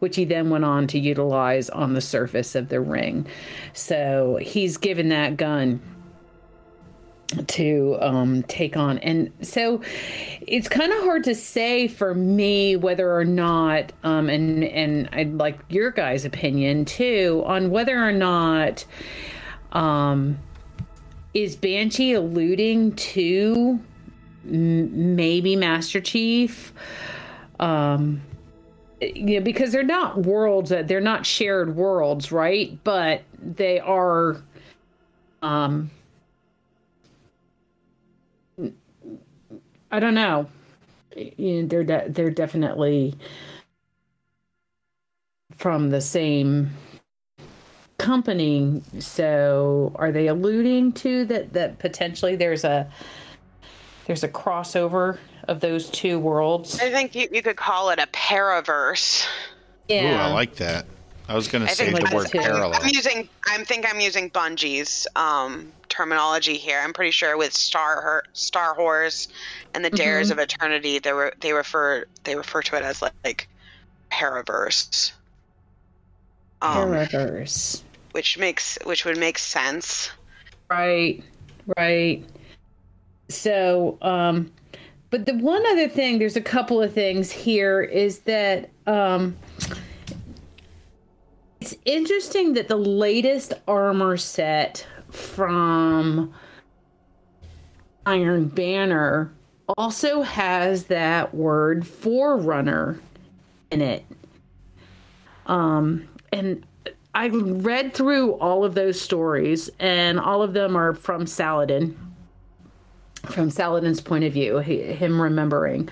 which 0.00 0.16
he 0.16 0.24
then 0.24 0.50
went 0.50 0.64
on 0.64 0.88
to 0.88 0.98
utilize 0.98 1.70
on 1.70 1.94
the 1.94 2.00
surface 2.00 2.56
of 2.56 2.70
the 2.70 2.80
ring. 2.80 3.24
So 3.72 4.40
he's 4.42 4.76
given 4.76 5.10
that 5.10 5.36
gun 5.36 5.80
to 7.48 7.96
um, 8.00 8.42
take 8.44 8.76
on. 8.76 8.98
And 8.98 9.32
so 9.42 9.82
it's 10.40 10.68
kind 10.68 10.92
of 10.92 11.00
hard 11.00 11.24
to 11.24 11.34
say 11.34 11.88
for 11.88 12.14
me 12.14 12.76
whether 12.76 13.14
or 13.14 13.24
not, 13.24 13.92
um, 14.04 14.28
and 14.28 14.64
and 14.64 15.08
I'd 15.12 15.34
like 15.34 15.58
your 15.68 15.90
guys' 15.90 16.24
opinion 16.24 16.84
too 16.84 17.42
on 17.46 17.70
whether 17.70 17.98
or 18.02 18.12
not 18.12 18.84
um, 19.72 20.38
is 21.34 21.56
Banshee 21.56 22.14
alluding 22.14 22.94
to 22.96 23.80
m- 24.44 25.16
maybe 25.16 25.56
Master 25.56 26.00
Chief. 26.00 26.72
Um, 27.58 28.22
you 29.00 29.38
know, 29.38 29.44
because 29.44 29.72
they're 29.72 29.82
not 29.82 30.18
worlds, 30.18 30.70
that 30.70 30.88
they're 30.88 31.00
not 31.00 31.24
shared 31.24 31.74
worlds, 31.74 32.30
right? 32.32 32.78
But 32.84 33.22
they 33.42 33.80
are 33.80 34.42
um 35.42 35.90
I 39.90 40.00
don't 40.00 40.14
know. 40.14 40.48
You 41.16 41.62
know, 41.62 41.68
they're 41.68 41.84
de- 41.84 42.08
they're 42.08 42.30
definitely 42.30 43.14
from 45.56 45.90
the 45.90 46.00
same 46.00 46.70
company. 47.98 48.82
So, 48.98 49.92
are 49.96 50.12
they 50.12 50.28
alluding 50.28 50.92
to 50.92 51.24
that 51.26 51.52
that 51.52 51.78
potentially 51.78 52.36
there's 52.36 52.64
a 52.64 52.90
there's 54.06 54.24
a 54.24 54.28
crossover 54.28 55.18
of 55.48 55.60
those 55.60 55.90
two 55.90 56.18
worlds? 56.18 56.78
I 56.80 56.90
think 56.90 57.14
you, 57.14 57.28
you 57.32 57.42
could 57.42 57.56
call 57.56 57.90
it 57.90 57.98
a 57.98 58.06
paraverse. 58.08 59.26
Yeah, 59.88 60.28
Ooh, 60.28 60.30
I 60.30 60.32
like 60.32 60.56
that. 60.56 60.86
I 61.30 61.34
was 61.34 61.46
going 61.46 61.64
to 61.64 61.72
say 61.72 61.92
the 61.92 62.12
word 62.12 62.28
parallel. 62.32 62.74
I'm 62.74 62.90
using. 62.92 63.28
I 63.48 63.62
think 63.62 63.86
I'm 63.88 64.00
using 64.00 64.30
Bungie's 64.30 65.06
um, 65.14 65.70
terminology 65.88 66.56
here. 66.56 66.80
I'm 66.82 66.92
pretty 66.92 67.12
sure 67.12 67.36
with 67.36 67.52
Star 67.52 68.24
Star 68.32 68.74
Horse 68.74 69.28
and 69.72 69.84
the 69.84 69.90
Dares 69.90 70.30
mm-hmm. 70.30 70.40
of 70.40 70.42
Eternity, 70.42 70.98
they 70.98 71.12
were 71.12 71.32
they 71.38 71.52
refer 71.52 72.04
they 72.24 72.34
refer 72.34 72.62
to 72.62 72.76
it 72.76 72.82
as 72.82 73.00
like, 73.00 73.12
like 73.22 73.48
paraverse. 74.10 75.12
Um, 76.62 76.88
paraverse, 76.88 77.82
which 78.10 78.36
makes 78.36 78.76
which 78.82 79.04
would 79.04 79.16
make 79.16 79.38
sense. 79.38 80.10
Right, 80.68 81.22
right. 81.78 82.24
So, 83.28 83.98
um, 84.02 84.50
but 85.10 85.26
the 85.26 85.34
one 85.34 85.64
other 85.66 85.88
thing, 85.88 86.18
there's 86.18 86.34
a 86.34 86.40
couple 86.40 86.82
of 86.82 86.92
things 86.92 87.30
here, 87.30 87.82
is 87.82 88.18
that 88.20 88.70
um, 88.88 89.36
it's 91.60 91.76
interesting 91.84 92.54
that 92.54 92.68
the 92.68 92.76
latest 92.76 93.52
armor 93.68 94.16
set 94.16 94.86
from 95.10 96.32
Iron 98.06 98.48
Banner 98.48 99.32
also 99.76 100.22
has 100.22 100.84
that 100.84 101.34
word 101.34 101.86
forerunner 101.86 102.98
in 103.70 103.82
it. 103.82 104.04
Um, 105.46 106.08
and 106.32 106.64
I 107.14 107.28
read 107.28 107.92
through 107.92 108.34
all 108.34 108.64
of 108.64 108.74
those 108.74 109.00
stories, 109.00 109.68
and 109.78 110.18
all 110.18 110.42
of 110.42 110.54
them 110.54 110.76
are 110.76 110.94
from 110.94 111.26
Saladin, 111.26 111.98
from 113.26 113.50
Saladin's 113.50 114.00
point 114.00 114.24
of 114.24 114.32
view, 114.32 114.58
him 114.58 115.20
remembering 115.20 115.88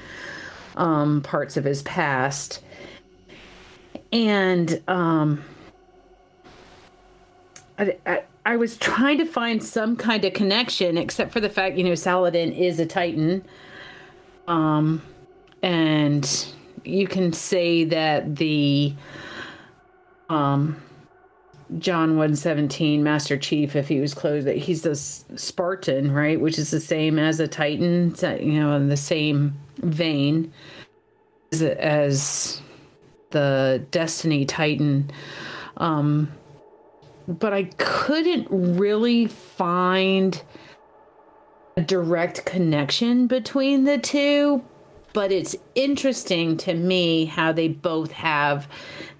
um, 0.76 1.20
parts 1.22 1.56
of 1.56 1.64
his 1.64 1.82
past. 1.82 2.62
And 4.12 4.80
um, 4.88 5.44
I, 7.78 8.22
I, 8.44 8.56
was 8.56 8.76
trying 8.76 9.18
to 9.18 9.24
find 9.24 9.62
some 9.62 9.96
kind 9.96 10.24
of 10.24 10.32
connection, 10.32 10.98
except 10.98 11.32
for 11.32 11.40
the 11.40 11.48
fact, 11.48 11.76
you 11.76 11.84
know, 11.84 11.94
Saladin 11.94 12.52
is 12.52 12.80
a 12.80 12.86
Titan. 12.86 13.44
Um, 14.48 15.02
and 15.62 16.46
you 16.84 17.06
can 17.06 17.32
say 17.32 17.84
that 17.84 18.36
the 18.36 18.94
um 20.28 20.80
John 21.78 22.10
117 22.10 23.02
Master 23.02 23.36
Chief 23.36 23.76
if 23.76 23.88
he 23.88 24.00
was 24.00 24.14
close 24.14 24.44
that 24.44 24.56
he's 24.56 24.86
a 24.86 24.96
Spartan, 24.96 26.12
right, 26.12 26.40
which 26.40 26.58
is 26.58 26.70
the 26.70 26.80
same 26.80 27.18
as 27.18 27.40
a 27.40 27.48
Titan, 27.48 28.14
you 28.40 28.60
know, 28.60 28.74
in 28.74 28.88
the 28.88 28.96
same 28.96 29.58
vein 29.78 30.52
as 31.52 32.62
the 33.30 33.84
Destiny 33.90 34.44
Titan. 34.44 35.10
Um 35.76 36.32
but 37.28 37.52
I 37.52 37.64
couldn't 37.76 38.48
really 38.50 39.26
find 39.26 40.42
a 41.76 41.82
direct 41.82 42.44
connection 42.44 43.26
between 43.26 43.84
the 43.84 43.98
two 43.98 44.64
but 45.14 45.32
it's 45.32 45.56
interesting 45.74 46.56
to 46.56 46.74
me 46.74 47.24
how 47.24 47.50
they 47.52 47.68
both 47.68 48.12
have 48.12 48.68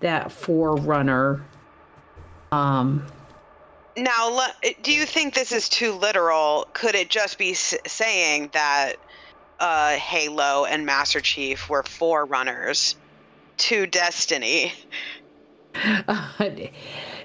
that 0.00 0.32
forerunner 0.32 1.44
um 2.50 3.06
now 3.98 4.40
do 4.82 4.92
you 4.92 5.04
think 5.04 5.34
this 5.34 5.52
is 5.52 5.68
too 5.68 5.92
literal? 5.92 6.68
Could 6.72 6.94
it 6.94 7.11
just 7.11 7.38
be 7.38 7.54
saying 7.54 8.50
that 8.52 8.94
uh, 9.61 9.90
halo 9.96 10.64
and 10.64 10.86
master 10.86 11.20
chief 11.20 11.68
were 11.68 11.82
forerunners 11.82 12.96
to 13.59 13.86
destiny? 13.86 14.72
uh, 15.74 16.28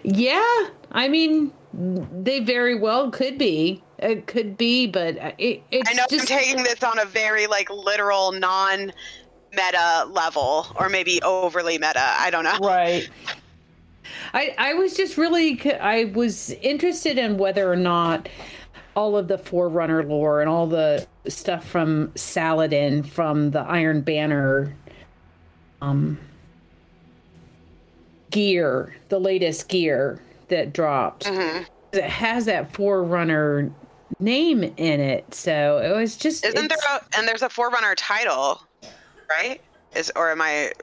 yeah 0.03 0.67
i 0.91 1.07
mean 1.07 1.51
they 1.73 2.39
very 2.39 2.75
well 2.75 3.09
could 3.09 3.37
be 3.37 3.83
it 4.03 4.27
could 4.27 4.57
be, 4.57 4.85
but 4.85 5.15
it, 5.37 5.63
it's 5.71 5.89
I 5.89 5.93
know 5.93 6.03
just... 6.09 6.29
I'm 6.31 6.39
taking 6.39 6.63
this 6.63 6.83
on 6.83 6.99
a 6.99 7.05
very 7.05 7.47
like 7.47 7.69
literal 7.69 8.33
non 8.33 8.91
meta 9.51 10.05
level 10.09 10.67
or 10.75 10.89
maybe 10.89 11.21
overly 11.23 11.77
meta. 11.77 12.03
I 12.19 12.29
don't 12.29 12.43
know. 12.43 12.57
Right. 12.59 13.09
I 14.33 14.53
I 14.57 14.73
was 14.73 14.95
just 14.95 15.17
really 15.17 15.71
I 15.71 16.05
was 16.05 16.51
interested 16.61 17.17
in 17.17 17.37
whether 17.37 17.71
or 17.71 17.77
not 17.77 18.27
all 18.95 19.15
of 19.15 19.27
the 19.27 19.37
Forerunner 19.37 20.03
lore 20.03 20.41
and 20.41 20.49
all 20.49 20.67
the 20.67 21.07
stuff 21.27 21.65
from 21.65 22.11
Saladin 22.15 23.03
from 23.03 23.51
the 23.51 23.61
Iron 23.61 24.01
Banner 24.01 24.75
um 25.81 26.19
gear, 28.33 28.93
the 29.07 29.19
latest 29.19 29.69
gear 29.69 30.21
that 30.49 30.73
dropped. 30.73 31.25
Mm-hmm. 31.25 31.63
It 31.93 32.03
has 32.03 32.45
that 32.45 32.73
Forerunner 32.73 33.71
name 34.19 34.63
in 34.63 34.99
it. 34.99 35.33
So 35.33 35.77
it 35.77 35.95
was 35.95 36.17
just. 36.17 36.45
Isn't 36.45 36.67
there 36.67 36.77
a, 36.91 37.01
and 37.17 37.25
there's 37.25 37.43
a 37.43 37.49
Forerunner 37.49 37.95
title, 37.95 38.61
right? 39.29 39.61
Is 39.95 40.11
or 40.17 40.31
am 40.31 40.41
I 40.41 40.73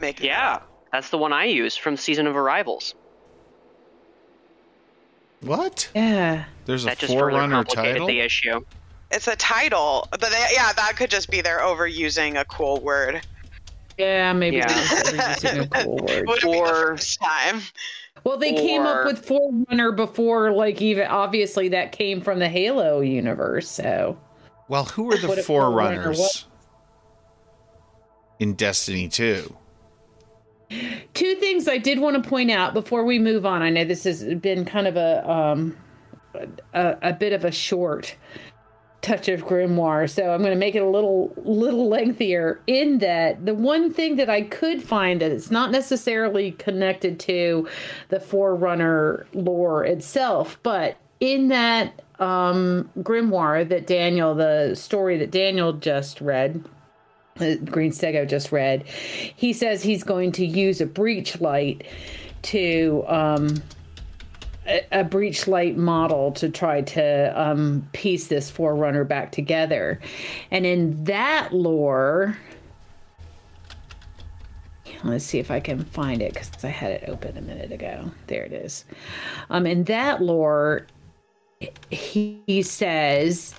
making? 0.00 0.26
Yeah, 0.26 0.58
that 0.58 0.62
that's 0.92 1.10
the 1.10 1.18
one 1.18 1.32
I 1.32 1.46
use 1.46 1.76
from 1.76 1.96
Season 1.96 2.28
of 2.28 2.36
Arrivals. 2.36 2.94
What? 5.40 5.90
Yeah. 5.94 6.44
There's 6.66 6.84
that 6.84 7.02
a 7.02 7.06
Forerunner 7.08 7.64
title. 7.64 8.06
The 8.06 8.20
issue. 8.20 8.60
It's 9.10 9.26
a 9.26 9.36
title, 9.36 10.08
but 10.10 10.20
they, 10.20 10.46
yeah, 10.52 10.72
that 10.72 10.96
could 10.96 11.10
just 11.10 11.30
be 11.30 11.40
they're 11.40 11.58
overusing 11.58 12.40
a 12.40 12.44
cool 12.44 12.80
word. 12.80 13.20
Yeah, 14.02 14.32
maybe 14.32 14.56
yeah. 14.56 14.68
overusing 14.68 15.62
a 15.64 15.84
cool 15.84 15.96
word. 15.96 16.26
Would 16.26 16.44
or, 16.44 16.52
be 16.52 16.58
the 16.58 16.66
first 16.66 17.20
time. 17.20 17.62
Well, 18.24 18.36
they 18.38 18.52
or... 18.52 18.56
came 18.56 18.82
up 18.82 19.06
with 19.06 19.24
Forerunner 19.24 19.92
before, 19.92 20.52
like 20.52 20.80
even 20.82 21.06
obviously 21.06 21.68
that 21.68 21.92
came 21.92 22.20
from 22.20 22.38
the 22.38 22.48
Halo 22.48 23.00
universe. 23.00 23.68
So, 23.68 24.18
well, 24.68 24.84
who 24.84 25.12
are 25.12 25.16
the 25.16 25.42
Forerunners 25.42 26.46
in 28.38 28.54
Destiny 28.54 29.08
Two? 29.08 29.56
Two 31.14 31.34
things 31.34 31.68
I 31.68 31.76
did 31.78 31.98
want 31.98 32.22
to 32.22 32.28
point 32.28 32.50
out 32.50 32.72
before 32.72 33.04
we 33.04 33.18
move 33.18 33.44
on. 33.44 33.60
I 33.60 33.70
know 33.70 33.84
this 33.84 34.04
has 34.04 34.24
been 34.24 34.64
kind 34.64 34.86
of 34.86 34.96
a 34.96 35.30
um, 35.30 35.76
a, 36.72 36.96
a 37.02 37.12
bit 37.12 37.32
of 37.32 37.44
a 37.44 37.52
short 37.52 38.16
touch 39.02 39.28
of 39.28 39.44
grimoire. 39.44 40.08
So 40.08 40.30
i'm 40.32 40.40
going 40.40 40.52
to 40.52 40.58
make 40.58 40.74
it 40.74 40.82
a 40.82 40.88
little 40.88 41.32
little 41.36 41.88
lengthier 41.88 42.60
in 42.66 42.98
that 42.98 43.44
the 43.44 43.54
one 43.54 43.92
thing 43.92 44.16
that 44.16 44.30
i 44.30 44.42
could 44.42 44.82
find 44.82 45.20
that 45.20 45.32
it's 45.32 45.50
not 45.50 45.70
necessarily 45.70 46.52
connected 46.52 47.18
to 47.20 47.68
the 48.08 48.20
forerunner 48.20 49.26
lore 49.34 49.84
itself 49.84 50.58
but 50.62 50.96
in 51.20 51.48
that 51.48 52.00
um, 52.20 52.88
grimoire 53.00 53.68
that 53.68 53.86
daniel 53.86 54.34
the 54.34 54.74
story 54.76 55.18
that 55.18 55.32
daniel 55.32 55.72
just 55.72 56.20
read 56.20 56.64
green 57.64 57.90
stego 57.90 58.28
just 58.28 58.52
read 58.52 58.86
he 58.86 59.52
says 59.52 59.82
he's 59.82 60.04
going 60.04 60.30
to 60.30 60.46
use 60.46 60.80
a 60.80 60.86
breach 60.86 61.40
light 61.40 61.84
to 62.42 63.04
um, 63.08 63.54
a, 64.66 65.04
breach 65.04 65.46
light 65.46 65.76
model 65.76 66.32
to 66.32 66.48
try 66.48 66.82
to 66.82 67.40
um, 67.40 67.88
piece 67.92 68.28
this 68.28 68.50
forerunner 68.50 69.04
back 69.04 69.32
together. 69.32 70.00
And 70.50 70.64
in 70.64 71.04
that 71.04 71.52
lore, 71.52 72.38
let's 75.04 75.24
see 75.24 75.38
if 75.38 75.50
I 75.50 75.60
can 75.60 75.84
find 75.84 76.22
it 76.22 76.34
because 76.34 76.64
I 76.64 76.68
had 76.68 76.92
it 76.92 77.08
open 77.08 77.36
a 77.36 77.42
minute 77.42 77.72
ago. 77.72 78.10
There 78.28 78.44
it 78.44 78.52
is. 78.52 78.84
Um, 79.50 79.66
in 79.66 79.84
that 79.84 80.22
lore, 80.22 80.86
he, 81.90 82.42
he 82.46 82.62
says, 82.62 83.54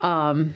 um, 0.00 0.54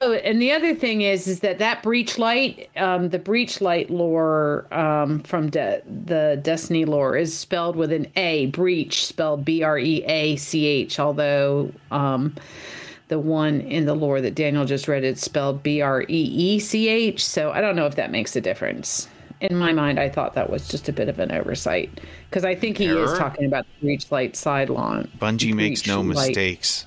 Oh, 0.00 0.12
and 0.12 0.42
the 0.42 0.52
other 0.52 0.74
thing 0.74 1.02
is, 1.02 1.26
is 1.26 1.40
that 1.40 1.58
that 1.58 1.82
breach 1.82 2.18
light, 2.18 2.68
um, 2.76 3.10
the 3.10 3.18
breach 3.18 3.60
light 3.60 3.90
lore 3.90 4.66
um, 4.72 5.20
from 5.20 5.50
De- 5.50 5.82
the 5.86 6.38
Destiny 6.42 6.84
lore 6.84 7.16
is 7.16 7.36
spelled 7.36 7.76
with 7.76 7.92
an 7.92 8.06
A. 8.16 8.46
Breach 8.46 9.06
spelled 9.06 9.44
B 9.44 9.62
R 9.62 9.78
E 9.78 10.04
A 10.04 10.36
C 10.36 10.66
H. 10.66 10.98
Although 10.98 11.72
um, 11.90 12.34
the 13.08 13.18
one 13.18 13.60
in 13.62 13.86
the 13.86 13.94
lore 13.94 14.20
that 14.20 14.34
Daniel 14.34 14.64
just 14.64 14.88
read, 14.88 15.04
it's 15.04 15.22
spelled 15.22 15.62
B 15.62 15.80
R 15.80 16.02
E 16.02 16.06
E 16.08 16.58
C 16.58 16.88
H. 16.88 17.24
So 17.24 17.52
I 17.52 17.60
don't 17.60 17.76
know 17.76 17.86
if 17.86 17.94
that 17.94 18.10
makes 18.10 18.34
a 18.36 18.40
difference. 18.40 19.08
In 19.40 19.56
my 19.56 19.72
mind, 19.72 19.98
I 20.00 20.08
thought 20.08 20.34
that 20.34 20.50
was 20.50 20.68
just 20.68 20.88
a 20.88 20.92
bit 20.92 21.08
of 21.08 21.18
an 21.18 21.30
oversight 21.30 22.00
because 22.28 22.44
I 22.44 22.54
think 22.54 22.78
he 22.78 22.86
Error? 22.86 23.04
is 23.04 23.18
talking 23.18 23.46
about 23.46 23.66
the 23.66 23.86
breach 23.86 24.10
light 24.10 24.36
side 24.36 24.70
lawn. 24.70 25.10
Bungie 25.18 25.54
makes 25.54 25.86
no 25.86 26.00
light. 26.00 26.28
mistakes 26.28 26.86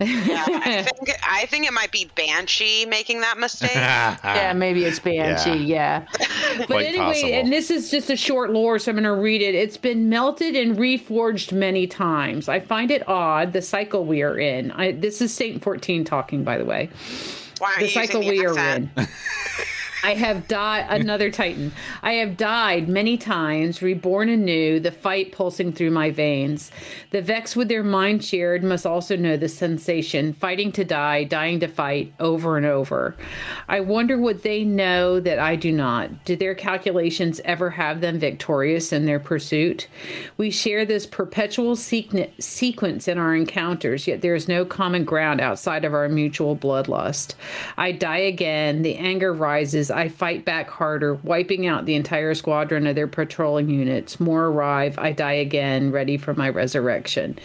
yeah, 0.00 0.44
I 0.48 0.82
think 1.04 1.18
I 1.22 1.46
think 1.46 1.66
it 1.66 1.72
might 1.72 1.90
be 1.90 2.10
Banshee 2.14 2.86
making 2.86 3.20
that 3.20 3.38
mistake. 3.38 3.70
yeah, 3.74 4.52
maybe 4.54 4.84
it's 4.84 4.98
Banshee. 4.98 5.64
Yeah, 5.64 6.04
yeah. 6.18 6.56
but 6.58 6.66
Quite 6.66 6.86
anyway, 6.86 7.04
possible. 7.04 7.32
and 7.34 7.52
this 7.52 7.70
is 7.70 7.90
just 7.90 8.10
a 8.10 8.16
short 8.16 8.50
lore, 8.50 8.78
so 8.78 8.90
I'm 8.90 8.96
going 8.96 9.04
to 9.04 9.20
read 9.20 9.42
it. 9.42 9.54
It's 9.54 9.76
been 9.76 10.08
melted 10.08 10.54
and 10.54 10.76
reforged 10.76 11.52
many 11.52 11.86
times. 11.86 12.48
I 12.48 12.60
find 12.60 12.90
it 12.90 13.06
odd 13.08 13.52
the 13.52 13.62
cycle 13.62 14.04
we 14.04 14.22
are 14.22 14.38
in. 14.38 14.70
I, 14.72 14.92
this 14.92 15.20
is 15.20 15.32
Saint 15.32 15.62
14 15.62 16.04
talking, 16.04 16.44
by 16.44 16.58
the 16.58 16.64
way. 16.64 16.90
Why 17.58 17.74
the 17.80 17.88
cycle 17.88 18.20
we 18.20 18.44
are 18.46 18.56
in. 18.58 18.90
I 20.04 20.14
have 20.14 20.46
died, 20.46 20.86
another 20.88 21.30
Titan. 21.30 21.72
I 22.02 22.12
have 22.14 22.36
died 22.36 22.88
many 22.88 23.18
times, 23.18 23.82
reborn 23.82 24.28
anew, 24.28 24.78
the 24.78 24.92
fight 24.92 25.32
pulsing 25.32 25.72
through 25.72 25.90
my 25.90 26.10
veins. 26.10 26.70
The 27.10 27.20
vexed 27.20 27.56
with 27.56 27.68
their 27.68 27.82
mind 27.82 28.24
shared 28.24 28.62
must 28.62 28.86
also 28.86 29.16
know 29.16 29.36
the 29.36 29.48
sensation, 29.48 30.32
fighting 30.32 30.70
to 30.72 30.84
die, 30.84 31.24
dying 31.24 31.58
to 31.60 31.68
fight, 31.68 32.14
over 32.20 32.56
and 32.56 32.64
over. 32.64 33.16
I 33.68 33.80
wonder 33.80 34.16
what 34.16 34.44
they 34.44 34.64
know 34.64 35.18
that 35.20 35.40
I 35.40 35.56
do 35.56 35.72
not. 35.72 36.24
Do 36.24 36.36
their 36.36 36.54
calculations 36.54 37.40
ever 37.44 37.70
have 37.70 38.00
them 38.00 38.18
victorious 38.18 38.92
in 38.92 39.04
their 39.04 39.20
pursuit? 39.20 39.88
We 40.36 40.50
share 40.50 40.86
this 40.86 41.06
perpetual 41.06 41.74
sequence 41.76 43.08
in 43.08 43.18
our 43.18 43.34
encounters, 43.34 44.06
yet 44.06 44.22
there 44.22 44.36
is 44.36 44.48
no 44.48 44.64
common 44.64 45.04
ground 45.04 45.40
outside 45.40 45.84
of 45.84 45.92
our 45.92 46.08
mutual 46.08 46.56
bloodlust. 46.56 47.34
I 47.76 47.92
die 47.92 48.18
again, 48.18 48.82
the 48.82 48.96
anger 48.96 49.34
rises 49.34 49.87
I 49.90 50.08
fight 50.08 50.44
back 50.44 50.68
harder, 50.70 51.14
wiping 51.14 51.66
out 51.66 51.86
the 51.86 51.94
entire 51.94 52.34
squadron 52.34 52.86
of 52.86 52.94
their 52.94 53.06
patrolling 53.08 53.68
units. 53.68 54.20
More 54.20 54.46
arrive. 54.46 54.98
I 54.98 55.12
die 55.12 55.32
again, 55.32 55.92
ready 55.92 56.16
for 56.16 56.34
my 56.34 56.48
resurrection. 56.48 57.38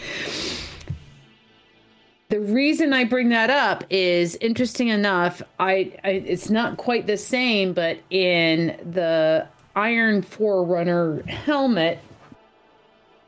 The 2.30 2.39
reason 2.39 2.94
I 2.94 3.04
bring 3.04 3.30
that 3.30 3.52
up 3.52 3.84
is 3.91 4.36
interesting 4.38 4.88
enough. 4.88 5.44
I, 5.60 5.94
I 6.04 6.10
it's 6.10 6.50
not 6.50 6.78
quite 6.78 7.06
the 7.06 7.18
same, 7.18 7.74
but 7.74 8.00
in 8.10 8.76
the 8.91 9.48
Iron 9.76 10.24
Forerunner 10.24 11.22
helmet. 11.28 12.00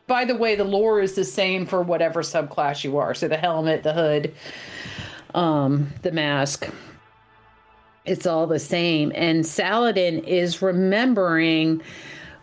By 0.08 0.26
the 0.26 0.36
way, 0.36 0.56
the 0.56 0.64
lore 0.64 1.02
is 1.02 1.14
the 1.14 1.24
same 1.24 1.66
for 1.66 1.82
whatever 1.82 2.22
subclass 2.22 2.84
you 2.84 2.98
are. 2.98 3.14
So 3.14 3.28
the 3.28 3.38
helmet, 3.38 3.84
the 3.84 3.94
hood, 3.94 4.34
um, 5.36 5.92
the 6.02 6.12
mask, 6.12 6.68
it's 8.06 8.26
all 8.26 8.48
the 8.48 8.60
same. 8.60 9.12
And 9.16 9.46
Saladin 9.46 10.20
is 10.20 10.62
remembering 10.62 11.82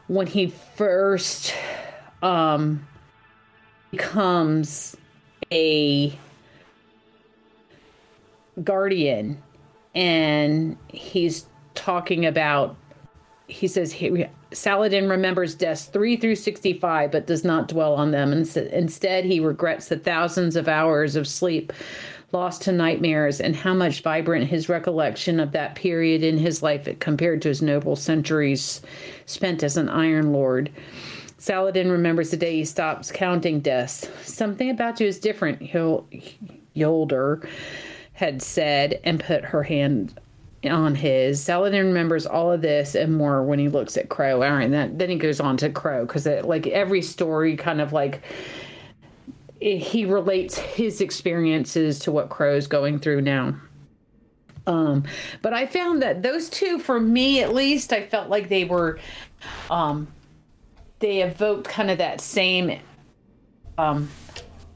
when 0.08 0.26
he 0.26 0.48
first 0.76 1.54
um, 2.22 2.86
becomes 3.90 4.96
a 5.52 6.18
guardian 8.62 9.42
and 9.94 10.76
he's 10.88 11.46
talking 11.74 12.26
about 12.26 12.76
he 13.48 13.66
says 13.66 13.92
he, 13.92 14.26
Saladin 14.52 15.08
remembers 15.08 15.54
deaths 15.54 15.86
3 15.86 16.16
through 16.16 16.36
65 16.36 17.10
but 17.10 17.26
does 17.26 17.44
not 17.44 17.68
dwell 17.68 17.94
on 17.94 18.10
them 18.10 18.32
and 18.32 18.56
instead 18.56 19.24
he 19.24 19.40
regrets 19.40 19.88
the 19.88 19.98
thousands 19.98 20.56
of 20.56 20.68
hours 20.68 21.16
of 21.16 21.26
sleep 21.26 21.72
lost 22.32 22.62
to 22.62 22.72
nightmares 22.72 23.40
and 23.40 23.54
how 23.54 23.74
much 23.74 24.02
vibrant 24.02 24.48
his 24.48 24.68
recollection 24.68 25.38
of 25.38 25.52
that 25.52 25.74
period 25.74 26.22
in 26.22 26.38
his 26.38 26.62
life 26.62 26.88
compared 26.98 27.42
to 27.42 27.48
his 27.48 27.62
noble 27.62 27.94
centuries 27.94 28.80
spent 29.26 29.62
as 29.62 29.76
an 29.76 29.88
iron 29.88 30.32
lord 30.32 30.70
Saladin 31.42 31.90
remembers 31.90 32.30
the 32.30 32.36
day 32.36 32.54
he 32.54 32.64
stops 32.64 33.10
counting 33.10 33.58
deaths. 33.58 34.08
Something 34.22 34.70
about 34.70 35.00
you 35.00 35.08
is 35.08 35.18
different, 35.18 35.60
Jolder 36.76 37.48
had 38.12 38.40
said 38.40 39.00
and 39.02 39.18
put 39.18 39.46
her 39.46 39.64
hand 39.64 40.16
on 40.62 40.94
his. 40.94 41.42
Saladin 41.42 41.86
remembers 41.86 42.26
all 42.26 42.52
of 42.52 42.62
this 42.62 42.94
and 42.94 43.16
more 43.16 43.42
when 43.42 43.58
he 43.58 43.68
looks 43.68 43.96
at 43.96 44.08
Crow. 44.08 44.42
All 44.42 44.52
right, 44.52 44.70
that, 44.70 45.00
then 45.00 45.10
he 45.10 45.16
goes 45.16 45.40
on 45.40 45.56
to 45.56 45.68
Crow 45.68 46.06
because 46.06 46.26
like 46.26 46.68
every 46.68 47.02
story 47.02 47.56
kind 47.56 47.80
of 47.80 47.92
like 47.92 48.22
he 49.62 50.04
relates 50.04 50.58
his 50.58 51.00
experiences 51.00 51.98
to 52.00 52.12
what 52.12 52.28
Crow's 52.28 52.66
going 52.66 52.98
through 52.98 53.22
now. 53.22 53.54
Um, 54.66 55.04
but 55.40 55.52
I 55.52 55.66
found 55.66 56.02
that 56.02 56.22
those 56.22 56.48
two, 56.48 56.78
for 56.78 57.00
me 57.00 57.42
at 57.42 57.52
least, 57.52 57.92
I 57.92 58.02
felt 58.02 58.28
like 58.28 58.48
they 58.48 58.64
were 58.64 58.98
um, 59.70 60.08
they 61.00 61.22
evoked 61.22 61.68
kind 61.68 61.90
of 61.90 61.98
that 61.98 62.20
same 62.20 62.78
um, 63.76 64.08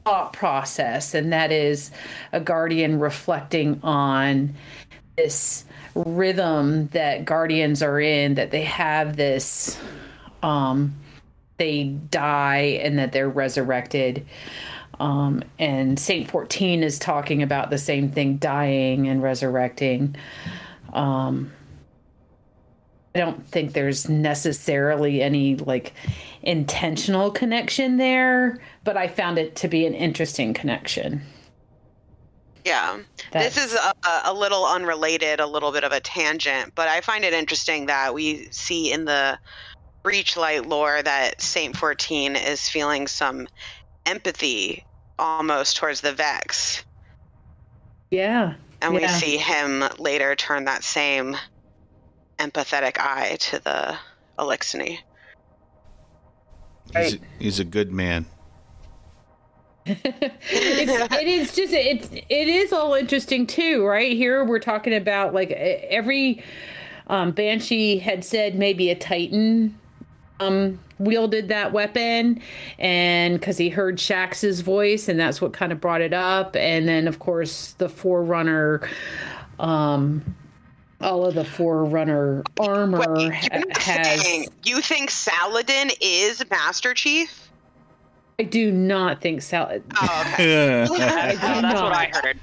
thought 0.03 0.33
process, 0.33 1.13
and 1.13 1.31
that 1.31 1.51
is 1.51 1.91
a 2.33 2.39
guardian 2.39 2.99
reflecting 2.99 3.79
on 3.83 4.53
this 5.15 5.65
rhythm 5.95 6.87
that 6.87 7.25
guardians 7.25 7.81
are 7.81 7.99
in, 7.99 8.35
that 8.35 8.51
they 8.51 8.61
have 8.63 9.15
this, 9.15 9.79
um, 10.43 10.93
they 11.57 11.85
die 11.85 12.79
and 12.83 12.99
that 12.99 13.11
they're 13.13 13.29
resurrected. 13.29 14.25
Um, 14.99 15.43
and 15.59 15.99
Saint 15.99 16.29
14 16.29 16.83
is 16.83 16.97
talking 16.97 17.43
about 17.43 17.69
the 17.69 17.77
same 17.77 18.11
thing 18.11 18.37
dying 18.37 19.07
and 19.07 19.21
resurrecting. 19.21 20.15
Um, 20.93 21.51
I 23.13 23.19
don't 23.19 23.47
think 23.47 23.73
there's 23.73 24.09
necessarily 24.09 25.21
any 25.21 25.55
like 25.55 25.93
intentional 26.43 27.31
connection 27.31 27.97
there, 27.97 28.59
but 28.83 28.97
I 28.97 29.07
found 29.07 29.37
it 29.37 29.55
to 29.57 29.67
be 29.67 29.85
an 29.85 29.93
interesting 29.93 30.53
connection. 30.53 31.21
Yeah. 32.63 32.99
That's... 33.31 33.55
This 33.55 33.73
is 33.73 33.73
a, 33.73 33.93
a, 34.25 34.33
little 34.33 34.65
unrelated, 34.65 35.39
a 35.39 35.47
little 35.47 35.71
bit 35.71 35.83
of 35.83 35.93
a 35.93 35.99
tangent, 35.99 36.73
but 36.75 36.87
I 36.87 37.01
find 37.01 37.23
it 37.23 37.33
interesting 37.33 37.85
that 37.85 38.13
we 38.13 38.49
see 38.51 38.91
in 38.91 39.05
the 39.05 39.39
Breachlight 40.03 40.65
lore 40.67 41.01
that 41.01 41.41
Saint 41.41 41.75
14 41.75 42.35
is 42.35 42.67
feeling 42.67 43.07
some 43.07 43.47
empathy 44.05 44.85
almost 45.19 45.77
towards 45.77 46.01
the 46.01 46.13
Vex. 46.13 46.83
Yeah. 48.11 48.55
And 48.81 48.93
yeah. 48.93 49.01
we 49.01 49.07
see 49.07 49.37
him 49.37 49.83
later 49.97 50.35
turn 50.35 50.65
that 50.65 50.83
same 50.83 51.35
empathetic 52.39 52.99
eye 52.99 53.37
to 53.39 53.63
the 53.63 53.97
Eliksni. 54.37 54.99
He's, 56.95 57.17
he's 57.39 57.59
a 57.59 57.65
good 57.65 57.91
man. 57.91 58.25
it's, 59.85 61.13
it 61.13 61.27
is 61.27 61.55
just 61.55 61.73
it's 61.73 62.09
it 62.11 62.47
is 62.47 62.73
all 62.73 62.93
interesting 62.93 63.47
too, 63.47 63.85
right? 63.85 64.11
Here 64.17 64.43
we're 64.43 64.59
talking 64.59 64.93
about 64.93 65.33
like 65.33 65.51
every 65.51 66.43
um, 67.07 67.31
banshee 67.31 67.97
had 67.97 68.25
said 68.25 68.55
maybe 68.55 68.89
a 68.89 68.95
titan 68.95 69.77
um, 70.41 70.79
wielded 70.99 71.47
that 71.49 71.73
weapon, 71.73 72.41
and 72.79 73.39
because 73.39 73.57
he 73.57 73.69
heard 73.69 73.99
Shax's 73.99 74.61
voice, 74.61 75.07
and 75.07 75.19
that's 75.19 75.41
what 75.41 75.53
kind 75.53 75.71
of 75.71 75.79
brought 75.79 76.01
it 76.01 76.13
up. 76.13 76.55
And 76.55 76.87
then 76.87 77.07
of 77.07 77.19
course 77.19 77.73
the 77.73 77.89
forerunner 77.89 78.87
um, 79.59 80.35
all 81.01 81.25
of 81.25 81.35
the 81.35 81.45
Forerunner 81.45 82.43
armor 82.59 83.13
Wait, 83.13 83.33
ha- 83.33 83.61
has. 83.75 84.47
You 84.63 84.81
think 84.81 85.11
Saladin 85.11 85.91
is 86.01 86.43
Master 86.49 86.93
Chief? 86.93 87.49
I 88.39 88.43
do 88.43 88.71
not 88.71 89.21
think 89.21 89.41
Saladin. 89.41 89.83
Oh, 90.01 90.27
okay. 90.33 90.87
that's, 90.97 91.39
that's 91.39 91.81
what 91.81 91.93
I 91.93 92.11
heard. 92.13 92.39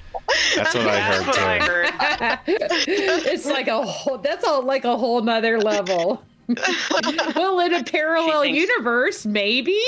That's 0.57 0.75
what 0.75 0.87
I 0.89 1.01
heard 1.01 1.27
that's. 1.27 1.39
I 1.39 1.59
heard. 1.59 2.41
it's 2.47 3.47
like 3.47 3.69
a 3.69 3.83
whole. 3.83 4.19
That's 4.19 4.45
all 4.45 4.65
like 4.65 4.85
a 4.85 4.97
whole 4.97 5.21
nother 5.21 5.61
level. 5.61 6.25
Well, 6.49 7.61
in 7.61 7.75
a 7.75 7.85
parallel 7.85 8.45
universe, 8.45 9.25
maybe. 9.27 9.81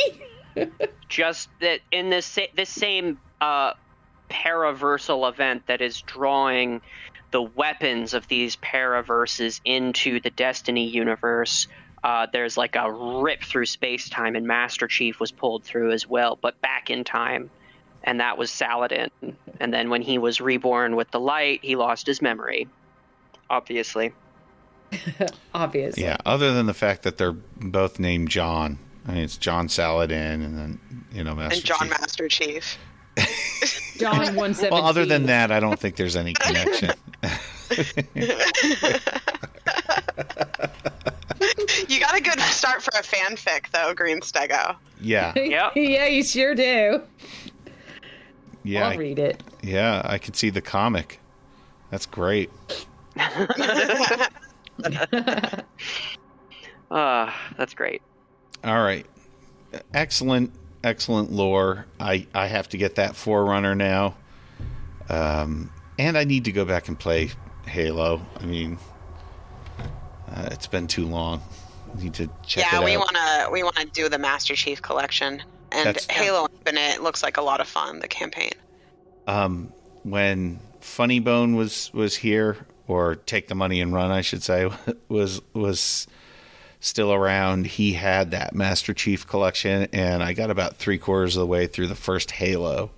just 1.09 1.49
that 1.61 1.81
in 1.93 2.11
this 2.11 2.39
this 2.55 2.71
same 2.71 3.19
uh, 3.41 3.73
paraversal 4.31 5.29
event 5.29 5.67
that 5.67 5.81
is 5.81 6.01
drawing 6.03 6.81
the 7.31 7.43
weapons 7.43 8.15
of 8.15 8.27
these 8.29 8.57
paraverses 8.57 9.61
into 9.65 10.21
the 10.21 10.31
Destiny 10.31 10.89
universe. 10.89 11.67
Uh, 12.05 12.27
there's 12.33 12.57
like 12.57 12.77
a 12.77 12.91
rip 12.91 13.43
through 13.43 13.67
space 13.67 14.09
time, 14.09 14.37
and 14.37 14.47
Master 14.47 14.87
Chief 14.87 15.19
was 15.19 15.33
pulled 15.33 15.65
through 15.65 15.93
as 15.93 16.07
well, 16.07 16.39
but 16.41 16.61
back 16.61 16.89
in 16.91 17.05
time. 17.05 17.51
And 18.05 18.21
that 18.21 18.39
was 18.39 18.51
Saladin. 18.51 19.11
And 19.59 19.75
then 19.75 19.91
when 19.91 20.03
he 20.03 20.17
was 20.19 20.41
reborn 20.41 20.95
with 20.95 21.11
the 21.11 21.19
light, 21.19 21.61
he 21.63 21.75
lost 21.75 22.07
his 22.07 22.23
memory. 22.23 22.69
Obviously. 23.51 24.13
Obviously. 25.55 26.03
Yeah, 26.03 26.17
other 26.25 26.53
than 26.53 26.67
the 26.67 26.75
fact 26.75 27.03
that 27.03 27.19
they're 27.19 27.33
both 27.33 27.99
named 27.99 28.29
John. 28.29 28.79
I 29.07 29.13
mean, 29.13 29.23
it's 29.23 29.37
John 29.37 29.69
Saladin 29.69 30.43
and 30.43 30.59
then, 30.59 30.81
you 31.13 31.23
know, 31.23 31.35
Master 31.35 31.55
And 31.57 31.65
John 31.65 31.79
Chief. 31.81 31.91
Master 31.91 32.29
Chief. 32.29 32.79
John 33.99 34.35
one 34.35 34.53
seventeen. 34.55 34.79
Well, 34.79 34.89
other 34.89 35.07
than 35.07 35.27
that, 35.27 35.51
I 35.53 35.61
don't 35.61 35.79
think 35.79 35.97
there's 35.97 36.17
any 36.17 36.35
connection. 36.35 36.91
you 41.89 42.01
got 42.01 42.17
a 42.17 42.21
good 42.23 42.41
start 42.41 42.83
for 42.83 42.91
a 42.99 43.03
fanfic, 43.03 43.71
though, 43.71 43.95
Green 43.95 44.21
Stego. 44.21 44.77
Yeah. 45.01 45.33
Yep. 45.37 45.73
yeah, 45.77 46.07
you 46.07 46.23
sure 46.25 46.55
do. 46.55 47.03
Yeah. 48.65 48.87
I'll 48.87 48.93
I, 48.93 48.97
read 48.97 49.19
it. 49.19 49.43
yeah, 49.63 50.03
I 50.05 50.19
could 50.19 50.37
see 50.37 50.51
the 50.51 50.61
comic. 50.61 51.21
That's 51.91 52.07
great. 52.07 52.51
Uh, 56.91 57.31
that's 57.57 57.75
great. 57.75 58.03
All 58.65 58.83
right. 58.83 59.07
Excellent, 59.95 60.53
excellent 60.85 61.33
lore. 61.33 61.87
I, 62.01 62.27
I 62.35 62.47
have 62.47 62.69
to 62.71 62.77
get 62.79 62.95
that 62.97 63.17
Forerunner 63.17 63.75
now. 63.75 64.17
Um, 65.09 65.71
and 65.99 66.17
I 66.19 66.25
need 66.25 66.45
to 66.47 66.53
go 66.53 66.65
back 66.65 66.89
and 66.89 66.99
play 66.99 67.31
Halo. 67.67 68.21
I 68.41 68.45
mean, 68.47 68.79
uh, 70.29 70.49
it's 70.51 70.67
been 70.67 70.87
too 70.87 71.07
long. 71.07 71.43
I 71.97 72.03
need 72.03 72.15
to 72.15 72.29
check 72.47 72.65
yeah, 72.73 72.81
it 72.81 72.85
we 72.85 72.97
out. 72.97 73.01
wanna 73.13 73.51
we 73.51 73.63
wanna 73.63 73.85
do 73.87 74.09
the 74.09 74.19
Master 74.19 74.55
Chief 74.55 74.83
collection, 74.83 75.43
and 75.73 75.87
That's- 75.87 76.07
Halo 76.11 76.49
Infinite 76.53 77.03
looks 77.03 77.23
like 77.23 77.37
a 77.37 77.43
lot 77.43 77.61
of 77.61 77.69
fun. 77.69 78.01
The 78.01 78.09
campaign. 78.09 78.51
um, 79.27 79.73
when 80.03 80.61
Funny 80.81 81.21
Bone 81.21 81.57
was 81.57 81.91
was 81.95 82.17
here, 82.17 82.57
or 82.89 83.17
Take 83.17 83.49
the 83.49 83.55
Money 83.55 83.81
and 83.81 83.93
Run, 83.93 84.11
I 84.11 84.21
should 84.21 84.43
say, 84.43 84.71
was 85.09 85.41
was 85.53 86.07
still 86.81 87.13
around. 87.13 87.67
He 87.67 87.95
had 87.95 88.31
that 88.31 88.55
Master 88.55 88.95
Chief 88.95 89.27
collection, 89.27 89.89
and 89.93 90.23
I 90.23 90.33
got 90.33 90.51
about 90.51 90.77
three 90.77 90.99
quarters 90.99 91.37
of 91.37 91.41
the 91.41 91.47
way 91.47 91.67
through 91.67 91.89
the 91.89 91.95
first 91.95 92.31
Halo 92.31 92.91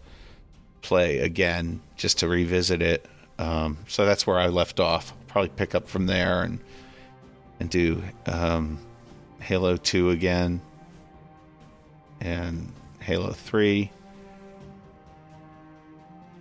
play 0.82 1.18
again, 1.18 1.80
just 1.96 2.18
to 2.18 2.28
revisit 2.28 2.82
it. 2.82 3.06
Um, 3.38 3.78
so 3.86 4.04
that's 4.04 4.26
where 4.26 4.38
I 4.38 4.48
left 4.48 4.80
off. 4.80 5.12
Probably 5.26 5.48
pick 5.50 5.74
up 5.74 5.88
from 5.88 6.06
there 6.06 6.42
and 6.42 6.58
and 7.60 7.70
do 7.70 8.02
um, 8.26 8.78
Halo 9.40 9.76
Two 9.76 10.10
again, 10.10 10.60
and 12.20 12.72
Halo 13.00 13.32
Three. 13.32 13.90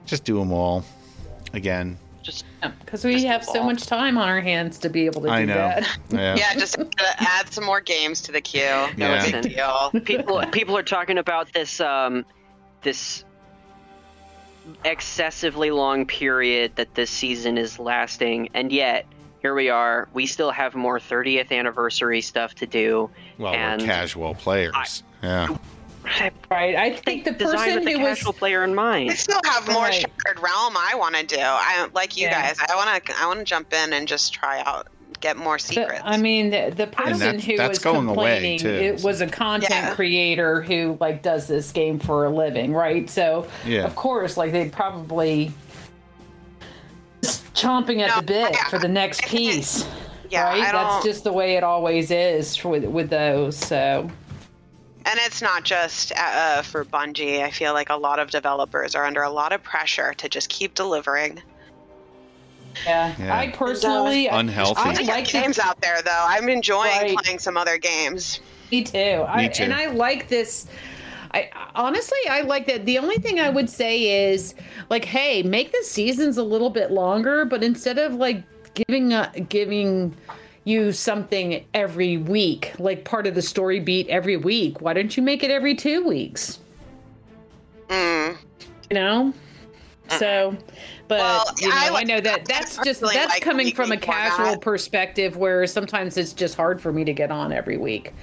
Just 0.06 0.24
do 0.24 0.40
them 0.40 0.54
all 0.54 0.86
again. 1.54 1.98
Just 2.28 2.44
because 2.84 3.06
we 3.06 3.14
Just 3.14 3.26
have 3.28 3.46
so 3.46 3.64
much 3.64 3.86
time 3.86 4.18
on 4.18 4.28
our 4.28 4.42
hands 4.42 4.80
to 4.80 4.90
be 4.90 5.06
able 5.06 5.22
to 5.22 5.28
do 5.30 5.34
I 5.34 5.46
know. 5.46 5.54
that. 5.54 5.98
Yeah. 6.12 6.36
Yeah, 6.36 6.54
just 6.56 6.76
add 7.20 7.54
some 7.54 7.64
more 7.64 7.80
games 7.80 8.20
to 8.24 8.34
the 8.34 8.42
queue. 8.42 8.60
No 8.98 9.14
Yeah. 9.14 9.32
big 9.42 9.54
deal. 9.56 9.92
people 10.04 10.44
people 10.52 10.78
are 10.78 10.84
talking 10.84 11.18
about 11.18 11.54
this 11.54 11.80
um 11.80 12.26
this 12.82 13.24
excessively 14.84 15.72
long 15.72 16.06
period 16.06 16.76
that 16.76 16.94
this 16.96 17.10
season 17.10 17.58
is 17.58 17.80
lasting 17.80 18.50
and 18.54 18.72
yet 18.74 19.06
here 19.42 19.56
we 19.56 19.70
are 19.70 20.10
we 20.14 20.26
still 20.26 20.52
have 20.52 20.76
more 20.76 21.00
30th 21.00 21.52
anniversary 21.52 22.20
stuff 22.20 22.54
to 22.56 22.66
do 22.68 23.10
Well, 23.38 23.54
And- 23.54 23.82
we're 23.82 23.88
casual 23.88 24.36
players. 24.36 25.04
yeah. 25.24 25.48
Right. 26.50 26.76
I 26.76 26.96
think 26.96 27.26
the 27.26 27.34
person 27.34 27.76
with 27.76 27.84
the 27.86 27.92
who 27.94 28.00
was 28.00 28.20
player 28.38 28.64
in 28.64 28.74
mind. 28.74 29.12
I 29.12 29.16
still 29.16 29.42
have 29.46 29.68
more 29.68 29.84
Right. 29.84 29.94
Shattered 29.96 30.40
Realm 30.42 30.76
I 30.78 30.96
want 30.96 31.16
to 31.16 31.26
do. 31.26 31.40
I 31.40 31.88
like 31.94 32.16
you 32.18 32.24
Yeah. 32.28 32.42
guys. 32.48 32.58
I 32.70 32.76
want 32.76 33.06
to. 33.06 33.14
I 33.20 33.28
want 33.28 33.40
to 33.40 33.46
jump 33.46 33.74
in 33.74 33.92
and 33.94 34.08
just 34.08 34.34
try 34.34 34.62
out, 34.66 34.88
get 35.20 35.36
more 35.36 35.58
the- 35.58 35.64
secrets. 35.64 36.02
I 36.06 36.16
mean, 36.18 36.50
the, 36.50 36.74
the 36.76 36.88
person 36.88 37.20
that's- 37.20 37.44
who 37.44 37.58
that's 37.58 37.70
was 37.70 37.80
going 37.80 38.08
away, 38.08 38.14
complaining 38.14 38.60
too. 38.60 38.70
it 38.70 39.04
was 39.04 39.20
a 39.22 39.28
content 39.28 39.72
Yeah. 39.72 39.94
creator 39.96 40.62
who 40.62 40.98
like 41.02 41.22
does 41.22 41.48
this 41.48 41.72
game 41.74 42.00
for 42.00 42.26
a 42.26 42.30
living, 42.30 42.74
right? 42.74 43.10
So 43.10 43.46
Yeah. 43.66 43.84
of 43.84 43.96
course, 43.96 44.38
like 44.38 44.54
they'd 44.54 44.72
probably 44.72 45.52
just 47.22 47.54
chomping 47.54 48.00
at 48.02 48.10
No, 48.10 48.16
the 48.18 48.24
bit 48.24 48.52
yeah. 48.54 48.64
for 48.70 48.80
the 48.80 48.88
next 48.88 49.24
piece, 49.24 49.86
yeah, 50.30 50.44
right? 50.44 50.62
I 50.62 50.72
don't. 50.72 50.84
That's 50.88 51.06
just 51.06 51.24
the 51.24 51.34
way 51.34 51.56
it 51.58 51.64
always 51.64 52.10
is 52.12 52.64
with 52.64 52.86
with 52.86 53.10
those. 53.10 53.58
So 53.58 54.10
And 55.10 55.20
it's 55.24 55.42
not 55.42 55.64
just 55.64 56.12
uh, 56.18 56.62
for 56.64 56.84
Bungie. 56.84 57.42
I 57.42 57.50
feel 57.52 57.74
like 57.74 57.90
a 57.90 57.96
lot 57.96 58.20
of 58.20 58.30
developers 58.30 58.94
are 58.94 59.06
under 59.06 59.22
a 59.24 59.30
lot 59.30 59.54
of 59.54 59.64
pressure 59.64 60.14
to 60.16 60.28
just 60.28 60.50
keep 60.50 60.74
delivering. 60.76 61.42
yeah, 62.86 63.14
Yeah. 63.18 63.38
I 63.38 63.48
personally, 63.50 64.30
I- 64.30 64.40
Unhealthy. 64.40 64.82
I 64.82 64.94
There's 64.94 65.08
like 65.08 65.28
games 65.30 65.60
out 65.60 65.80
there, 65.82 66.02
though. 66.04 66.26
I'm 66.28 66.50
enjoying 66.50 66.92
Right. 67.02 67.18
playing 67.18 67.40
some 67.40 67.56
other 67.58 67.78
games. 67.78 68.42
Me 68.72 68.84
too. 68.84 69.24
I, 69.28 69.48
too. 69.48 69.64
And 69.64 69.74
I 69.74 69.86
like 69.88 70.28
this. 70.28 70.68
I 71.34 71.50
honestly, 71.76 72.18
I 72.30 72.42
like 72.42 72.68
that. 72.68 72.86
The 72.86 72.98
only 73.00 73.16
thing 73.18 73.40
I 73.40 73.50
would 73.50 73.70
say 73.70 74.30
is, 74.32 74.56
like, 74.90 75.06
hey, 75.06 75.42
make 75.44 75.72
the 75.72 75.84
seasons 75.84 76.38
a 76.38 76.44
little 76.44 76.70
bit 76.70 76.92
longer, 76.92 77.46
but 77.46 77.64
instead 77.64 77.98
of 77.98 78.14
like 78.16 78.44
giving 78.74 79.12
uh, 79.14 79.32
giving 79.50 80.16
you 80.68 80.92
something 80.92 81.66
every 81.74 82.18
week, 82.18 82.74
like 82.78 83.06
part 83.06 83.26
of 83.26 83.36
the 83.36 83.42
story 83.42 83.80
beat 83.80 84.08
every 84.10 84.38
week, 84.38 84.82
why 84.82 84.94
don't 84.94 85.16
you 85.16 85.24
make 85.24 85.44
it 85.44 85.52
every 85.52 85.74
two 85.76 86.06
weeks? 86.06 86.60
Mm. 87.88 88.38
You 88.90 88.94
know. 88.94 89.34
So, 90.20 90.56
but 91.08 91.20
Well, 91.20 91.46
you 91.60 91.70
know, 91.70 91.76
I 91.76 92.00
I, 92.00 92.04
know 92.04 92.22
that 92.22 92.46
that's 92.46 92.78
just 92.78 93.02
that's 93.02 93.34
like 93.34 93.42
coming 93.42 93.74
from 93.74 93.92
a 93.92 93.96
weekly 93.96 94.08
format. 94.08 94.32
casual 94.38 94.58
perspective, 94.60 95.38
where 95.38 95.68
sometimes 95.68 96.18
it's 96.18 96.34
just 96.34 96.56
hard 96.56 96.82
for 96.82 96.94
me 96.94 97.04
to 97.04 97.14
get 97.14 97.32
on 97.32 97.52
every 97.52 97.78
week. 97.78 98.14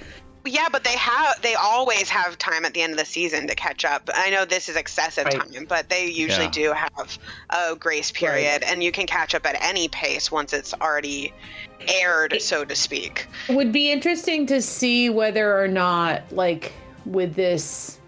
Yeah, 0.45 0.67
but 0.71 0.83
they 0.83 0.95
have 0.95 1.41
they 1.41 1.55
always 1.55 2.09
have 2.09 2.37
time 2.37 2.65
at 2.65 2.73
the 2.73 2.81
end 2.81 2.93
of 2.93 2.99
the 2.99 3.05
season 3.05 3.47
to 3.47 3.55
catch 3.55 3.83
up. 3.83 4.09
I 4.13 4.29
know 4.29 4.45
this 4.45 4.69
is 4.69 4.75
excessive 4.75 5.25
Right. 5.25 5.39
time, 5.39 5.65
but 5.67 5.89
they 5.89 6.07
usually 6.07 6.45
Yeah. 6.45 6.51
do 6.51 6.73
have 6.73 7.17
a 7.49 7.75
grace 7.75 8.11
period 8.11 8.63
and 8.63 8.83
you 8.83 8.91
can 8.91 9.07
catch 9.07 9.33
up 9.33 9.45
at 9.45 9.57
any 9.61 9.87
pace 9.87 10.31
once 10.31 10.53
it's 10.53 10.73
already 10.75 11.33
aired, 11.87 12.41
so 12.41 12.63
to 12.65 12.75
speak. 12.75 13.27
would 13.49 13.71
be 13.71 13.91
interesting 13.91 14.45
to 14.47 14.61
see 14.61 15.09
whether 15.09 15.59
or 15.61 15.67
not 15.67 16.21
like 16.31 16.71
with 17.05 17.35
this 17.35 17.99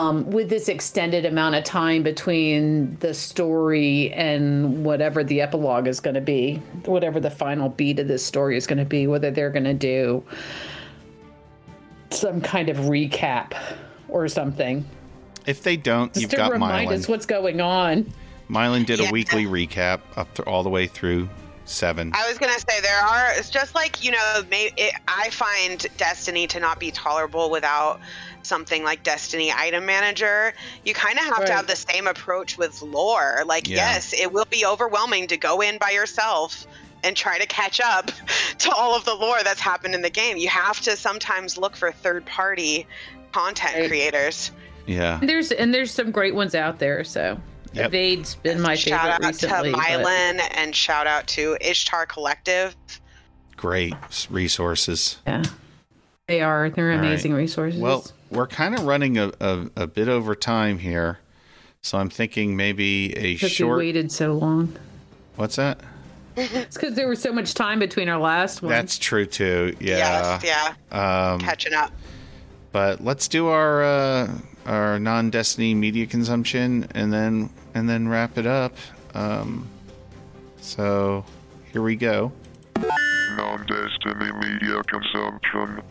um 0.00 0.28
with 0.30 0.48
this 0.48 0.68
extended 0.68 1.24
amount 1.24 1.54
of 1.54 1.62
time 1.62 2.02
between 2.02 2.96
the 2.98 3.14
story 3.14 4.12
and 4.12 4.84
whatever 4.84 5.22
the 5.22 5.40
epilogue 5.40 5.86
is 5.86 6.00
going 6.00 6.14
to 6.14 6.20
be 6.20 6.56
whatever 6.84 7.20
the 7.20 7.30
final 7.30 7.68
beat 7.68 7.98
of 8.00 8.08
this 8.08 8.24
story 8.26 8.56
is 8.56 8.66
going 8.66 8.78
to 8.78 8.84
be 8.84 9.06
whether 9.06 9.30
they're 9.30 9.50
going 9.50 9.64
to 9.64 9.72
do 9.74 10.22
some 12.14 12.40
kind 12.40 12.68
of 12.68 12.76
recap 12.78 13.52
or 14.08 14.28
something 14.28 14.84
If 15.46 15.62
they 15.62 15.76
don't, 15.76 16.12
just 16.12 16.22
you've 16.22 16.30
to 16.30 16.36
got 16.36 16.52
remind 16.52 16.90
us 16.92 17.08
what's 17.08 17.26
going 17.26 17.60
on 17.60 18.12
Myelin 18.50 18.84
did 18.86 19.00
Yeah. 19.00 19.08
a 19.08 19.12
weekly 19.12 19.46
recap 19.46 20.00
up 20.16 20.32
to, 20.34 20.42
all 20.44 20.62
the 20.62 20.68
way 20.70 20.86
through 20.86 21.28
seven. 21.64 22.12
I 22.14 22.28
was 22.28 22.36
gonna 22.36 22.52
say 22.58 22.78
there 22.82 23.00
are. 23.00 23.30
It's 23.36 23.48
just 23.48 23.74
like 23.74 24.04
you 24.04 24.10
know, 24.10 24.42
may, 24.50 24.70
it, 24.76 24.92
I 25.08 25.30
find 25.30 25.86
Destiny 25.96 26.46
to 26.48 26.60
not 26.60 26.78
be 26.78 26.90
tolerable 26.90 27.48
without 27.48 28.00
something 28.42 28.84
like 28.84 29.02
Destiny 29.02 29.50
Item 29.50 29.86
Manager. 29.86 30.52
You 30.84 30.92
kind 30.92 31.18
of 31.18 31.24
have 31.24 31.38
Right. 31.38 31.46
to 31.46 31.52
have 31.54 31.66
the 31.66 31.74
same 31.76 32.06
approach 32.06 32.58
with 32.58 32.82
lore. 32.82 33.44
Like, 33.46 33.66
Yeah. 33.66 33.76
yes, 33.76 34.12
it 34.12 34.30
will 34.30 34.44
be 34.50 34.66
overwhelming 34.66 35.26
to 35.28 35.38
go 35.38 35.62
in 35.62 35.78
by 35.78 35.88
yourself 35.88 36.66
and 37.04 37.16
try 37.16 37.38
to 37.38 37.46
catch 37.46 37.80
up 37.80 38.10
to 38.58 38.70
all 38.72 38.96
of 38.96 39.04
the 39.04 39.14
lore 39.14 39.42
that's 39.44 39.60
happened 39.60 39.94
in 39.94 40.02
the 40.02 40.10
game. 40.10 40.36
You 40.36 40.48
have 40.48 40.80
to 40.80 40.96
sometimes 40.96 41.56
look 41.56 41.76
for 41.76 41.92
third-party 41.92 42.86
content 43.32 43.74
Right. 43.76 43.88
creators. 43.88 44.50
yeah. 44.86 45.18
and 45.20 45.28
there's 45.28 45.52
and 45.52 45.72
there's 45.74 45.90
some 45.90 46.10
great 46.10 46.34
ones 46.34 46.54
out 46.54 46.78
there 46.78 47.04
so 47.04 47.38
Yep. 47.72 47.86
Evade's 47.86 48.36
been 48.36 48.60
my 48.60 48.76
shout 48.76 49.00
favorite 49.00 49.12
out 49.14 49.20
recently 49.32 49.72
to 49.72 49.76
but- 50.38 50.52
and 50.56 50.76
shout 50.76 51.06
out 51.08 51.26
to 51.28 51.56
Ishtar 51.60 52.06
Collective. 52.06 52.76
Great 53.56 53.94
resources. 54.30 55.18
Yeah. 55.26 55.42
They 56.28 56.40
are. 56.40 56.70
They're 56.70 56.92
All 56.92 56.98
right. 56.98 57.04
amazing 57.04 57.32
resources. 57.34 57.80
Well, 57.80 58.06
we're 58.30 58.46
kind 58.46 58.74
of 58.76 58.84
running 58.84 59.18
a, 59.18 59.32
a, 59.40 59.66
a 59.76 59.86
bit 59.88 60.08
over 60.08 60.36
time 60.36 60.78
here. 60.78 61.18
So 61.82 61.98
I'm 61.98 62.08
thinking 62.10 62.56
maybe 62.56 63.12
a 63.16 63.34
because 63.34 63.50
we 63.50 63.54
short. 63.56 63.78
waited 63.78 64.12
so 64.12 64.34
long. 64.34 64.76
What's 65.36 65.56
that? 65.56 65.80
It's 66.36 66.76
because 66.76 66.94
there 66.94 67.08
was 67.08 67.20
so 67.22 67.32
much 67.32 67.54
time 67.54 67.78
between 67.78 68.08
our 68.08 68.18
last 68.18 68.60
one. 68.62 68.70
That's 68.70 68.98
true 68.98 69.26
too. 69.26 69.76
Yeah. 69.80 70.40
Yes, 70.42 70.74
yeah, 70.92 71.32
Um, 71.32 71.40
catching 71.40 71.74
up. 71.74 71.92
but 72.72 73.02
let's 73.04 73.28
do 73.28 73.46
our 73.48 73.82
uh, 73.84 74.38
our 74.66 74.98
non 74.98 75.30
Destiny 75.30 75.74
media 75.74 76.06
consumption 76.06 76.88
and 76.94 77.12
then 77.12 77.50
and 77.74 77.88
then 77.88 78.08
wrap 78.08 78.36
it 78.38 78.46
up. 78.46 78.76
Um, 79.14 79.68
so 80.60 81.24
here 81.72 81.82
we 81.82 81.94
go. 81.96 82.32
Non-Destiny 83.36 84.32
media 84.32 84.82
consumption. 84.84 85.82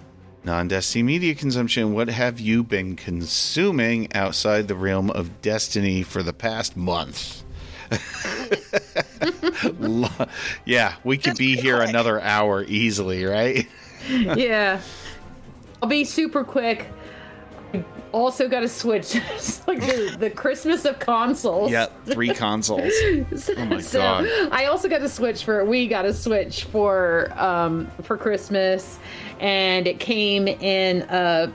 Non 0.45 0.67
Destiny 0.67 1.03
media 1.03 1.35
consumption. 1.35 1.93
What 1.93 2.09
have 2.09 2.39
you 2.39 2.63
been 2.63 2.95
consuming 2.95 4.11
outside 4.13 4.67
the 4.67 4.75
realm 4.75 5.09
of 5.11 5.41
Destiny 5.41 6.03
for 6.03 6.21
the 6.23 6.33
past 6.33 6.75
month? 6.75 7.43
Yeah, 10.65 10.95
we 11.03 11.17
could 11.17 11.31
Just 11.31 11.39
be 11.39 11.55
here 11.55 11.77
quick. 11.77 11.89
another 11.89 12.21
hour 12.21 12.63
easily, 12.63 13.25
right? 13.25 13.67
yeah. 14.09 14.81
I'll 15.81 15.89
be 15.89 16.03
super 16.05 16.43
quick. 16.43 16.87
Also 18.11 18.47
got 18.47 18.59
to 18.59 18.67
switch. 18.69 19.15
It's 19.33 19.67
like 19.67 19.79
the, 19.81 20.15
the 20.19 20.29
Christmas 20.29 20.85
of 20.85 20.99
consoles. 20.99 21.71
Yep, 21.71 22.05
three 22.05 22.29
consoles. 22.33 22.93
Oh 23.57 23.65
my 23.65 23.81
so 23.81 23.99
God. 23.99 24.27
I 24.51 24.65
also 24.65 24.87
got 24.87 24.99
to 24.99 25.09
switch 25.09 25.43
for 25.43 25.65
we 25.65 25.87
got 25.87 26.03
to 26.03 26.13
switch 26.13 26.65
for 26.65 27.33
um 27.35 27.89
for 28.03 28.15
Christmas, 28.15 28.99
and 29.39 29.87
it 29.87 29.99
came 29.99 30.47
in 30.47 31.01
a 31.09 31.51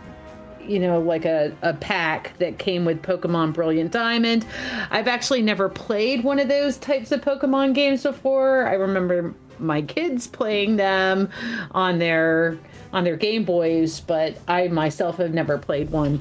you 0.69 0.79
know 0.79 1.01
like 1.01 1.25
a, 1.25 1.53
a 1.63 1.75
pack 1.75 2.37
that 2.39 2.59
came 2.59 2.85
with 2.85 3.03
Pokemon 3.03 3.55
Brilliant 3.55 3.93
Diamond. 3.93 4.47
I've 4.91 5.09
actually 5.09 5.43
never 5.43 5.69
played 5.69 6.25
one 6.25 6.39
of 6.39 6.49
those 6.49 6.77
types 6.77 7.13
of 7.13 7.21
Pokemon 7.21 7.75
games 7.75 8.03
before. 8.03 8.67
I 8.67 8.75
remember 8.75 9.35
my 9.59 9.83
kids 9.83 10.27
playing 10.27 10.77
them 10.77 11.31
on 11.73 11.99
their 11.99 12.59
on 12.93 13.05
their 13.05 13.17
Game 13.17 13.45
Boys, 13.45 14.01
but 14.01 14.39
I 14.47 14.69
myself 14.69 15.17
have 15.19 15.35
never 15.35 15.59
played 15.59 15.91
one 15.91 16.21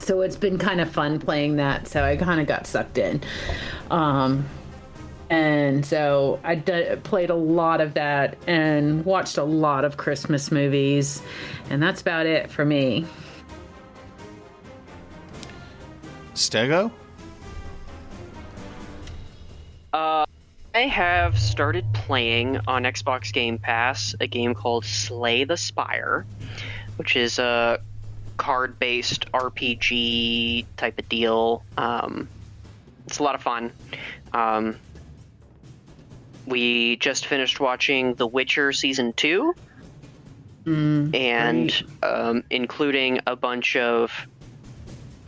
so 0.00 0.22
it's 0.22 0.36
been 0.36 0.58
kind 0.58 0.80
of 0.80 0.90
fun 0.90 1.18
playing 1.18 1.56
that 1.56 1.86
so 1.86 2.02
i 2.02 2.16
kind 2.16 2.40
of 2.40 2.46
got 2.46 2.66
sucked 2.66 2.98
in 2.98 3.20
um 3.90 4.44
and 5.28 5.84
so 5.86 6.40
i 6.42 6.56
played 6.56 7.30
a 7.30 7.34
lot 7.34 7.80
of 7.80 7.94
that 7.94 8.36
and 8.46 9.04
watched 9.04 9.38
a 9.38 9.44
lot 9.44 9.84
of 9.84 9.96
christmas 9.96 10.50
movies 10.50 11.22
and 11.68 11.82
that's 11.82 12.00
about 12.00 12.26
it 12.26 12.50
for 12.50 12.64
me 12.64 13.04
Stego? 16.40 16.90
Uh, 19.92 20.24
I 20.74 20.80
have 20.82 21.38
started 21.38 21.84
playing 21.92 22.58
on 22.66 22.84
Xbox 22.84 23.32
Game 23.32 23.58
Pass 23.58 24.14
a 24.20 24.26
game 24.26 24.54
called 24.54 24.84
Slay 24.84 25.44
the 25.44 25.56
Spire, 25.56 26.24
which 26.96 27.16
is 27.16 27.38
a 27.38 27.80
card-based 28.36 29.30
RPG 29.32 30.64
type 30.76 30.98
of 30.98 31.08
deal. 31.08 31.64
Um, 31.76 32.28
it's 33.06 33.18
a 33.18 33.22
lot 33.22 33.34
of 33.34 33.42
fun. 33.42 33.72
Um, 34.32 34.76
we 36.46 36.96
just 36.96 37.26
finished 37.26 37.60
watching 37.60 38.14
The 38.14 38.26
Witcher 38.26 38.72
season 38.72 39.12
two, 39.12 39.54
Mm, 40.64 41.14
and 41.16 41.70
great. 42.00 42.10
um, 42.10 42.44
including 42.50 43.20
a 43.26 43.34
bunch 43.34 43.76
of. 43.76 44.12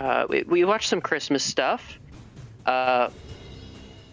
Uh, 0.02 0.26
we, 0.28 0.42
we 0.42 0.64
watched 0.64 0.88
some 0.88 1.00
Christmas 1.00 1.44
stuff. 1.44 1.98
Uh, 2.66 3.08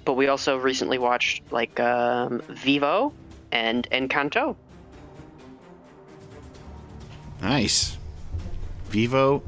but 0.05 0.13
we 0.13 0.27
also 0.27 0.57
recently 0.57 0.97
watched 0.97 1.43
like 1.51 1.79
um, 1.79 2.41
Vivo 2.49 3.11
and 3.51 3.89
Encanto. 3.91 4.55
Nice. 7.41 7.97
Vivo 8.85 9.41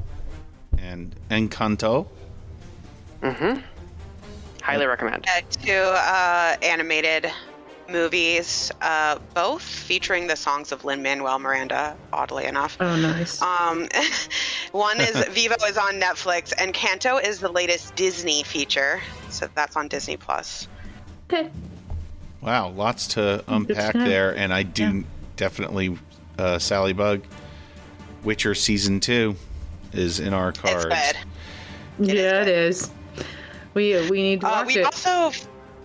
and 0.78 1.14
Encanto. 1.30 2.08
Mm-hmm. 3.22 3.60
Highly 4.62 4.86
recommend. 4.86 5.26
Uh, 5.28 5.40
two 5.50 5.72
uh, 5.72 6.56
animated 6.62 7.30
movies, 7.92 8.72
uh, 8.80 9.18
both 9.34 9.62
featuring 9.62 10.26
the 10.26 10.36
songs 10.36 10.72
of 10.72 10.84
Lin 10.84 11.02
Manuel 11.02 11.38
Miranda. 11.38 11.96
Oddly 12.12 12.46
enough, 12.46 12.76
Oh, 12.80 12.96
nice. 12.96 13.40
um, 13.42 13.86
one 14.72 15.00
is 15.00 15.24
Vivo 15.30 15.54
is 15.68 15.76
on 15.76 16.00
Netflix, 16.00 16.52
Encanto 16.54 17.22
is 17.22 17.38
the 17.38 17.50
latest 17.52 17.94
Disney 17.94 18.42
feature, 18.42 19.00
so 19.28 19.48
that's 19.54 19.76
on 19.76 19.88
Disney 19.88 20.16
Plus. 20.16 20.66
Okay. 21.32 21.50
Wow, 22.40 22.70
lots 22.70 23.06
to 23.08 23.44
unpack 23.46 23.94
there, 23.94 24.36
and 24.36 24.52
I 24.52 24.64
do 24.64 24.82
Yeah. 24.82 25.02
definitely 25.36 25.96
uh, 26.38 26.56
Salliebug. 26.56 27.22
Witcher 28.24 28.54
season 28.54 29.00
two 29.00 29.36
is 29.92 30.18
in 30.20 30.32
our 30.32 30.52
cards. 30.52 30.84
It's 30.86 31.12
good. 31.12 32.08
It 32.08 32.14
is 32.16 32.22
yeah, 32.22 32.42
it 32.42 32.44
good. 32.46 32.48
is. 32.54 32.90
We 33.74 34.08
we 34.08 34.22
need 34.22 34.40
to 34.42 34.46
Uh, 34.46 34.50
watch 34.50 34.66
we 34.68 34.78
it. 34.80 34.84
also, 34.84 35.32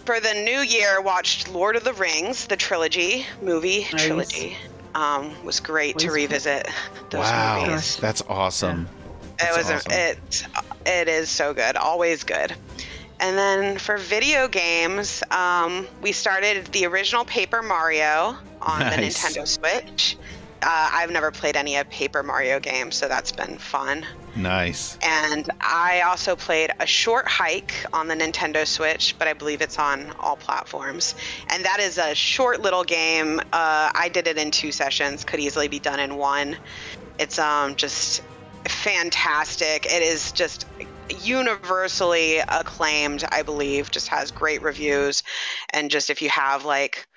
for 0.08 0.22
the 0.22 0.34
new 0.36 0.62
year, 0.62 1.01
watched 1.01 1.49
Lord 1.49 1.76
of 1.76 1.84
the 1.84 1.91
Rings, 1.91 2.47
the 2.47 2.55
trilogy 2.55 3.26
movie 3.41 3.86
Nice. 3.91 4.05
trilogy. 4.05 4.58
Um, 4.95 5.36
was 5.43 5.60
great 5.60 5.97
to 5.99 6.08
Was- 6.08 6.16
revisit 6.16 6.66
those 7.10 7.20
Wow, 7.26 7.66
movies. 7.68 7.97
that's 7.97 8.24
awesome. 8.30 8.88
It 9.34 9.38
That's 9.39 9.58
was 9.58 9.70
awesome. 9.70 9.91
it. 9.91 10.47
It 10.86 11.08
is 11.10 11.30
so 11.30 11.53
good, 11.53 11.76
always 11.76 12.24
good. 12.24 12.55
And 13.20 13.38
then 13.38 13.78
for 13.80 13.97
video 13.97 14.47
games, 14.47 15.22
um, 15.30 15.86
we 16.01 16.14
started 16.14 16.68
the 16.68 16.86
original 16.86 17.26
Paper 17.26 17.62
Mario 17.62 18.38
on 18.62 18.80
the 18.80 18.86
Nintendo 19.03 19.45
Switch. 19.45 20.16
Uh, 20.62 20.89
I've 20.93 21.12
never 21.12 21.32
played 21.32 21.55
any 21.55 21.76
of 21.78 21.89
Paper 21.89 22.24
Mario 22.24 22.60
games, 22.60 22.95
so 22.95 23.08
that's 23.08 23.32
been 23.32 23.58
fun. 23.58 24.05
Nice. 24.36 24.97
And 25.01 25.49
I 25.62 26.01
also 26.01 26.36
played 26.36 26.72
a 26.80 26.86
short 26.86 27.28
hike 27.28 27.74
on 27.93 28.08
the 28.08 28.16
Nintendo 28.16 28.66
Switch, 28.66 29.16
but 29.20 29.28
I 29.28 29.34
believe 29.34 29.62
it's 29.62 29.78
on 29.78 30.12
all 30.20 30.36
platforms. 30.36 31.16
And 31.49 31.64
that 31.66 31.80
is 31.80 31.97
a 31.97 32.16
short 32.16 32.62
little 32.62 32.84
game. 32.84 33.39
Uh, 33.39 33.91
I 33.93 34.10
did 34.12 34.28
it 34.28 34.38
in 34.38 34.51
two 34.51 34.72
sessions, 34.72 35.24
could 35.24 35.39
easily 35.39 35.68
be 35.68 35.80
done 35.80 35.99
in 35.99 36.18
one. 36.18 36.58
It's 37.20 37.38
um, 37.39 37.76
just 37.76 38.22
fantastic. 38.66 39.86
It 39.86 40.01
is 40.01 40.32
just 40.32 40.66
universally 41.22 42.39
acclaimed, 42.39 43.24
I 43.32 43.41
believe, 43.41 43.91
just 43.91 44.08
has 44.08 44.32
great 44.32 44.62
reviews. 44.62 45.24
And 45.72 45.89
just 45.89 46.10
if 46.10 46.22
you 46.22 46.30
have 46.30 46.66
like 46.66 47.08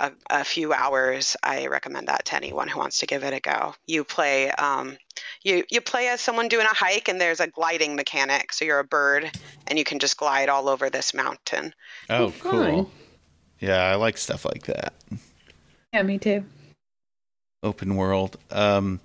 a, 0.00 0.12
a 0.30 0.44
few 0.44 0.72
hours, 0.72 1.36
I 1.42 1.66
recommend 1.66 2.08
that 2.08 2.24
to 2.26 2.36
anyone 2.36 2.68
who 2.68 2.78
wants 2.78 2.98
to 3.00 3.06
give 3.06 3.24
it 3.24 3.32
a 3.32 3.40
go. 3.40 3.74
You 3.86 4.04
play 4.04 4.50
um, 4.52 4.96
you 5.42 5.64
you 5.70 5.80
play 5.80 6.08
as 6.08 6.20
someone 6.20 6.48
doing 6.48 6.66
a 6.66 6.74
hike 6.74 7.08
and 7.08 7.20
there's 7.20 7.40
a 7.40 7.46
gliding 7.48 7.96
mechanic 7.96 8.52
so 8.52 8.64
you're 8.64 8.78
a 8.78 8.84
bird 8.84 9.30
and 9.66 9.78
you 9.78 9.84
can 9.84 9.98
just 9.98 10.16
glide 10.18 10.48
all 10.48 10.68
over 10.68 10.90
this 10.90 11.14
mountain 11.14 11.72
Oh, 12.10 12.28
fun. 12.30 12.50
cool. 12.50 12.90
Yeah, 13.60 13.82
I 13.84 13.94
like 13.94 14.18
stuff 14.18 14.44
like 14.44 14.66
that. 14.66 14.92
Yeah, 15.94 16.02
me 16.02 16.18
too. 16.18 16.44
Open 17.62 17.96
world. 17.96 18.36
Um, 18.50 19.00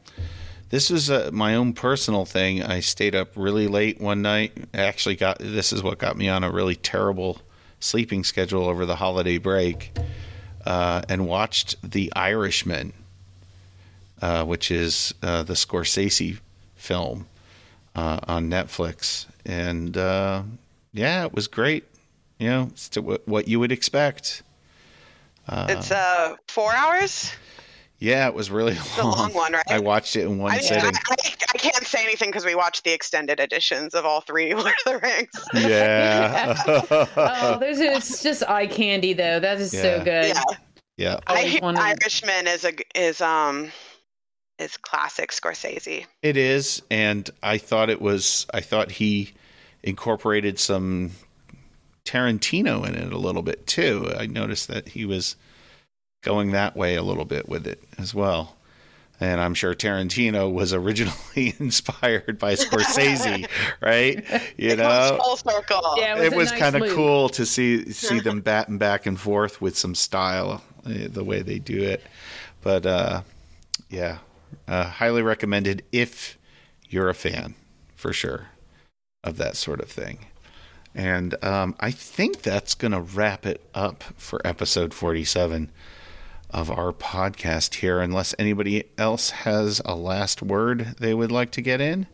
this 0.69 0.89
was 0.89 1.09
uh, 1.09 1.29
my 1.33 1.55
own 1.55 1.73
personal 1.73 2.25
thing. 2.25 2.61
I 2.61 2.81
stayed 2.81 3.15
up 3.15 3.29
really 3.35 3.67
late 3.67 3.99
one 4.01 4.21
night. 4.21 4.51
Actually, 4.73 5.15
got 5.15 5.39
this 5.39 5.71
is 5.71 5.81
what 5.81 5.97
got 5.99 6.17
me 6.17 6.27
on 6.27 6.43
a 6.43 6.51
really 6.51 6.75
terrible 6.75 7.39
sleeping 7.79 8.23
schedule 8.23 8.65
over 8.65 8.85
the 8.85 8.97
holiday 8.97 9.37
break, 9.37 9.91
uh, 10.65 11.01
and 11.09 11.27
watched 11.27 11.75
The 11.81 12.11
Irishman, 12.15 12.93
uh, 14.21 14.45
which 14.45 14.71
is 14.71 15.13
uh, 15.21 15.43
the 15.43 15.53
Scorsese 15.53 16.39
film 16.75 17.27
uh, 17.95 18.19
on 18.27 18.49
Netflix, 18.49 19.25
and 19.45 19.97
uh, 19.97 20.43
yeah, 20.93 21.25
it 21.25 21.33
was 21.33 21.47
great. 21.47 21.85
You 22.39 22.49
know, 22.49 22.69
it's 22.71 22.89
what 22.95 23.47
you 23.47 23.59
would 23.59 23.71
expect. 23.71 24.43
it's 25.47 25.91
uh 25.91 26.35
four 26.47 26.73
hours 26.73 27.33
Yeah, 28.01 28.27
it 28.27 28.33
was 28.33 28.49
really 28.51 28.75
a 28.75 28.81
long. 29.01 29.11
long 29.17 29.33
one, 29.33 29.53
right? 29.53 29.63
I 29.69 29.79
watched 29.79 30.15
it 30.15 30.23
in 30.23 30.39
one 30.39 30.51
I, 30.51 30.55
mean, 30.55 30.63
I, 30.63 30.67
sitting. 30.67 30.85
I, 30.85 31.15
I 31.53 31.57
can't 31.59 31.85
say 31.85 32.03
anything 32.03 32.29
because 32.29 32.43
we 32.45 32.55
watched 32.55 32.83
the 32.83 32.91
extended 32.91 33.39
editions 33.39 33.93
of 33.93 34.05
all 34.05 34.21
three 34.21 34.53
Lord 34.55 34.73
of 34.87 34.93
the 34.93 34.97
Rings. 34.99 35.29
Yeah. 35.53 36.55
Oh, 37.15 37.57
there's 37.59 37.79
it's 37.79 38.23
just 38.23 38.41
eye 38.49 38.65
candy 38.67 39.13
though. 39.13 39.39
That 39.39 39.59
is 39.61 39.71
Yeah. 39.73 39.81
so 39.81 40.03
good. 40.03 40.25
Yeah, 40.35 40.43
yeah. 40.97 41.19
I 41.27 41.35
Always 41.37 41.51
hear 41.53 41.61
wanted- 41.61 41.79
Irishman 41.81 42.47
is 42.47 42.65
a 42.65 42.73
is 42.95 43.21
um 43.21 43.71
is 44.57 44.77
classic 44.77 45.31
Scorsese. 45.31 46.05
It 46.23 46.37
is, 46.37 46.81
and 46.91 47.29
I 47.43 47.57
thought 47.59 47.89
it 47.91 48.01
was. 48.01 48.45
I 48.53 48.61
thought 48.61 48.91
he 48.91 49.31
incorporated 49.83 50.57
some 50.59 51.11
Tarantino 52.05 52.87
in 52.87 52.95
it 52.95 53.13
a 53.13 53.17
little 53.17 53.41
bit 53.43 53.67
too. 53.67 54.11
I 54.17 54.25
noticed 54.25 54.67
that 54.69 54.87
he 54.89 55.05
was 55.05 55.35
going 56.21 56.51
that 56.51 56.75
way 56.75 56.95
a 56.95 57.03
little 57.03 57.25
bit 57.25 57.49
with 57.49 57.67
it 57.67 57.83
as 57.97 58.13
well. 58.13 58.57
And 59.19 59.39
I'm 59.39 59.53
sure 59.53 59.75
Tarantino 59.75 60.51
was 60.51 60.73
originally 60.73 61.53
inspired 61.59 62.39
by 62.39 62.55
Scorsese, 62.55 63.47
right? 63.81 64.15
You 64.57 64.71
It 64.71 64.77
goes 64.77 65.11
know, 65.11 65.19
full 65.21 65.37
circle. 65.37 65.93
Yeah, 65.97 66.17
it 66.17 66.33
a 66.33 66.35
was 66.35 66.51
nice 66.51 66.59
kind 66.59 66.75
of 66.75 66.89
cool 66.89 67.29
to 67.29 67.45
see 67.45 67.91
see 67.91 68.19
them 68.19 68.41
batting 68.41 68.79
back 68.79 69.05
and 69.05 69.19
forth 69.19 69.61
with 69.61 69.77
some 69.77 69.93
style, 69.93 70.63
uh, 70.85 71.07
the 71.07 71.23
way 71.23 71.43
they 71.43 71.59
do 71.59 71.83
it. 71.83 72.03
But 72.61 72.87
uh, 72.87 73.21
yeah, 73.89 74.19
uh, 74.67 74.85
highly 74.85 75.21
recommended 75.21 75.83
if 75.91 76.39
you're 76.89 77.09
a 77.09 77.13
fan, 77.13 77.53
for 77.95 78.11
sure, 78.11 78.47
of 79.23 79.37
that 79.37 79.55
sort 79.55 79.81
of 79.81 79.89
thing. 79.89 80.25
And 80.95 81.41
um, 81.43 81.75
I 81.79 81.91
think 81.91 82.41
that's 82.41 82.73
going 82.73 82.91
to 82.91 82.99
wrap 82.99 83.45
it 83.45 83.61
up 83.73 84.03
for 84.17 84.45
episode 84.45 84.93
47 84.93 85.71
of 86.53 86.69
our 86.69 86.91
podcast 86.91 87.75
here, 87.75 87.99
unless 87.99 88.35
anybody 88.37 88.83
else 88.97 89.29
has 89.31 89.81
a 89.85 89.95
last 89.95 90.41
word 90.41 90.95
they 90.99 91.13
would 91.13 91.31
like 91.31 91.51
to 91.51 91.61
get 91.61 91.81
in. 91.81 92.07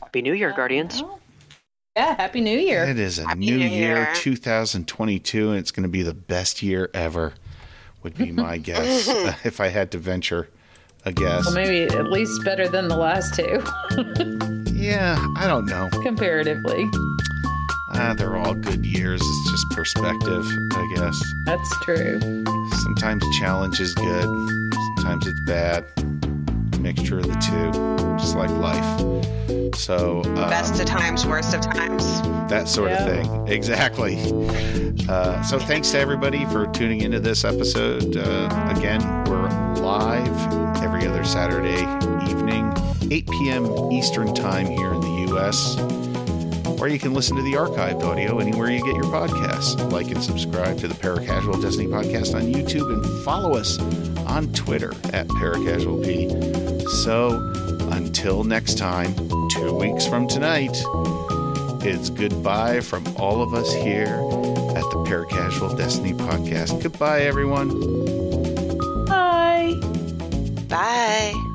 Happy 0.00 0.22
New 0.22 0.32
Year, 0.32 0.52
Guardians. 0.56 1.02
Oh. 1.04 1.18
Yeah, 1.96 2.14
happy 2.16 2.40
New 2.40 2.58
Year. 2.58 2.84
It 2.84 2.98
is 2.98 3.18
a 3.18 3.26
Happy 3.26 3.40
new 3.40 3.58
New 3.58 3.66
year, 3.66 3.96
Year. 3.96 4.10
2022, 4.14 5.50
and 5.50 5.58
it's 5.58 5.70
going 5.72 5.82
to 5.82 5.88
be 5.88 6.02
the 6.02 6.14
best 6.14 6.62
year 6.62 6.88
ever, 6.94 7.34
would 8.02 8.16
be 8.16 8.30
my 8.30 8.56
guess, 8.58 9.08
if 9.44 9.60
I 9.60 9.68
had 9.68 9.90
to 9.92 9.98
venture 9.98 10.48
a 11.04 11.12
guess. 11.12 11.46
Well, 11.46 11.54
maybe 11.54 11.82
at 11.94 12.04
least 12.10 12.44
better 12.44 12.68
than 12.68 12.88
the 12.88 12.96
last 12.96 13.34
two, 13.34 13.62
Yeah, 14.78 15.16
I 15.36 15.46
don't 15.48 15.66
know. 15.66 15.88
comparatively. 16.02 16.88
Ah, 17.94 18.14
they're 18.16 18.36
all 18.36 18.54
good 18.54 18.84
years. 18.84 19.20
It's 19.22 19.50
just 19.50 19.70
perspective, 19.70 20.44
I 20.72 20.92
guess. 20.94 21.20
That's 21.46 21.84
true. 21.84 22.20
Sometimes 22.82 23.24
challenge 23.38 23.80
is 23.80 23.94
good, 23.94 24.24
sometimes 24.96 25.26
it's 25.26 25.40
bad. 25.46 25.84
A 26.74 26.78
Mixture 26.80 27.18
of 27.18 27.26
the 27.26 27.34
two, 27.34 28.16
just 28.18 28.36
like 28.36 28.50
life. 28.50 29.74
So, 29.74 30.20
uh, 30.36 30.48
Best 30.50 30.78
of 30.80 30.86
times, 30.86 31.26
worst 31.26 31.54
of 31.54 31.60
times. 31.60 32.20
that 32.50 32.68
sort 32.68 32.90
Yeah. 32.90 33.04
of 33.04 33.26
thing. 33.26 33.48
Exactly. 33.48 34.18
Uh, 35.08 35.40
so 35.42 35.58
thanks 35.58 35.90
to 35.92 35.98
everybody 35.98 36.44
for 36.46 36.66
tuning 36.68 37.00
into 37.02 37.20
this 37.20 37.44
episode. 37.44 38.16
Uh, 38.16 38.72
again, 38.76 39.00
we're 39.24 39.48
live 39.80 40.82
every 40.82 41.06
other 41.06 41.24
Saturday 41.24 41.82
evening, 42.30 42.72
8 43.10 43.28
p.m. 43.30 43.66
Eastern 43.92 44.34
Time 44.34 44.66
here 44.66 44.92
in 44.92 45.00
the 45.00 45.26
U.S. 45.30 45.76
Or 46.80 46.88
you 46.88 46.98
can 46.98 47.12
listen 47.12 47.36
to 47.36 47.42
the 47.42 47.54
archived 47.54 48.02
audio 48.02 48.38
anywhere 48.38 48.70
you 48.70 48.84
get 48.84 48.94
your 48.94 49.04
podcasts. 49.04 49.90
Like 49.90 50.10
and 50.10 50.22
subscribe 50.22 50.78
to 50.78 50.88
the 50.88 50.94
Paracasual 50.94 51.60
Destiny 51.60 51.88
podcast 51.88 52.34
on 52.34 52.42
YouTube 52.42 52.92
and 52.92 53.24
follow 53.24 53.56
us 53.56 53.78
on 54.26 54.52
Twitter 54.52 54.92
at 55.12 55.26
ParacasualP. 55.28 56.88
So 56.88 57.30
until 57.92 58.44
next 58.44 58.78
time, 58.78 59.14
two 59.50 59.74
weeks 59.74 60.06
from 60.06 60.28
tonight, 60.28 60.76
it's 61.84 62.10
goodbye 62.10 62.80
from 62.80 63.04
all 63.16 63.42
of 63.42 63.54
us 63.54 63.72
here 63.72 64.06
at 64.76 64.84
the 64.90 65.04
Paracasual 65.06 65.76
Destiny 65.76 66.12
podcast. 66.12 66.82
Goodbye, 66.82 67.22
everyone. 67.22 67.68
Bye. 69.06 69.74
Bye. 70.68 71.47